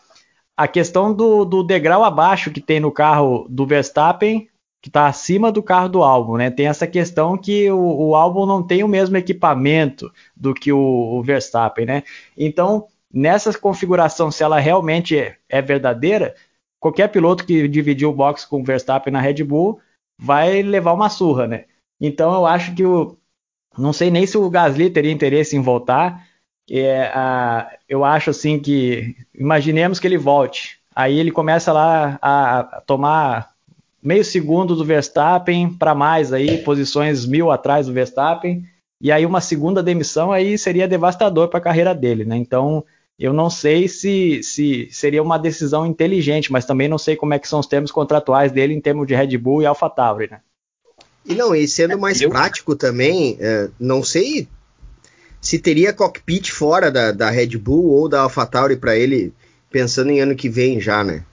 a 0.57 0.67
questão 0.67 1.13
do, 1.13 1.45
do 1.45 1.63
degrau 1.63 2.03
abaixo 2.03 2.49
que 2.49 2.59
tem 2.59 2.79
no 2.79 2.91
carro 2.91 3.45
do 3.47 3.67
Verstappen 3.67 4.49
que 4.87 4.89
está 4.89 5.07
acima 5.07 5.51
do 5.51 5.61
carro 5.61 5.89
do 5.89 6.01
álbum, 6.01 6.37
né? 6.37 6.49
Tem 6.49 6.67
essa 6.67 6.87
questão 6.87 7.37
que 7.37 7.69
o, 7.69 8.09
o 8.09 8.15
álbum 8.15 8.45
não 8.45 8.65
tem 8.65 8.83
o 8.83 8.87
mesmo 8.87 9.17
equipamento 9.17 10.09
do 10.35 10.53
que 10.53 10.71
o, 10.71 10.79
o, 10.79 11.21
Verstappen, 11.21 11.85
né? 11.85 12.03
Então, 12.37 12.87
nessa 13.13 13.57
configuração, 13.57 14.31
se 14.31 14.43
ela 14.43 14.59
realmente 14.59 15.17
é, 15.17 15.35
é 15.49 15.61
verdadeira, 15.61 16.35
qualquer 16.79 17.09
piloto 17.09 17.45
que 17.45 17.67
dividir 17.67 18.07
o 18.07 18.13
box 18.13 18.45
com 18.45 18.61
o 18.61 18.63
Verstappen 18.63 19.11
na 19.11 19.19
Red 19.19 19.43
Bull 19.43 19.79
vai 20.17 20.61
levar 20.61 20.93
uma 20.93 21.09
surra, 21.09 21.47
né? 21.47 21.65
Então, 21.99 22.33
eu 22.33 22.45
acho 22.45 22.73
que 22.73 22.85
o 22.85 23.17
não 23.77 23.93
sei 23.93 24.09
nem 24.09 24.25
se 24.25 24.37
o 24.37 24.49
Gasly 24.49 24.89
teria 24.89 25.11
interesse 25.11 25.55
em 25.55 25.61
voltar. 25.61 26.25
É, 26.69 27.11
a, 27.13 27.77
eu 27.87 28.03
acho 28.03 28.29
assim 28.31 28.59
que 28.59 29.15
imaginemos 29.35 29.99
que 29.99 30.07
ele 30.07 30.17
volte. 30.17 30.79
Aí 30.95 31.19
ele 31.19 31.31
começa 31.31 31.71
lá 31.71 32.17
a, 32.21 32.59
a 32.59 32.81
tomar 32.81 33.56
meio 34.01 34.23
segundo 34.23 34.75
do 34.75 34.85
Verstappen 34.85 35.69
para 35.73 35.95
mais 35.95 36.31
aí, 36.31 36.59
posições 36.59 37.25
mil 37.25 37.51
atrás 37.51 37.87
do 37.87 37.93
Verstappen, 37.93 38.63
e 39.01 39.11
aí 39.11 39.25
uma 39.25 39.41
segunda 39.41 39.83
demissão 39.83 40.31
aí 40.31 40.57
seria 40.57 40.87
devastador 40.87 41.49
para 41.49 41.59
a 41.59 41.63
carreira 41.63 41.93
dele, 41.93 42.25
né? 42.25 42.35
Então 42.37 42.83
eu 43.19 43.33
não 43.33 43.49
sei 43.49 43.87
se, 43.87 44.41
se 44.43 44.87
seria 44.91 45.23
uma 45.23 45.39
decisão 45.39 45.85
inteligente, 45.85 46.51
mas 46.51 46.65
também 46.65 46.87
não 46.87 46.97
sei 46.97 47.15
como 47.15 47.33
é 47.33 47.39
que 47.39 47.47
são 47.47 47.59
os 47.59 47.67
termos 47.67 47.91
contratuais 47.91 48.51
dele 48.51 48.73
em 48.73 48.81
termos 48.81 49.07
de 49.07 49.15
Red 49.15 49.37
Bull 49.37 49.61
e 49.61 49.65
AlphaTauri, 49.65 50.29
né? 50.29 50.39
E 51.25 51.35
não, 51.35 51.53
e 51.53 51.67
sendo 51.67 51.97
mais 51.97 52.21
eu... 52.21 52.29
prático 52.29 52.75
também, 52.75 53.37
é, 53.39 53.69
não 53.79 54.03
sei 54.03 54.47
se 55.41 55.59
teria 55.59 55.93
cockpit 55.93 56.51
fora 56.51 56.91
da, 56.91 57.11
da 57.11 57.29
Red 57.29 57.57
Bull 57.57 57.89
ou 57.89 58.07
da 58.07 58.21
AlphaTauri 58.21 58.77
para 58.77 58.95
ele, 58.95 59.33
pensando 59.71 60.11
em 60.11 60.19
ano 60.19 60.35
que 60.35 60.47
vem 60.47 60.79
já, 60.79 61.03
né? 61.03 61.25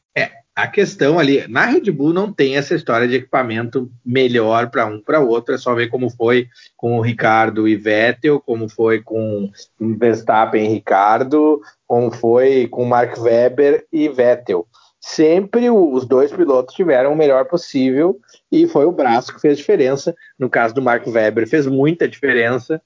A 0.56 0.68
questão 0.68 1.18
ali, 1.18 1.48
na 1.48 1.66
Red 1.66 1.90
Bull 1.90 2.12
não 2.12 2.32
tem 2.32 2.56
essa 2.56 2.76
história 2.76 3.08
de 3.08 3.16
equipamento 3.16 3.90
melhor 4.06 4.70
para 4.70 4.86
um 4.86 5.00
para 5.00 5.18
outro, 5.18 5.52
é 5.52 5.58
só 5.58 5.74
ver 5.74 5.88
como 5.88 6.08
foi 6.08 6.48
com 6.76 6.96
o 6.96 7.00
Ricardo 7.00 7.66
e 7.66 7.74
Vettel, 7.74 8.40
como 8.40 8.68
foi 8.68 9.02
com 9.02 9.50
Verstappen 9.80 10.64
e 10.64 10.68
Ricardo, 10.68 11.60
como 11.88 12.12
foi 12.12 12.68
com 12.68 12.84
Mark 12.84 13.18
Webber 13.18 13.84
e 13.92 14.08
Vettel. 14.08 14.64
Sempre 15.00 15.68
os 15.68 16.06
dois 16.06 16.30
pilotos 16.30 16.74
tiveram 16.74 17.12
o 17.12 17.16
melhor 17.16 17.46
possível 17.46 18.20
e 18.50 18.68
foi 18.68 18.86
o 18.86 18.92
braço 18.92 19.34
que 19.34 19.40
fez 19.40 19.58
diferença. 19.58 20.14
No 20.38 20.48
caso 20.48 20.72
do 20.72 20.80
Mark 20.80 21.04
Webber, 21.04 21.48
fez 21.48 21.66
muita 21.66 22.06
diferença 22.06 22.80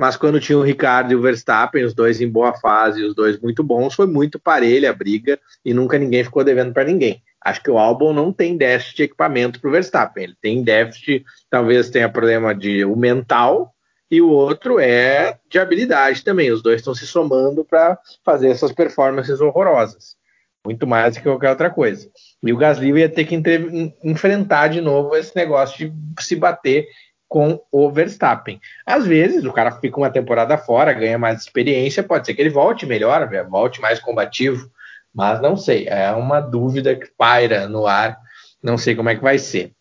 mas 0.00 0.16
quando 0.16 0.40
tinha 0.40 0.58
o 0.58 0.62
Ricardo 0.62 1.12
e 1.12 1.16
o 1.16 1.20
Verstappen, 1.20 1.84
os 1.84 1.94
dois 1.94 2.20
em 2.20 2.28
boa 2.28 2.52
fase, 2.54 3.04
os 3.04 3.14
dois 3.14 3.38
muito 3.40 3.62
bons, 3.62 3.94
foi 3.94 4.06
muito 4.06 4.38
parelha 4.38 4.90
a 4.90 4.94
briga 4.94 5.38
e 5.64 5.72
nunca 5.72 5.98
ninguém 5.98 6.24
ficou 6.24 6.42
devendo 6.42 6.72
para 6.72 6.84
ninguém. 6.84 7.22
Acho 7.40 7.62
que 7.62 7.70
o 7.70 7.78
Albon 7.78 8.12
não 8.12 8.32
tem 8.32 8.56
déficit 8.56 8.96
de 8.96 9.02
equipamento 9.04 9.60
para 9.60 9.68
o 9.68 9.72
Verstappen, 9.72 10.24
ele 10.24 10.36
tem 10.40 10.64
déficit, 10.64 11.24
talvez 11.50 11.90
tenha 11.90 12.08
problema 12.08 12.54
de 12.54 12.84
o 12.84 12.96
mental 12.96 13.74
e 14.10 14.20
o 14.20 14.28
outro 14.30 14.78
é 14.78 15.38
de 15.50 15.58
habilidade 15.58 16.24
também. 16.24 16.50
Os 16.50 16.62
dois 16.62 16.80
estão 16.80 16.94
se 16.94 17.06
somando 17.06 17.64
para 17.64 17.98
fazer 18.24 18.48
essas 18.48 18.72
performances 18.72 19.40
horrorosas, 19.40 20.16
muito 20.64 20.86
mais 20.86 21.14
do 21.14 21.18
que 21.18 21.28
qualquer 21.28 21.50
outra 21.50 21.70
coisa. 21.70 22.08
E 22.42 22.52
o 22.52 22.56
Gasly 22.56 22.98
ia 22.98 23.08
ter 23.08 23.24
que 23.24 23.34
entre, 23.34 23.94
enfrentar 24.02 24.68
de 24.68 24.80
novo 24.80 25.14
esse 25.14 25.34
negócio 25.36 25.90
de 25.90 25.94
se 26.22 26.34
bater 26.34 26.86
com 27.34 27.60
o 27.72 27.90
Verstappen. 27.90 28.60
Às 28.86 29.08
vezes 29.08 29.44
o 29.44 29.52
cara 29.52 29.72
fica 29.72 29.98
uma 29.98 30.08
temporada 30.08 30.56
fora, 30.56 30.92
ganha 30.92 31.18
mais 31.18 31.40
experiência, 31.40 32.00
pode 32.00 32.24
ser 32.24 32.32
que 32.32 32.40
ele 32.40 32.48
volte 32.48 32.86
melhor, 32.86 33.28
volte 33.50 33.80
mais 33.80 33.98
combativo, 33.98 34.70
mas 35.12 35.42
não 35.42 35.56
sei, 35.56 35.88
é 35.88 36.12
uma 36.12 36.38
dúvida 36.38 36.94
que 36.94 37.10
paira 37.18 37.66
no 37.66 37.88
ar, 37.88 38.16
não 38.62 38.78
sei 38.78 38.94
como 38.94 39.08
é 39.08 39.16
que 39.16 39.20
vai 39.20 39.36
ser. 39.36 39.72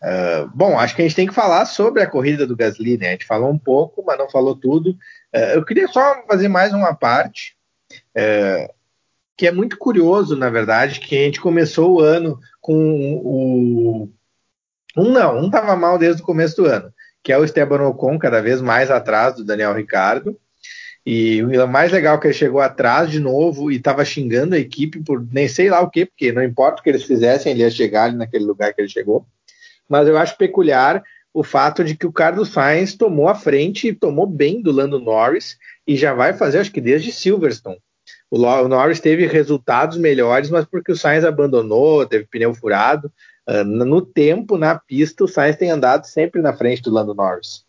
Uh, 0.00 0.48
bom, 0.54 0.78
acho 0.78 0.94
que 0.94 1.02
a 1.02 1.04
gente 1.04 1.16
tem 1.16 1.26
que 1.26 1.34
falar 1.34 1.66
sobre 1.66 2.00
a 2.00 2.08
corrida 2.08 2.46
do 2.46 2.54
Gasly, 2.54 2.96
né? 2.96 3.08
A 3.08 3.12
gente 3.12 3.26
falou 3.26 3.50
um 3.50 3.58
pouco, 3.58 4.04
mas 4.06 4.16
não 4.16 4.30
falou 4.30 4.54
tudo. 4.54 4.90
Uh, 5.34 5.54
eu 5.54 5.64
queria 5.64 5.88
só 5.88 6.22
fazer 6.28 6.46
mais 6.46 6.72
uma 6.72 6.94
parte, 6.94 7.56
uh, 8.16 8.72
que 9.36 9.48
é 9.48 9.50
muito 9.50 9.76
curioso, 9.76 10.36
na 10.36 10.48
verdade, 10.48 11.00
que 11.00 11.16
a 11.16 11.24
gente 11.24 11.40
começou 11.40 11.96
o 11.96 12.00
ano 12.00 12.38
com 12.60 13.20
o 13.24 14.08
um 14.96 15.12
não, 15.12 15.38
um 15.38 15.46
estava 15.46 15.76
mal 15.76 15.98
desde 15.98 16.22
o 16.22 16.24
começo 16.24 16.56
do 16.56 16.66
ano, 16.66 16.92
que 17.22 17.32
é 17.32 17.38
o 17.38 17.44
Esteban 17.44 17.82
Ocon, 17.88 18.18
cada 18.18 18.40
vez 18.40 18.60
mais 18.60 18.90
atrás 18.90 19.36
do 19.36 19.44
Daniel 19.44 19.74
Ricardo. 19.74 20.38
E 21.04 21.40
o 21.42 21.68
mais 21.68 21.92
legal 21.92 22.16
é 22.16 22.20
que 22.20 22.26
ele 22.26 22.34
chegou 22.34 22.60
atrás 22.60 23.10
de 23.10 23.20
novo 23.20 23.70
e 23.70 23.76
estava 23.76 24.04
xingando 24.04 24.56
a 24.56 24.58
equipe 24.58 25.04
por 25.04 25.24
nem 25.32 25.46
sei 25.46 25.70
lá 25.70 25.80
o 25.80 25.88
que, 25.88 26.06
porque 26.06 26.32
não 26.32 26.42
importa 26.42 26.80
o 26.80 26.82
que 26.82 26.90
eles 26.90 27.04
fizessem, 27.04 27.52
ele 27.52 27.62
ia 27.62 27.70
chegar 27.70 28.04
ali 28.04 28.16
naquele 28.16 28.44
lugar 28.44 28.74
que 28.74 28.80
ele 28.80 28.88
chegou. 28.88 29.24
Mas 29.88 30.08
eu 30.08 30.18
acho 30.18 30.36
peculiar 30.36 31.02
o 31.32 31.44
fato 31.44 31.84
de 31.84 31.94
que 31.94 32.06
o 32.06 32.12
Carlos 32.12 32.48
Sainz 32.48 32.94
tomou 32.94 33.28
a 33.28 33.34
frente 33.34 33.88
e 33.88 33.94
tomou 33.94 34.26
bem 34.26 34.60
do 34.60 34.72
Lando 34.72 34.98
Norris 34.98 35.56
e 35.86 35.94
já 35.94 36.12
vai 36.12 36.32
fazer, 36.32 36.58
acho 36.58 36.72
que 36.72 36.80
desde 36.80 37.12
Silverstone. 37.12 37.78
O 38.28 38.38
Norris 38.38 38.98
teve 38.98 39.26
resultados 39.26 39.96
melhores, 39.96 40.50
mas 40.50 40.64
porque 40.64 40.90
o 40.90 40.96
Sainz 40.96 41.24
abandonou, 41.24 42.04
teve 42.06 42.26
pneu 42.26 42.52
furado. 42.52 43.12
Uh, 43.48 43.64
no 43.64 44.02
tempo, 44.02 44.58
na 44.58 44.76
pista, 44.76 45.24
o 45.24 45.28
Sainz 45.28 45.56
tem 45.56 45.70
andado 45.70 46.04
sempre 46.04 46.42
na 46.42 46.52
frente 46.52 46.82
do 46.82 46.90
Lando 46.90 47.14
Norris. 47.14 47.64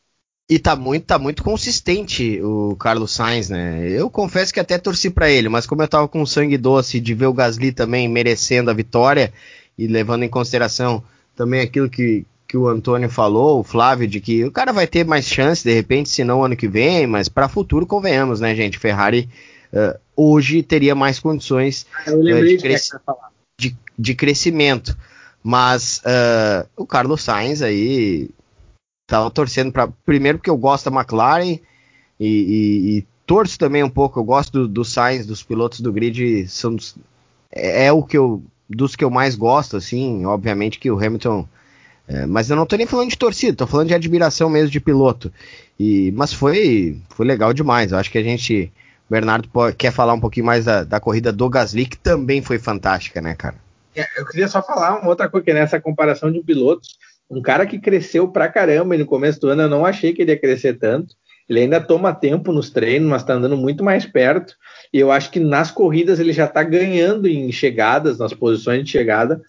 E 0.49 0.57
tá 0.57 0.77
muito, 0.77 1.05
tá 1.05 1.19
muito 1.19 1.43
consistente 1.43 2.41
o 2.41 2.75
Carlos 2.77 3.11
Sainz, 3.11 3.49
né? 3.49 3.85
Eu 3.89 4.09
confesso 4.09 4.53
que 4.53 4.61
até 4.61 4.77
torci 4.77 5.09
para 5.09 5.29
ele, 5.29 5.49
mas 5.49 5.67
como 5.67 5.81
eu 5.81 5.87
tava 5.87 6.07
com 6.07 6.25
sangue 6.25 6.57
doce 6.57 7.01
de 7.01 7.13
ver 7.13 7.25
o 7.25 7.33
Gasly 7.33 7.73
também 7.73 8.07
merecendo 8.07 8.71
a 8.71 8.73
vitória 8.73 9.33
e 9.77 9.87
levando 9.87 10.23
em 10.23 10.29
consideração 10.29 11.03
também 11.35 11.59
aquilo 11.59 11.89
que, 11.89 12.25
que 12.47 12.55
o 12.55 12.67
Antônio 12.67 13.09
falou, 13.09 13.59
o 13.59 13.63
Flávio, 13.63 14.07
de 14.07 14.21
que 14.21 14.45
o 14.45 14.51
cara 14.51 14.71
vai 14.71 14.87
ter 14.87 15.05
mais 15.05 15.25
chance 15.25 15.65
de 15.65 15.73
repente, 15.73 16.07
se 16.07 16.23
não 16.23 16.43
ano 16.43 16.55
que 16.55 16.67
vem, 16.67 17.05
mas 17.05 17.27
para 17.27 17.49
futuro 17.49 17.85
convenhamos, 17.85 18.39
né, 18.39 18.55
gente? 18.55 18.79
Ferrari 18.79 19.29
uh, 19.73 19.99
hoje 20.15 20.63
teria 20.63 20.95
mais 20.95 21.19
condições 21.19 21.85
uh, 22.07 22.23
de, 22.23 22.57
cres 22.57 22.89
de, 23.59 23.75
de 23.99 24.15
crescimento. 24.15 24.97
Mas 25.47 25.99
uh, 25.99 26.67
o 26.75 26.85
Carlos 26.85 27.21
Sainz 27.21 27.61
aí 27.61 28.29
tava 29.09 29.31
torcendo 29.31 29.71
para 29.71 29.87
primeiro 30.05 30.39
porque 30.39 30.49
eu 30.49 30.57
gosto 30.57 30.89
da 30.89 30.99
McLaren 30.99 31.57
e, 32.19 32.27
e, 32.27 32.97
e 32.97 33.07
torço 33.25 33.57
também 33.57 33.81
um 33.81 33.89
pouco. 33.89 34.19
Eu 34.19 34.25
gosto 34.25 34.51
do, 34.51 34.67
do 34.67 34.83
Sainz, 34.83 35.25
dos 35.25 35.41
pilotos 35.41 35.79
do 35.79 35.93
grid, 35.93 36.45
são 36.49 36.75
é, 37.49 37.85
é, 37.85 37.93
o 37.93 38.03
que 38.03 38.17
eu 38.17 38.43
dos 38.69 38.93
que 38.93 39.05
eu 39.05 39.09
mais 39.09 39.35
gosto, 39.35 39.77
assim. 39.77 40.25
Obviamente 40.25 40.79
que 40.79 40.91
o 40.91 40.97
Hamilton, 41.01 41.47
é, 42.09 42.25
mas 42.25 42.49
eu 42.49 42.57
não 42.57 42.65
tô 42.65 42.75
nem 42.75 42.85
falando 42.85 43.09
de 43.09 43.17
torcida, 43.17 43.55
tô 43.55 43.65
falando 43.65 43.87
de 43.87 43.95
admiração 43.95 44.49
mesmo 44.49 44.69
de 44.69 44.81
piloto. 44.81 45.31
E 45.79 46.11
mas 46.11 46.33
foi 46.33 46.99
foi 47.07 47.25
legal 47.25 47.53
demais. 47.53 47.93
Eu 47.93 47.99
acho 47.99 48.11
que 48.11 48.17
a 48.17 48.23
gente 48.23 48.69
Bernardo 49.09 49.49
quer 49.77 49.93
falar 49.93 50.13
um 50.13 50.19
pouquinho 50.19 50.45
mais 50.45 50.65
da, 50.65 50.83
da 50.83 50.99
corrida 50.99 51.31
do 51.31 51.49
Gasly, 51.49 51.85
que 51.85 51.97
também 51.97 52.41
foi 52.41 52.59
fantástica, 52.59 53.21
né, 53.21 53.33
cara? 53.33 53.65
Eu 54.17 54.25
queria 54.25 54.47
só 54.47 54.61
falar 54.61 54.99
uma 54.99 55.09
outra 55.09 55.29
coisa, 55.29 55.45
que 55.45 55.53
nessa 55.53 55.79
comparação 55.79 56.31
de 56.31 56.41
pilotos, 56.41 56.97
um 57.29 57.41
cara 57.41 57.65
que 57.65 57.79
cresceu 57.79 58.27
pra 58.27 58.47
caramba 58.47 58.95
e 58.95 58.99
no 58.99 59.05
começo 59.05 59.39
do 59.39 59.49
ano 59.49 59.63
eu 59.63 59.69
não 59.69 59.85
achei 59.85 60.13
que 60.13 60.21
ele 60.21 60.31
ia 60.31 60.39
crescer 60.39 60.77
tanto. 60.77 61.15
Ele 61.49 61.61
ainda 61.61 61.79
toma 61.79 62.13
tempo 62.13 62.51
nos 62.51 62.69
treinos, 62.69 63.09
mas 63.09 63.21
está 63.21 63.33
andando 63.33 63.55
muito 63.55 63.83
mais 63.83 64.05
perto. 64.05 64.53
E 64.93 64.99
eu 64.99 65.11
acho 65.11 65.31
que 65.31 65.39
nas 65.39 65.71
corridas 65.71 66.19
ele 66.19 66.33
já 66.33 66.45
está 66.45 66.61
ganhando 66.61 67.27
em 67.27 67.51
chegadas, 67.51 68.17
nas 68.17 68.33
posições 68.33 68.83
de 68.83 68.91
chegada. 68.91 69.41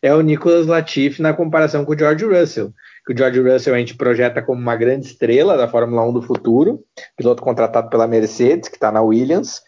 É 0.00 0.14
o 0.14 0.20
Nicolas 0.20 0.66
Latifi 0.66 1.20
na 1.20 1.32
comparação 1.32 1.84
com 1.84 1.92
o 1.92 1.98
George 1.98 2.24
Russell. 2.24 2.72
Que 3.06 3.12
o 3.12 3.16
George 3.16 3.40
Russell 3.40 3.74
a 3.74 3.78
gente 3.78 3.96
projeta 3.96 4.40
como 4.40 4.60
uma 4.60 4.76
grande 4.76 5.06
estrela 5.06 5.56
da 5.56 5.68
Fórmula 5.68 6.06
1 6.08 6.12
do 6.14 6.22
futuro, 6.22 6.80
piloto 7.16 7.42
contratado 7.42 7.90
pela 7.90 8.06
Mercedes, 8.06 8.68
que 8.68 8.76
está 8.76 8.90
na 8.90 9.02
Williams. 9.02 9.60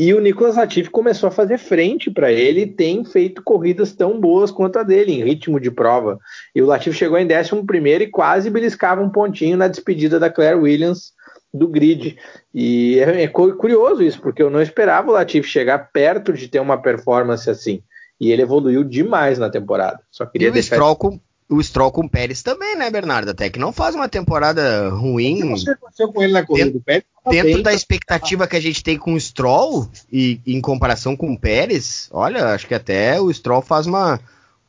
E 0.00 0.14
o 0.14 0.20
Nicolas 0.20 0.56
Latifi 0.56 0.88
começou 0.88 1.28
a 1.28 1.30
fazer 1.30 1.58
frente 1.58 2.10
para 2.10 2.32
ele 2.32 2.62
e 2.62 2.66
tem 2.66 3.04
feito 3.04 3.42
corridas 3.42 3.92
tão 3.92 4.18
boas 4.18 4.50
quanto 4.50 4.78
a 4.78 4.82
dele, 4.82 5.12
em 5.12 5.22
ritmo 5.22 5.60
de 5.60 5.70
prova. 5.70 6.18
E 6.54 6.62
o 6.62 6.64
Latifi 6.64 6.96
chegou 6.96 7.18
em 7.18 7.26
11 7.26 8.02
e 8.02 8.06
quase 8.06 8.48
beliscava 8.48 9.02
um 9.02 9.10
pontinho 9.10 9.58
na 9.58 9.68
despedida 9.68 10.18
da 10.18 10.30
Claire 10.30 10.56
Williams 10.56 11.12
do 11.52 11.68
grid. 11.68 12.16
E 12.54 12.98
é, 12.98 13.24
é 13.24 13.28
curioso 13.28 14.02
isso, 14.02 14.22
porque 14.22 14.42
eu 14.42 14.48
não 14.48 14.62
esperava 14.62 15.10
o 15.10 15.12
Latifi 15.12 15.46
chegar 15.46 15.90
perto 15.92 16.32
de 16.32 16.48
ter 16.48 16.60
uma 16.60 16.80
performance 16.80 17.50
assim. 17.50 17.82
E 18.18 18.32
ele 18.32 18.40
evoluiu 18.40 18.82
demais 18.82 19.38
na 19.38 19.50
temporada. 19.50 20.00
Só 20.10 20.24
queria 20.24 20.48
e 20.48 20.50
o 20.50 20.54
deixar... 20.54 20.76
Stroll 20.76 20.96
com, 20.96 21.20
o 21.46 21.62
Stroll 21.62 21.92
com 21.92 22.06
o 22.06 22.08
Pérez 22.08 22.42
também, 22.42 22.74
né, 22.74 22.90
Bernardo? 22.90 23.32
Até 23.32 23.50
que 23.50 23.58
não 23.58 23.70
faz 23.70 23.94
uma 23.94 24.08
temporada 24.08 24.88
ruim. 24.88 25.52
O 25.52 25.56
que 25.56 25.70
aconteceu 25.70 26.10
com 26.10 26.22
ele 26.22 26.32
na 26.32 26.46
corrida 26.46 26.70
do 26.70 26.80
Pérez? 26.80 27.04
Dentro 27.28 27.54
bem, 27.54 27.62
da 27.62 27.74
expectativa 27.74 28.46
que 28.46 28.56
a 28.56 28.60
gente 28.60 28.82
tem 28.82 28.96
com 28.96 29.12
o 29.12 29.20
Stroll 29.20 29.90
e 30.10 30.40
em 30.46 30.60
comparação 30.60 31.14
com 31.14 31.32
o 31.32 31.38
Pérez, 31.38 32.08
olha, 32.10 32.46
acho 32.46 32.66
que 32.66 32.74
até 32.74 33.20
o 33.20 33.32
Stroll 33.32 33.60
faz 33.60 33.86
uma, 33.86 34.18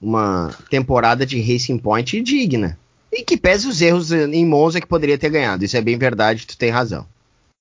uma 0.02 0.54
temporada 0.70 1.26
de 1.26 1.40
Racing 1.42 1.78
Point 1.78 2.22
digna. 2.22 2.78
E 3.12 3.24
que 3.24 3.38
pese 3.38 3.68
os 3.68 3.82
erros 3.82 4.12
em 4.12 4.46
Monza 4.46 4.82
que 4.82 4.88
poderia 4.88 5.18
ter 5.18 5.30
ganhado. 5.30 5.64
Isso 5.64 5.78
é 5.78 5.82
bem 5.82 5.98
verdade, 5.98 6.48
tu 6.48 6.58
tem 6.58 6.70
razão. 6.70 7.06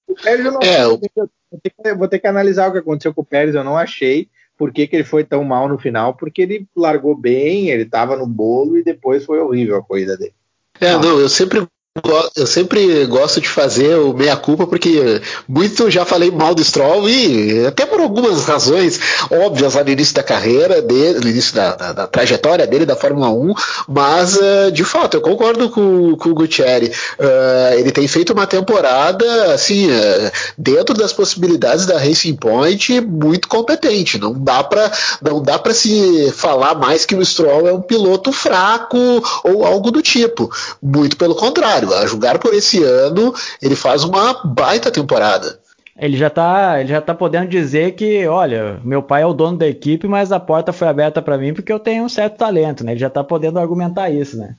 O 0.08 0.14
Pérez 0.14 0.44
eu 0.44 0.52
não 0.52 0.60
é, 0.60 0.84
eu... 0.84 0.90
Vou, 0.90 1.60
ter 1.62 1.70
que, 1.70 1.94
vou 1.94 2.08
ter 2.08 2.18
que 2.18 2.26
analisar 2.26 2.68
o 2.68 2.72
que 2.72 2.78
aconteceu 2.78 3.14
com 3.14 3.22
o 3.22 3.24
Pérez, 3.24 3.54
eu 3.54 3.64
não 3.64 3.76
achei 3.76 4.28
por 4.56 4.72
que, 4.72 4.86
que, 4.86 4.94
ele 4.94 5.04
foi 5.04 5.24
tão 5.24 5.42
mal 5.42 5.68
no 5.68 5.78
final, 5.78 6.14
porque 6.14 6.42
ele 6.42 6.66
largou 6.76 7.16
bem, 7.16 7.70
ele 7.70 7.84
estava 7.84 8.14
no 8.14 8.26
bolo 8.26 8.76
e 8.76 8.84
depois 8.84 9.24
foi 9.24 9.38
horrível 9.38 9.78
a 9.78 9.82
corrida 9.82 10.18
dele. 10.18 10.34
É, 10.78 10.92
não, 10.98 11.18
eu 11.18 11.30
sempre 11.30 11.66
eu 12.36 12.46
sempre 12.46 13.04
gosto 13.06 13.40
de 13.40 13.48
fazer 13.48 13.96
o 13.96 14.14
meia-culpa, 14.14 14.64
porque 14.64 15.20
muito 15.48 15.90
já 15.90 16.04
falei 16.04 16.30
mal 16.30 16.54
do 16.54 16.62
Stroll 16.62 17.10
e 17.10 17.66
até 17.66 17.84
por 17.84 18.00
algumas 18.00 18.44
razões 18.44 19.00
óbvias 19.28 19.74
lá 19.74 19.82
no 19.82 19.90
início 19.90 20.14
da 20.14 20.22
carreira 20.22 20.80
dele, 20.80 21.18
no 21.18 21.28
início 21.28 21.52
da, 21.52 21.74
da, 21.74 21.92
da 21.92 22.06
trajetória 22.06 22.64
dele 22.64 22.86
da 22.86 22.94
Fórmula 22.94 23.30
1, 23.30 23.54
mas 23.88 24.36
uh, 24.36 24.70
de 24.70 24.84
fato 24.84 25.16
eu 25.16 25.20
concordo 25.20 25.68
com, 25.68 26.14
com 26.16 26.28
o 26.28 26.34
Gutierrez. 26.34 26.96
Uh, 27.18 27.74
ele 27.76 27.90
tem 27.90 28.06
feito 28.06 28.32
uma 28.32 28.46
temporada 28.46 29.52
assim, 29.52 29.90
uh, 29.90 30.30
dentro 30.56 30.94
das 30.94 31.12
possibilidades 31.12 31.86
da 31.86 31.98
Racing 31.98 32.36
Point, 32.36 33.00
muito 33.00 33.48
competente. 33.48 34.16
Não 34.16 34.32
dá 34.32 34.62
para 34.62 34.92
não 35.20 35.42
dá 35.42 35.58
para 35.58 35.74
se 35.74 36.30
falar 36.36 36.76
mais 36.76 37.04
que 37.04 37.16
o 37.16 37.26
Stroll 37.26 37.66
é 37.66 37.72
um 37.72 37.82
piloto 37.82 38.30
fraco 38.30 38.96
ou 39.42 39.66
algo 39.66 39.90
do 39.90 40.00
tipo. 40.00 40.48
Muito 40.80 41.16
pelo 41.16 41.34
contrário 41.34 41.79
a 41.86 42.06
julgar 42.06 42.38
por 42.38 42.54
esse 42.54 42.82
ano, 42.82 43.34
ele 43.60 43.76
faz 43.76 44.04
uma 44.04 44.42
baita 44.44 44.90
temporada. 44.90 45.60
Ele 45.98 46.16
já 46.16 46.30
tá, 46.30 46.80
ele 46.80 46.88
já 46.88 47.00
tá 47.00 47.14
podendo 47.14 47.48
dizer 47.48 47.92
que, 47.92 48.26
olha, 48.26 48.80
meu 48.82 49.02
pai 49.02 49.22
é 49.22 49.26
o 49.26 49.34
dono 49.34 49.58
da 49.58 49.68
equipe, 49.68 50.08
mas 50.08 50.32
a 50.32 50.40
porta 50.40 50.72
foi 50.72 50.88
aberta 50.88 51.20
para 51.20 51.36
mim 51.36 51.52
porque 51.52 51.72
eu 51.72 51.78
tenho 51.78 52.04
um 52.04 52.08
certo 52.08 52.38
talento, 52.38 52.82
né? 52.82 52.92
Ele 52.92 53.00
já 53.00 53.10
tá 53.10 53.22
podendo 53.22 53.58
argumentar 53.58 54.08
isso, 54.08 54.38
né? 54.38 54.56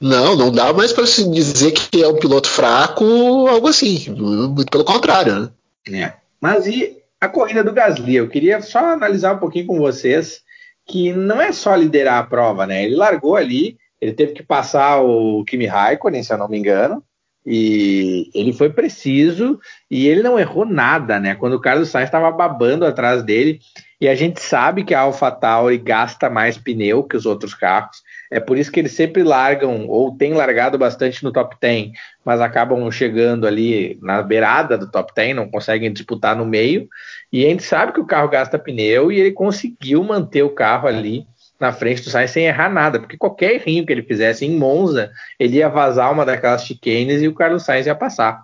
Não, 0.00 0.34
não 0.34 0.50
dá 0.50 0.72
mais 0.72 0.92
para 0.92 1.06
se 1.06 1.30
dizer 1.30 1.72
que 1.72 2.02
é 2.02 2.08
um 2.08 2.16
piloto 2.16 2.48
fraco, 2.48 3.04
algo 3.48 3.68
assim. 3.68 4.10
Muito 4.10 4.70
pelo 4.70 4.84
contrário, 4.84 5.38
né? 5.40 5.50
É. 5.92 6.12
Mas 6.40 6.66
e 6.66 6.96
a 7.20 7.28
corrida 7.28 7.62
do 7.62 7.72
Gasly? 7.72 8.16
Eu 8.16 8.28
queria 8.28 8.60
só 8.62 8.78
analisar 8.80 9.34
um 9.36 9.38
pouquinho 9.38 9.66
com 9.66 9.78
vocês 9.78 10.40
que 10.86 11.12
não 11.12 11.40
é 11.40 11.52
só 11.52 11.76
liderar 11.76 12.18
a 12.18 12.24
prova, 12.24 12.66
né? 12.66 12.84
Ele 12.84 12.96
largou 12.96 13.36
ali, 13.36 13.76
ele 14.02 14.12
teve 14.12 14.32
que 14.32 14.42
passar 14.42 15.00
o 15.00 15.44
Kimi 15.44 15.64
Raikkonen, 15.64 16.24
se 16.24 16.32
eu 16.32 16.36
não 16.36 16.48
me 16.48 16.58
engano, 16.58 17.04
e 17.46 18.28
ele 18.34 18.52
foi 18.52 18.68
preciso 18.68 19.60
e 19.88 20.08
ele 20.08 20.24
não 20.24 20.38
errou 20.38 20.64
nada, 20.64 21.20
né? 21.20 21.36
Quando 21.36 21.54
o 21.54 21.60
Carlos 21.60 21.88
Sainz 21.88 22.08
estava 22.08 22.30
babando 22.32 22.84
atrás 22.84 23.22
dele, 23.22 23.60
e 24.00 24.08
a 24.08 24.16
gente 24.16 24.40
sabe 24.40 24.82
que 24.82 24.92
a 24.92 25.02
AlphaTauri 25.02 25.78
gasta 25.78 26.28
mais 26.28 26.58
pneu 26.58 27.04
que 27.04 27.16
os 27.16 27.26
outros 27.26 27.54
carros, 27.54 28.02
é 28.28 28.40
por 28.40 28.58
isso 28.58 28.72
que 28.72 28.80
eles 28.80 28.90
sempre 28.90 29.22
largam, 29.22 29.86
ou 29.86 30.16
têm 30.16 30.34
largado 30.34 30.76
bastante 30.76 31.22
no 31.22 31.30
top 31.30 31.54
10, 31.60 31.92
mas 32.24 32.40
acabam 32.40 32.90
chegando 32.90 33.46
ali 33.46 34.00
na 34.02 34.20
beirada 34.20 34.76
do 34.76 34.90
top 34.90 35.12
10, 35.14 35.36
não 35.36 35.48
conseguem 35.48 35.92
disputar 35.92 36.34
no 36.34 36.44
meio, 36.44 36.88
e 37.32 37.46
a 37.46 37.48
gente 37.48 37.62
sabe 37.62 37.92
que 37.92 38.00
o 38.00 38.06
carro 38.06 38.28
gasta 38.28 38.58
pneu 38.58 39.12
e 39.12 39.20
ele 39.20 39.30
conseguiu 39.30 40.02
manter 40.02 40.42
o 40.42 40.50
carro 40.50 40.88
ali 40.88 41.24
na 41.62 41.72
frente 41.72 42.02
do 42.02 42.10
Sainz 42.10 42.32
sem 42.32 42.46
errar 42.46 42.68
nada, 42.68 42.98
porque 42.98 43.16
qualquer 43.16 43.54
errinho 43.54 43.86
que 43.86 43.92
ele 43.92 44.02
fizesse 44.02 44.44
em 44.44 44.58
Monza, 44.58 45.10
ele 45.38 45.58
ia 45.58 45.68
vazar 45.68 46.12
uma 46.12 46.26
daquelas 46.26 46.64
chicanes 46.64 47.22
e 47.22 47.28
o 47.28 47.34
Carlos 47.34 47.62
Sainz 47.62 47.86
ia 47.86 47.94
passar. 47.94 48.42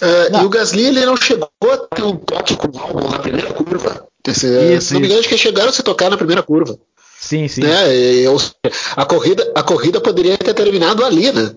Uh, 0.00 0.42
e 0.42 0.44
o 0.44 0.48
Gasly 0.48 0.86
ele 0.86 1.06
não 1.06 1.16
chegou 1.16 1.48
a 1.62 1.76
ter 1.94 2.02
um 2.02 2.16
toque 2.16 2.56
com 2.56 2.66
o 2.66 2.80
Albon 2.80 3.10
na 3.10 3.18
primeira 3.20 3.52
curva. 3.52 4.06
Esse, 4.26 4.46
isso, 4.74 4.88
se 4.88 4.94
não 4.94 5.00
me 5.00 5.06
engano, 5.06 5.20
acho 5.20 5.28
que 5.28 5.38
chegaram 5.38 5.68
a 5.68 5.72
se 5.72 5.82
tocar 5.82 6.10
na 6.10 6.16
primeira 6.16 6.42
curva. 6.42 6.76
Sim, 7.18 7.46
sim. 7.48 7.62
Né? 7.62 7.96
E, 7.96 8.26
a, 8.96 9.04
corrida, 9.04 9.52
a 9.54 9.62
corrida 9.62 10.00
poderia 10.00 10.36
ter 10.36 10.52
terminado 10.52 11.04
ali, 11.04 11.32
né? 11.32 11.54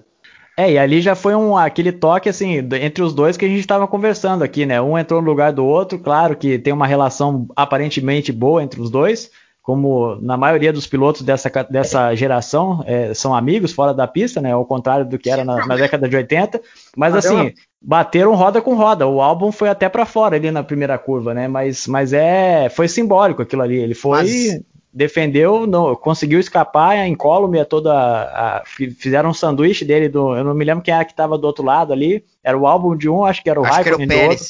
É, 0.58 0.74
e 0.74 0.78
ali 0.78 1.02
já 1.02 1.16
foi 1.16 1.34
um, 1.36 1.58
aquele 1.58 1.92
toque 1.92 2.28
assim, 2.28 2.68
entre 2.82 3.02
os 3.02 3.14
dois 3.14 3.38
que 3.38 3.46
a 3.46 3.48
gente 3.48 3.62
estava 3.62 3.88
conversando 3.88 4.44
aqui, 4.44 4.66
né? 4.66 4.82
Um 4.82 4.98
entrou 4.98 5.22
no 5.22 5.30
lugar 5.30 5.52
do 5.54 5.66
outro, 5.66 5.98
claro 5.98 6.36
que 6.36 6.60
tem 6.60 6.74
uma 6.74 6.86
relação 6.86 7.48
aparentemente 7.56 8.32
boa 8.32 8.62
entre 8.62 8.82
os 8.82 8.90
dois, 8.90 9.32
como 9.70 10.16
na 10.20 10.36
maioria 10.36 10.74
dos 10.74 10.88
pilotos 10.88 11.22
dessa, 11.22 11.48
dessa 11.70 12.16
geração 12.16 12.84
é, 12.88 13.14
são 13.14 13.36
amigos 13.36 13.72
fora 13.72 13.94
da 13.94 14.08
pista, 14.08 14.42
né? 14.42 14.52
Ao 14.52 14.66
contrário 14.66 15.06
do 15.06 15.20
que 15.20 15.30
era 15.30 15.46
na, 15.46 15.64
na 15.64 15.76
década 15.76 16.10
de 16.10 16.16
80. 16.16 16.60
Mas 16.98 17.14
assim, 17.14 17.54
bateram 17.80 18.34
roda 18.34 18.64
com 18.64 18.74
roda. 18.74 19.06
O 19.06 19.22
álbum 19.22 19.52
foi 19.52 19.70
até 19.70 19.88
para 19.88 20.08
fora 20.08 20.38
ali 20.38 20.50
na 20.50 20.64
primeira 20.64 20.98
curva, 20.98 21.36
né? 21.36 21.48
Mas, 21.48 21.86
mas 21.86 22.14
é, 22.14 22.68
foi 22.70 22.88
simbólico 22.88 23.44
aquilo 23.44 23.62
ali. 23.62 23.78
Ele 23.78 23.94
foi. 23.94 24.18
Mas... 24.18 24.62
Defendeu, 24.92 25.68
não, 25.68 25.96
conseguiu 25.96 26.40
escapar, 26.40 26.98
a 26.98 27.08
incólume 27.08 27.64
toda. 27.64 27.94
A, 27.94 28.64
fizeram 28.66 29.30
um 29.30 29.36
sanduíche 29.36 29.86
dele. 29.86 30.10
Do, 30.10 30.36
eu 30.36 30.44
não 30.44 30.56
me 30.56 30.66
lembro 30.66 30.84
quem 30.84 30.96
era 30.96 31.06
que 31.06 31.12
estava 31.12 31.38
do 31.38 31.46
outro 31.46 31.64
lado 31.64 31.94
ali. 31.94 32.26
Era 32.44 32.58
o 32.58 32.66
álbum 32.66 32.98
de 32.98 33.08
um, 33.08 33.24
acho 33.24 33.44
que 33.44 33.52
era 33.52 33.60
o 33.60 33.64
Raikkonen 33.64 34.08
do 34.08 34.16
outro. 34.16 34.46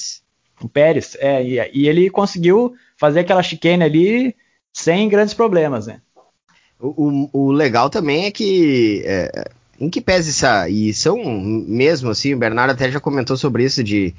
O 0.61 0.70
Pérez, 0.70 1.17
é, 1.20 1.43
e, 1.43 1.72
e 1.74 1.89
ele 1.89 2.09
conseguiu 2.09 2.74
fazer 2.97 3.20
aquela 3.20 3.43
chicane 3.43 3.84
ali 3.84 4.36
sem 4.74 5.09
grandes 5.09 5.34
problemas, 5.34 5.88
né? 5.88 6.01
O, 6.80 7.30
o, 7.34 7.47
o 7.47 7.51
legal 7.51 7.89
também 7.89 8.26
é 8.26 8.32
que, 8.32 9.03
é, 9.05 9.49
em 9.80 9.89
que 9.89 9.99
pese 9.99 10.30
essa, 10.30 10.70
e 10.70 10.93
são 10.93 11.17
mesmo 11.24 12.09
assim, 12.09 12.34
o 12.34 12.38
Bernardo 12.38 12.72
até 12.72 12.89
já 12.89 12.99
comentou 12.99 13.36
sobre 13.36 13.65
isso, 13.65 13.84
de, 13.84 14.13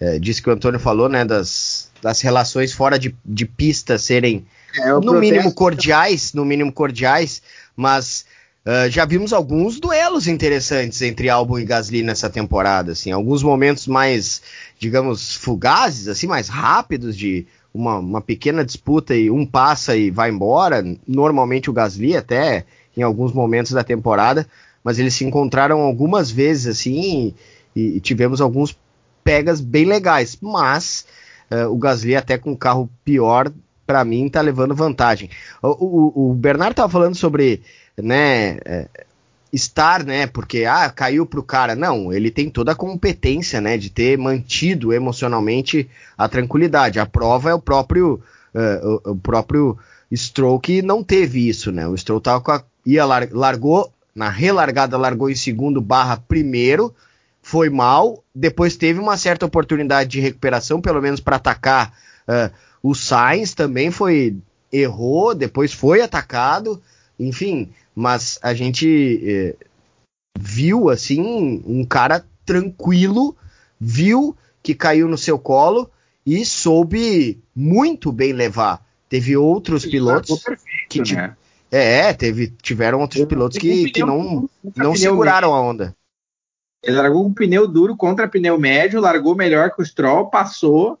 é, 0.00 0.18
disse 0.18 0.40
que 0.40 0.48
o 0.48 0.52
Antônio 0.52 0.78
falou, 0.78 1.08
né, 1.08 1.24
das, 1.24 1.90
das 2.00 2.20
relações 2.20 2.72
fora 2.72 2.98
de, 2.98 3.14
de 3.24 3.44
pista 3.44 3.98
serem, 3.98 4.46
é, 4.76 4.92
no 4.92 5.00
protesto. 5.00 5.20
mínimo 5.20 5.52
cordiais, 5.52 6.32
no 6.32 6.44
mínimo 6.44 6.72
cordiais, 6.72 7.42
mas 7.76 8.24
uh, 8.64 8.88
já 8.90 9.04
vimos 9.04 9.32
alguns 9.32 9.80
duelos 9.80 10.28
interessantes 10.28 11.00
entre 11.02 11.28
Albon 11.28 11.58
e 11.58 11.64
Gasly 11.64 12.02
nessa 12.02 12.30
temporada, 12.30 12.92
assim, 12.92 13.10
alguns 13.10 13.42
momentos 13.42 13.86
mais, 13.86 14.42
digamos, 14.78 15.34
fugazes, 15.34 16.06
assim, 16.06 16.26
mais 16.26 16.48
rápidos 16.48 17.16
de 17.16 17.46
uma, 17.74 17.98
uma 17.98 18.20
pequena 18.20 18.64
disputa 18.64 19.16
e 19.16 19.28
um 19.28 19.44
passa 19.44 19.96
e 19.96 20.10
vai 20.10 20.30
embora. 20.30 20.82
Normalmente 21.06 21.68
o 21.68 21.72
Gasly 21.72 22.16
até 22.16 22.64
em 22.96 23.02
alguns 23.02 23.32
momentos 23.32 23.72
da 23.72 23.82
temporada, 23.82 24.46
mas 24.84 25.00
eles 25.00 25.14
se 25.14 25.24
encontraram 25.24 25.80
algumas 25.80 26.30
vezes 26.30 26.68
assim 26.68 27.34
e, 27.74 27.96
e 27.96 28.00
tivemos 28.00 28.40
alguns 28.40 28.78
pegas 29.24 29.60
bem 29.60 29.84
legais. 29.84 30.38
Mas 30.40 31.04
uh, 31.50 31.68
o 31.68 31.76
Gasly 31.76 32.14
até 32.14 32.38
com 32.38 32.52
um 32.52 32.56
carro 32.56 32.88
pior 33.04 33.50
para 33.84 34.04
mim 34.04 34.28
tá 34.28 34.40
levando 34.40 34.74
vantagem. 34.74 35.28
O, 35.60 35.68
o, 35.68 36.30
o 36.30 36.34
Bernardo 36.34 36.72
estava 36.72 36.88
falando 36.88 37.16
sobre 37.16 37.60
né, 37.96 38.58
é, 38.64 38.88
estar, 39.54 40.04
né? 40.04 40.26
Porque 40.26 40.64
ah, 40.64 40.90
caiu 40.90 41.24
pro 41.24 41.42
cara. 41.42 41.74
Não, 41.74 42.12
ele 42.12 42.30
tem 42.30 42.50
toda 42.50 42.72
a 42.72 42.76
competência, 42.76 43.60
né, 43.60 43.78
de 43.78 43.90
ter 43.90 44.18
mantido 44.18 44.92
emocionalmente 44.92 45.88
a 46.18 46.28
tranquilidade. 46.28 46.98
A 46.98 47.06
prova 47.06 47.50
é 47.50 47.54
o 47.54 47.60
próprio 47.60 48.20
uh, 48.54 49.00
o, 49.04 49.12
o, 49.12 49.16
próprio 49.16 49.78
Stroll 50.14 50.58
que 50.58 50.82
não 50.82 51.02
teve 51.02 51.48
isso, 51.48 51.70
né? 51.70 51.86
O 51.86 51.96
Stroll 51.96 52.20
tava 52.20 52.40
com 52.40 52.52
a, 52.52 52.62
ia 52.84 53.04
lar, 53.04 53.28
largou 53.30 53.92
na 54.14 54.28
relargada 54.28 54.96
largou 54.96 55.28
em 55.28 55.34
segundo 55.34 55.80
barra 55.80 56.16
primeiro, 56.16 56.94
foi 57.42 57.68
mal, 57.68 58.22
depois 58.32 58.76
teve 58.76 59.00
uma 59.00 59.16
certa 59.16 59.44
oportunidade 59.44 60.10
de 60.10 60.20
recuperação, 60.20 60.80
pelo 60.80 61.02
menos 61.02 61.20
para 61.20 61.36
atacar 61.36 61.92
uh, 62.28 62.54
o 62.82 62.94
Sainz 62.94 63.54
também 63.54 63.90
foi 63.90 64.36
errou, 64.70 65.34
depois 65.34 65.72
foi 65.72 66.02
atacado, 66.02 66.80
enfim, 67.18 67.70
mas 67.94 68.38
a 68.42 68.52
gente 68.54 69.20
é, 69.24 69.56
viu 70.38 70.88
assim 70.88 71.62
um 71.66 71.84
cara 71.84 72.24
tranquilo, 72.44 73.36
viu 73.78 74.36
que 74.62 74.74
caiu 74.74 75.08
no 75.08 75.16
seu 75.16 75.38
colo 75.38 75.90
e 76.26 76.44
soube 76.44 77.42
muito 77.54 78.10
bem 78.10 78.32
levar. 78.32 78.84
Teve 79.08 79.36
outros 79.36 79.84
pilotos 79.84 80.42
perfeito, 80.42 80.88
que 80.88 81.14
né? 81.14 81.36
é, 81.70 82.12
teve 82.12 82.48
tiveram 82.62 83.00
outros 83.00 83.24
pilotos 83.26 83.58
que, 83.58 83.90
que 83.90 84.00
não 84.00 84.48
não 84.74 84.96
seguraram 84.96 85.54
a 85.54 85.60
onda. 85.60 85.94
Ele 86.82 86.96
largou 86.96 87.24
um 87.24 87.32
pneu 87.32 87.66
duro 87.66 87.96
contra 87.96 88.28
pneu 88.28 88.58
médio, 88.58 89.00
largou 89.00 89.34
melhor 89.34 89.70
que 89.70 89.80
o 89.80 89.86
Stroll, 89.86 90.28
passou 90.28 90.98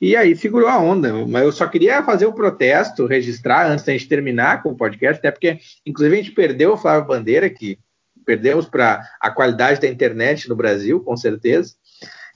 e 0.00 0.14
aí 0.16 0.36
segurou 0.36 0.68
a 0.68 0.78
onda. 0.78 1.12
Mas 1.26 1.44
eu 1.44 1.52
só 1.52 1.66
queria 1.66 2.02
fazer 2.02 2.26
o 2.26 2.30
um 2.30 2.34
protesto, 2.34 3.06
registrar 3.06 3.70
antes 3.70 3.84
da 3.84 3.92
gente 3.92 4.08
terminar 4.08 4.62
com 4.62 4.70
o 4.70 4.76
podcast, 4.76 5.18
até 5.18 5.30
porque, 5.30 5.58
inclusive, 5.84 6.14
a 6.14 6.22
gente 6.22 6.34
perdeu 6.34 6.72
o 6.72 6.76
Flávio 6.76 7.08
Bandeira, 7.08 7.50
que 7.50 7.78
perdemos 8.24 8.66
para 8.66 9.02
a 9.20 9.30
qualidade 9.30 9.80
da 9.80 9.88
internet 9.88 10.48
no 10.48 10.56
Brasil, 10.56 11.00
com 11.00 11.16
certeza. 11.16 11.74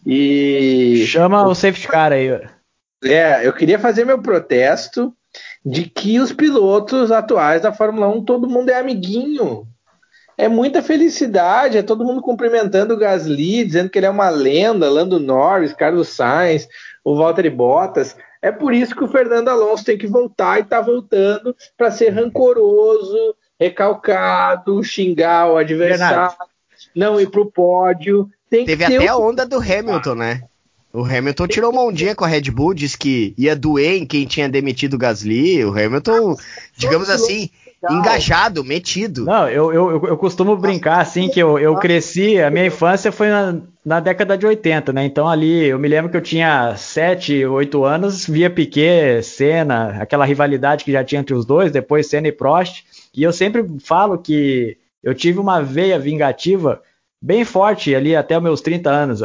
E. 0.05 1.05
Chama 1.07 1.47
o 1.47 1.55
safety 1.55 1.87
car 1.87 2.13
aí. 2.13 2.29
É, 3.05 3.47
eu 3.47 3.53
queria 3.53 3.79
fazer 3.79 4.05
meu 4.05 4.21
protesto 4.21 5.15
de 5.65 5.85
que 5.85 6.19
os 6.19 6.33
pilotos 6.33 7.11
atuais 7.11 7.63
da 7.63 7.73
Fórmula 7.73 8.09
1, 8.09 8.25
todo 8.25 8.49
mundo 8.49 8.71
é 8.71 8.79
amiguinho. 8.79 9.67
É 10.43 10.49
muita 10.49 10.83
felicidade, 10.83 11.79
é 11.79 11.85
todo 11.85 12.05
mundo 12.05 12.21
cumprimentando 12.21 12.95
o 12.95 12.97
Gasly, 12.97 13.65
dizendo 13.65 13.89
que 13.89 13.97
ele 13.97 14.07
é 14.07 14.11
uma 14.11 14.29
lenda, 14.29 14.91
Lando 14.91 15.21
Norris, 15.21 15.73
Carlos 15.73 16.09
Sainz, 16.09 16.67
o 17.05 17.15
Valtteri 17.15 17.49
Bottas. 17.49 18.17
É 18.43 18.51
por 18.51 18.75
isso 18.75 18.93
que 18.93 19.05
o 19.05 19.09
Fernando 19.09 19.47
Alonso 19.47 19.85
tem 19.85 19.97
que 19.97 20.09
voltar 20.09 20.59
e 20.59 20.63
está 20.63 20.81
voltando 20.81 21.55
para 21.77 21.93
ser 21.93 22.09
rancoroso, 22.09 23.37
recalcado, 23.57 24.83
xingar 24.83 25.49
o 25.49 25.57
adversário, 25.57 26.37
não 26.93 27.21
ir 27.21 27.31
para 27.31 27.41
o 27.41 27.47
pódio. 27.47 28.29
Teve 28.51 28.85
até 28.85 29.07
a 29.07 29.17
onda 29.17 29.47
do 29.47 29.59
Hamilton, 29.59 30.17
né? 30.17 30.43
O 30.93 31.05
Hamilton 31.05 31.47
tirou 31.47 31.71
uma 31.71 31.85
ondinha 31.85 32.17
com 32.17 32.25
a 32.25 32.29
Red 32.29 32.51
Bull, 32.51 32.75
disse 32.75 32.99
que 32.99 33.33
ia 33.39 33.55
doer 33.55 33.95
em 33.95 34.05
quem 34.05 34.27
tinha 34.27 34.49
demitido 34.49 34.95
o 34.95 34.99
Gasly. 34.99 35.65
O 35.65 35.71
Hamilton, 35.71 36.35
digamos 36.77 37.09
assim, 37.09 37.49
engajado, 37.91 38.65
metido. 38.65 39.25
Não, 39.25 39.49
eu, 39.49 39.73
eu, 39.73 40.07
eu 40.07 40.17
costumo 40.17 40.57
brincar 40.57 41.01
assim 41.01 41.29
que 41.29 41.41
eu, 41.41 41.59
eu 41.59 41.75
cresci, 41.77 42.41
a 42.41 42.51
minha 42.51 42.67
infância 42.67 43.11
foi 43.11 43.29
na, 43.29 43.61
na 43.85 44.01
década 44.01 44.39
de 44.39 44.47
80, 44.47 44.93
né? 44.93 45.05
Então 45.05 45.29
ali 45.29 45.67
eu 45.67 45.79
me 45.79 45.89
lembro 45.89 46.11
que 46.11 46.17
eu 46.17 46.23
tinha 46.23 46.77
7, 46.77 47.45
8 47.45 47.85
anos, 47.85 48.27
via 48.27 48.49
Piquet, 48.49 49.23
Senna, 49.23 50.01
aquela 50.01 50.25
rivalidade 50.25 50.85
que 50.85 50.93
já 50.93 51.03
tinha 51.03 51.21
entre 51.21 51.35
os 51.35 51.45
dois, 51.45 51.73
depois 51.73 52.07
Senna 52.07 52.29
e 52.29 52.33
Prost. 52.33 52.85
E 53.15 53.23
eu 53.23 53.33
sempre 53.33 53.65
falo 53.81 54.19
que 54.19 54.77
eu 55.03 55.15
tive 55.15 55.39
uma 55.39 55.61
veia 55.63 55.99
vingativa 55.99 56.81
bem 57.21 57.45
forte 57.45 57.95
ali 57.95 58.15
até 58.15 58.37
os 58.37 58.43
meus 58.43 58.61
30 58.61 58.91
anos. 58.91 59.21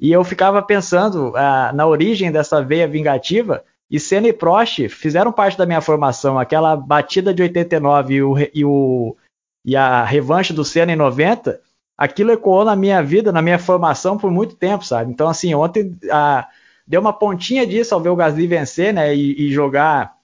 E 0.00 0.12
eu 0.12 0.24
ficava 0.24 0.60
pensando 0.60 1.32
ah, 1.36 1.72
na 1.74 1.86
origem 1.86 2.30
dessa 2.32 2.60
veia 2.62 2.86
vingativa, 2.86 3.64
e 3.90 4.00
Senna 4.00 4.28
e 4.28 4.32
Prost 4.32 4.88
fizeram 4.88 5.32
parte 5.32 5.58
da 5.58 5.66
minha 5.66 5.80
formação. 5.80 6.38
Aquela 6.38 6.76
batida 6.76 7.32
de 7.32 7.42
89 7.42 8.14
e, 8.14 8.22
o, 8.22 8.34
e, 8.54 8.64
o, 8.64 9.16
e 9.64 9.76
a 9.76 10.04
revanche 10.04 10.52
do 10.52 10.64
Senna 10.64 10.92
em 10.92 10.96
90, 10.96 11.60
aquilo 11.96 12.32
ecoou 12.32 12.64
na 12.64 12.74
minha 12.74 13.02
vida, 13.02 13.30
na 13.30 13.42
minha 13.42 13.58
formação 13.58 14.16
por 14.16 14.30
muito 14.30 14.56
tempo, 14.56 14.84
sabe? 14.84 15.12
Então, 15.12 15.28
assim, 15.28 15.54
ontem 15.54 15.96
ah, 16.10 16.48
deu 16.86 17.00
uma 17.00 17.12
pontinha 17.12 17.66
disso 17.66 17.94
ao 17.94 18.00
ver 18.00 18.08
o 18.08 18.16
Gasly 18.16 18.46
vencer, 18.46 18.92
né? 18.92 19.14
E, 19.14 19.46
e 19.46 19.52
jogar 19.52 20.14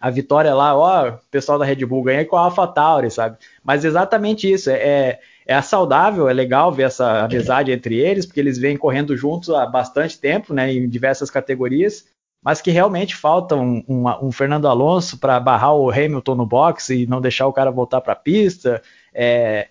a 0.00 0.10
vitória 0.10 0.52
lá, 0.52 0.76
ó, 0.76 1.10
o 1.10 1.18
pessoal 1.30 1.60
da 1.60 1.64
Red 1.64 1.86
Bull 1.86 2.02
ganha 2.02 2.24
com 2.24 2.36
a 2.36 2.40
AlphaTauri, 2.40 3.08
sabe? 3.08 3.36
Mas 3.62 3.84
exatamente 3.84 4.50
isso, 4.52 4.68
é, 4.68 5.20
é 5.46 5.62
saudável, 5.62 6.28
é 6.28 6.32
legal 6.32 6.72
ver 6.72 6.84
essa 6.84 7.24
amizade 7.24 7.70
entre 7.70 8.00
eles, 8.00 8.26
porque 8.26 8.40
eles 8.40 8.58
vêm 8.58 8.76
correndo 8.76 9.16
juntos 9.16 9.50
há 9.50 9.64
bastante 9.64 10.18
tempo, 10.18 10.52
né, 10.52 10.72
em 10.72 10.88
diversas 10.88 11.30
categorias, 11.30 12.04
mas 12.42 12.60
que 12.60 12.70
realmente 12.70 13.14
falta 13.14 13.54
um, 13.54 13.84
um, 13.88 14.26
um 14.26 14.32
Fernando 14.32 14.66
Alonso 14.66 15.18
para 15.18 15.38
barrar 15.38 15.74
o 15.74 15.90
Hamilton 15.90 16.34
no 16.34 16.46
box 16.46 16.90
e 16.90 17.06
não 17.06 17.20
deixar 17.20 17.46
o 17.46 17.52
cara 17.52 17.70
voltar 17.70 18.00
para 18.00 18.14
a 18.14 18.16
pista, 18.16 18.82
é, 19.14 19.68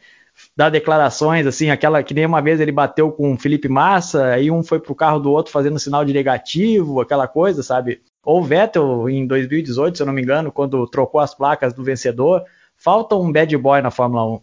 dar 0.55 0.69
declarações 0.69 1.45
assim, 1.45 1.69
aquela 1.69 2.01
que 2.01 2.13
nem 2.13 2.25
uma 2.25 2.41
vez 2.41 2.59
ele 2.59 2.71
bateu 2.71 3.11
com 3.11 3.33
o 3.33 3.37
Felipe 3.37 3.67
Massa, 3.67 4.25
aí 4.27 4.49
um 4.49 4.63
foi 4.63 4.79
pro 4.79 4.95
carro 4.95 5.19
do 5.19 5.31
outro 5.31 5.51
fazendo 5.51 5.79
sinal 5.79 6.05
de 6.05 6.13
negativo, 6.13 7.01
aquela 7.01 7.27
coisa, 7.27 7.61
sabe? 7.61 8.01
Ou 8.23 8.43
Vettel 8.43 9.09
em 9.09 9.27
2018, 9.27 9.97
se 9.97 10.03
eu 10.03 10.07
não 10.07 10.13
me 10.13 10.21
engano, 10.21 10.51
quando 10.51 10.87
trocou 10.87 11.19
as 11.19 11.33
placas 11.33 11.73
do 11.73 11.83
vencedor. 11.83 12.43
Falta 12.77 13.15
um 13.15 13.31
bad 13.31 13.55
boy 13.57 13.81
na 13.81 13.91
Fórmula 13.91 14.25
1. 14.25 14.41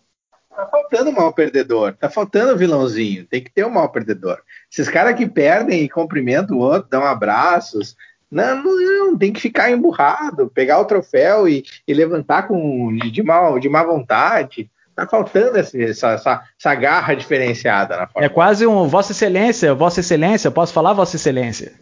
Tá 0.55 0.67
faltando 0.67 1.13
mal 1.13 1.33
perdedor, 1.33 1.95
tá 1.95 2.11
faltando 2.11 2.57
vilãozinho, 2.57 3.25
tem 3.25 3.43
que 3.43 3.51
ter 3.51 3.65
um 3.65 3.71
mal 3.71 3.89
perdedor. 3.91 4.41
Esses 4.71 4.89
caras 4.89 5.17
que 5.17 5.25
perdem 5.25 5.85
e 5.85 5.89
cumprimentam 5.89 6.57
o 6.57 6.61
outro, 6.61 6.89
dão 6.91 7.05
abraços, 7.05 7.97
não, 8.31 8.63
não, 8.63 9.17
tem 9.17 9.33
que 9.33 9.41
ficar 9.41 9.71
emburrado, 9.71 10.51
pegar 10.55 10.81
o 10.81 10.85
troféu 10.85 11.49
e, 11.49 11.65
e 11.87 11.95
levantar 11.95 12.47
com 12.47 12.95
de, 12.97 13.23
mal, 13.23 13.59
de 13.59 13.69
má 13.69 13.83
vontade. 13.83 14.71
Tá 14.95 15.07
faltando 15.07 15.57
essa, 15.57 15.81
essa, 15.81 16.43
essa, 16.59 16.75
garra 16.75 17.15
diferenciada 17.15 17.97
na 17.97 18.07
Fórmula 18.07 18.27
É 18.27 18.29
quase 18.29 18.67
um 18.67 18.89
Vossa 18.89 19.13
Excelência, 19.13 19.73
Vossa 19.73 20.01
Excelência, 20.01 20.51
posso 20.51 20.73
falar 20.73 20.93
Vossa 20.93 21.17
Excelência? 21.17 21.73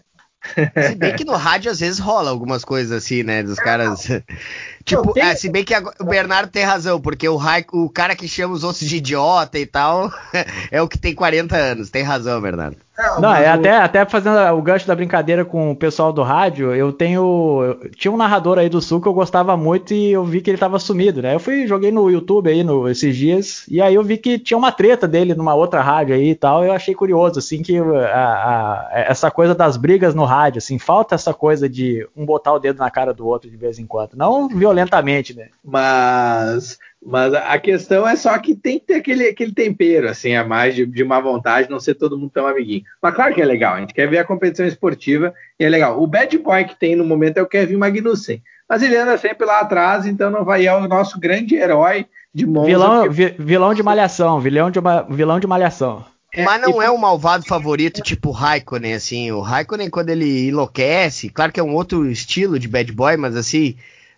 Se 0.54 0.94
bem 0.94 1.16
que 1.16 1.24
no 1.24 1.34
rádio 1.34 1.70
às 1.70 1.80
vezes 1.80 1.98
rola 1.98 2.30
algumas 2.30 2.64
coisas 2.64 2.92
assim, 2.92 3.22
né? 3.22 3.42
Dos 3.42 3.58
caras. 3.58 4.06
tipo, 4.84 5.18
é, 5.18 5.34
se 5.34 5.48
bem 5.48 5.64
que 5.64 5.74
o 5.98 6.04
Bernardo 6.04 6.50
tem 6.50 6.62
razão, 6.62 7.00
porque 7.00 7.28
o, 7.28 7.38
o 7.72 7.90
cara 7.90 8.14
que 8.14 8.28
chama 8.28 8.54
os 8.54 8.62
outros 8.62 8.88
de 8.88 8.96
idiota 8.96 9.58
e 9.58 9.66
tal 9.66 10.12
é 10.70 10.80
o 10.80 10.88
que 10.88 10.98
tem 10.98 11.14
40 11.14 11.56
anos. 11.56 11.90
Tem 11.90 12.02
razão, 12.02 12.40
Bernardo. 12.40 12.76
Não, 13.20 13.34
é 13.34 13.48
até, 13.48 13.76
até 13.76 14.04
fazendo 14.06 14.38
o 14.56 14.62
gancho 14.62 14.86
da 14.86 14.94
brincadeira 14.94 15.44
com 15.44 15.70
o 15.70 15.76
pessoal 15.76 16.12
do 16.12 16.22
rádio, 16.22 16.74
eu 16.74 16.92
tenho. 16.92 17.62
Eu, 17.62 17.90
tinha 17.90 18.10
um 18.10 18.16
narrador 18.16 18.58
aí 18.58 18.68
do 18.68 18.80
sul 18.80 19.00
que 19.00 19.08
eu 19.08 19.12
gostava 19.12 19.56
muito 19.56 19.92
e 19.92 20.12
eu 20.12 20.24
vi 20.24 20.40
que 20.40 20.50
ele 20.50 20.58
tava 20.58 20.78
sumido, 20.78 21.20
né? 21.20 21.34
Eu 21.34 21.40
fui, 21.40 21.66
joguei 21.66 21.92
no 21.92 22.10
YouTube 22.10 22.48
aí 22.48 22.64
no, 22.64 22.88
esses 22.88 23.14
dias, 23.14 23.66
e 23.68 23.82
aí 23.82 23.94
eu 23.94 24.02
vi 24.02 24.16
que 24.16 24.38
tinha 24.38 24.56
uma 24.56 24.72
treta 24.72 25.06
dele 25.06 25.34
numa 25.34 25.54
outra 25.54 25.82
rádio 25.82 26.14
aí 26.14 26.30
e 26.30 26.34
tal. 26.34 26.64
E 26.64 26.68
eu 26.68 26.72
achei 26.72 26.94
curioso, 26.94 27.38
assim, 27.38 27.62
que 27.62 27.78
a, 27.78 27.82
a, 27.82 28.88
essa 28.92 29.30
coisa 29.30 29.54
das 29.54 29.76
brigas 29.76 30.14
no 30.14 30.24
rádio, 30.24 30.58
assim, 30.58 30.78
falta 30.78 31.14
essa 31.14 31.34
coisa 31.34 31.68
de 31.68 32.08
um 32.16 32.24
botar 32.24 32.54
o 32.54 32.58
dedo 32.58 32.78
na 32.78 32.90
cara 32.90 33.12
do 33.12 33.26
outro 33.26 33.50
de 33.50 33.56
vez 33.56 33.78
em 33.78 33.86
quando. 33.86 34.14
Não 34.14 34.48
violentamente, 34.48 35.36
né? 35.36 35.48
Mas 35.62 36.78
mas 37.06 37.32
a 37.32 37.56
questão 37.56 38.06
é 38.06 38.16
só 38.16 38.36
que 38.36 38.56
tem 38.56 38.80
que 38.80 38.86
ter 38.86 38.94
aquele, 38.94 39.28
aquele 39.28 39.52
tempero, 39.52 40.08
assim, 40.08 40.34
a 40.34 40.44
mais 40.44 40.74
de, 40.74 40.84
de 40.84 41.04
má 41.04 41.20
vontade, 41.20 41.70
não 41.70 41.78
ser 41.78 41.94
todo 41.94 42.18
mundo 42.18 42.32
tão 42.34 42.48
amiguinho. 42.48 42.82
Mas 43.00 43.14
claro 43.14 43.32
que 43.32 43.40
é 43.40 43.44
legal, 43.44 43.74
a 43.74 43.80
gente 43.80 43.94
quer 43.94 44.10
ver 44.10 44.18
a 44.18 44.24
competição 44.24 44.66
esportiva 44.66 45.32
e 45.58 45.64
é 45.64 45.68
legal. 45.68 46.02
O 46.02 46.06
bad 46.08 46.36
boy 46.38 46.64
que 46.64 46.74
tem 46.74 46.96
no 46.96 47.04
momento 47.04 47.38
é 47.38 47.42
o 47.42 47.46
Kevin 47.46 47.76
Magnussen. 47.76 48.42
Mas 48.68 48.82
ele 48.82 48.96
anda 48.96 49.16
sempre 49.16 49.46
lá 49.46 49.60
atrás, 49.60 50.04
então 50.04 50.28
não 50.30 50.44
vai. 50.44 50.66
É 50.66 50.74
o 50.74 50.88
nosso 50.88 51.20
grande 51.20 51.54
herói 51.54 52.06
de 52.34 52.44
Monza. 52.44 52.66
Vilão, 52.66 53.08
vi, 53.08 53.36
vilão 53.38 53.72
de 53.72 53.84
malhação, 53.84 54.40
vilão 54.40 54.68
de, 54.68 54.80
vilão 55.08 55.38
de 55.38 55.46
malhação. 55.46 56.04
É, 56.34 56.42
Mas 56.42 56.60
não 56.60 56.82
e... 56.82 56.84
é 56.84 56.90
um 56.90 56.98
malvado 56.98 57.46
favorito 57.46 58.02
tipo 58.02 58.30
o 58.30 58.32
Raikkonen, 58.32 58.94
assim. 58.94 59.30
O 59.30 59.40
Raikkonen, 59.40 59.88
quando 59.88 60.10
ele 60.10 60.48
enlouquece, 60.48 61.28
claro 61.28 61.52
que 61.52 61.60
é 61.60 61.62
um 61.62 61.72
outro 61.72 62.10
estilo 62.10 62.58
de 62.58 62.66
bad 62.66 62.90
boy, 62.90 63.16
mas 63.16 63.36
assim 63.36 63.76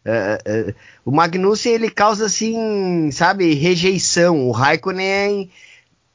Uh, 0.09 0.71
uh, 0.71 0.75
o 1.05 1.11
Magnussen 1.11 1.73
ele 1.73 1.91
causa 1.91 2.27
assim, 2.27 3.11
sabe, 3.11 3.53
rejeição. 3.55 4.49
O 4.49 4.51
Raikkonen 4.51 5.51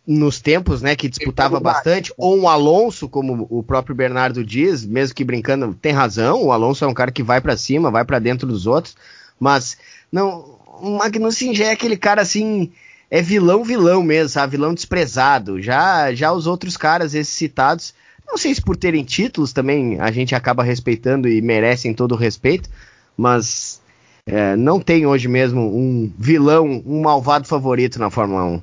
nos 0.05 0.41
tempos, 0.41 0.81
né, 0.81 0.95
que 0.95 1.07
disputava 1.07 1.59
bastante, 1.59 2.13
ou 2.17 2.37
um 2.37 2.49
Alonso, 2.49 3.07
como 3.07 3.47
o 3.49 3.63
próprio 3.63 3.95
Bernardo 3.95 4.43
diz, 4.43 4.85
mesmo 4.85 5.15
que 5.15 5.23
brincando, 5.23 5.73
tem 5.73 5.93
razão. 5.93 6.43
O 6.43 6.51
Alonso 6.51 6.83
é 6.83 6.87
um 6.87 6.93
cara 6.93 7.11
que 7.11 7.23
vai 7.23 7.39
para 7.39 7.55
cima, 7.55 7.89
vai 7.89 8.03
para 8.03 8.19
dentro 8.19 8.45
dos 8.45 8.67
outros, 8.67 8.97
mas 9.39 9.77
não, 10.11 10.59
o 10.81 10.97
Magnussen 10.97 11.55
já 11.55 11.67
é 11.67 11.71
aquele 11.71 11.95
cara 11.95 12.21
assim, 12.21 12.71
é 13.09 13.21
vilão 13.21 13.63
vilão 13.63 14.03
mesmo, 14.03 14.29
sabe? 14.29 14.51
Vilão 14.51 14.73
desprezado. 14.73 15.61
Já 15.61 16.13
já 16.13 16.33
os 16.33 16.47
outros 16.47 16.75
caras 16.75 17.13
esses 17.13 17.33
citados, 17.33 17.93
não 18.27 18.37
sei 18.37 18.53
se 18.53 18.61
por 18.61 18.75
terem 18.75 19.03
títulos 19.03 19.53
também 19.53 19.99
a 20.01 20.11
gente 20.11 20.35
acaba 20.35 20.63
respeitando 20.63 21.29
e 21.29 21.41
merecem 21.41 21.93
todo 21.93 22.13
o 22.13 22.17
respeito, 22.17 22.69
mas 23.15 23.81
é, 24.27 24.55
não 24.55 24.79
tem 24.79 25.05
hoje 25.05 25.27
mesmo 25.27 25.61
um 25.61 26.13
vilão, 26.17 26.81
um 26.85 27.01
malvado 27.01 27.47
favorito 27.47 27.99
na 27.99 28.09
Fórmula 28.09 28.43
1. 28.43 28.61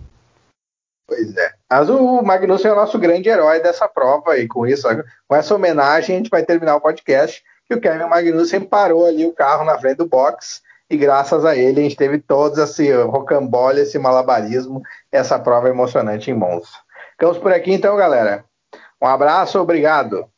Pois 1.06 1.36
é. 1.36 1.52
Mas 1.68 1.90
o 1.90 2.22
Magnussen 2.22 2.70
é 2.70 2.72
o 2.72 2.76
nosso 2.76 2.98
grande 2.98 3.28
herói 3.28 3.60
dessa 3.60 3.88
prova 3.88 4.38
e 4.38 4.46
com 4.46 4.66
isso, 4.66 4.88
com 5.28 5.34
essa 5.34 5.54
homenagem, 5.54 6.14
a 6.14 6.18
gente 6.18 6.30
vai 6.30 6.44
terminar 6.44 6.76
o 6.76 6.80
podcast. 6.80 7.42
Que 7.68 7.74
o 7.74 7.80
Kevin 7.80 8.08
Magnussen 8.08 8.62
parou 8.62 9.06
ali 9.06 9.24
o 9.24 9.32
carro 9.32 9.64
na 9.64 9.78
frente 9.78 9.98
do 9.98 10.06
box 10.06 10.60
e 10.88 10.96
graças 10.96 11.44
a 11.44 11.54
ele 11.56 11.80
a 11.80 11.82
gente 11.84 11.96
teve 11.96 12.18
todos 12.18 12.58
esse 12.58 12.92
rocambole, 13.02 13.80
esse 13.80 13.98
malabarismo, 13.98 14.82
essa 15.12 15.38
prova 15.38 15.68
emocionante 15.68 16.30
em 16.30 16.34
Monza. 16.34 16.68
Ficamos 17.12 17.38
por 17.38 17.52
aqui 17.52 17.72
então, 17.72 17.96
galera. 17.96 18.44
Um 19.00 19.06
abraço, 19.06 19.60
obrigado. 19.60 20.28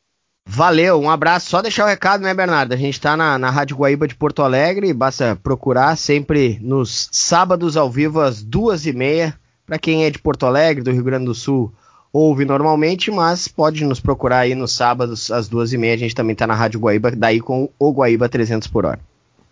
Valeu, 0.47 1.01
um 1.01 1.09
abraço. 1.09 1.49
Só 1.49 1.63
deixar 1.63 1.85
o 1.85 1.89
recado, 1.89 2.23
né, 2.23 2.35
Bernardo? 2.35 2.73
A 2.73 2.77
gente 2.77 2.95
está 2.95 3.17
na, 3.17 3.39
na 3.39 3.51
Rádio 3.51 3.77
Guaíba 3.77 4.09
de 4.09 4.15
Porto 4.15 4.43
Alegre, 4.43 4.93
basta 4.93 5.37
procurar 5.37 5.97
sempre 5.97 6.59
nos 6.61 7.09
sábados 7.13 7.77
ao 7.77 7.91
vivo 7.91 8.21
às 8.21 8.43
duas 8.43 8.85
e 8.85 8.93
meia. 8.93 9.39
Para 9.65 9.79
quem 9.79 10.05
é 10.05 10.11
de 10.11 10.19
Porto 10.19 10.45
Alegre, 10.45 10.83
do 10.83 10.91
Rio 10.91 11.05
Grande 11.05 11.27
do 11.27 11.35
Sul, 11.35 11.73
ouve 12.13 12.45
normalmente, 12.45 13.11
mas 13.11 13.49
pode 13.49 13.85
nos 13.85 14.01
procurar 14.01 14.41
aí 14.41 14.55
nos 14.55 14.73
sábados 14.73 15.31
às 15.31 15.49
duas 15.49 15.73
e 15.73 15.79
meia. 15.79 15.95
A 15.95 15.99
gente 15.99 16.15
também 16.15 16.33
está 16.33 16.47
na 16.47 16.55
Rádio 16.55 16.81
Guaíba, 16.81 17.13
daí 17.13 17.41
com 17.41 17.71
o 17.79 17.93
Guaíba 17.93 18.29
300 18.29 18.69
por 18.69 18.85
hora. 18.85 19.01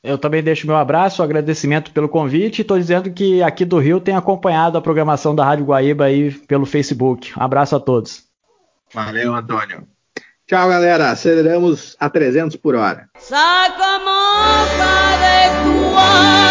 Eu 0.03 0.19
também 0.19 0.43
deixo 0.43 0.67
meu 0.67 0.77
abraço, 0.77 1.23
agradecimento 1.23 1.93
pelo 1.93 2.09
convite. 2.09 2.63
Estou 2.63 2.79
dizendo 2.79 3.11
que 3.11 3.43
aqui 3.43 3.65
do 3.65 3.79
Rio 3.79 4.01
tem 4.01 4.17
acompanhado 4.17 4.77
a 4.77 4.83
programação 4.83 5.35
da 5.35 5.45
Rádio 5.45 5.67
Guaíba 5.67 6.07
aí 6.07 6.33
pelo 6.33 6.67
Facebook. 6.67 7.39
Um 7.39 7.43
abraço 7.43 7.77
a 7.77 7.81
todos. 7.81 8.25
Valeu, 8.93 9.35
Antônio. 9.35 9.87
Tchau, 10.51 10.69
galera. 10.69 11.13
Aceleramos 11.13 11.97
a 12.01 12.11
300 12.11 12.57
por 12.57 12.75
hora. 12.75 13.09
A 13.31 13.69
de 15.23 15.47
tua 15.63 16.50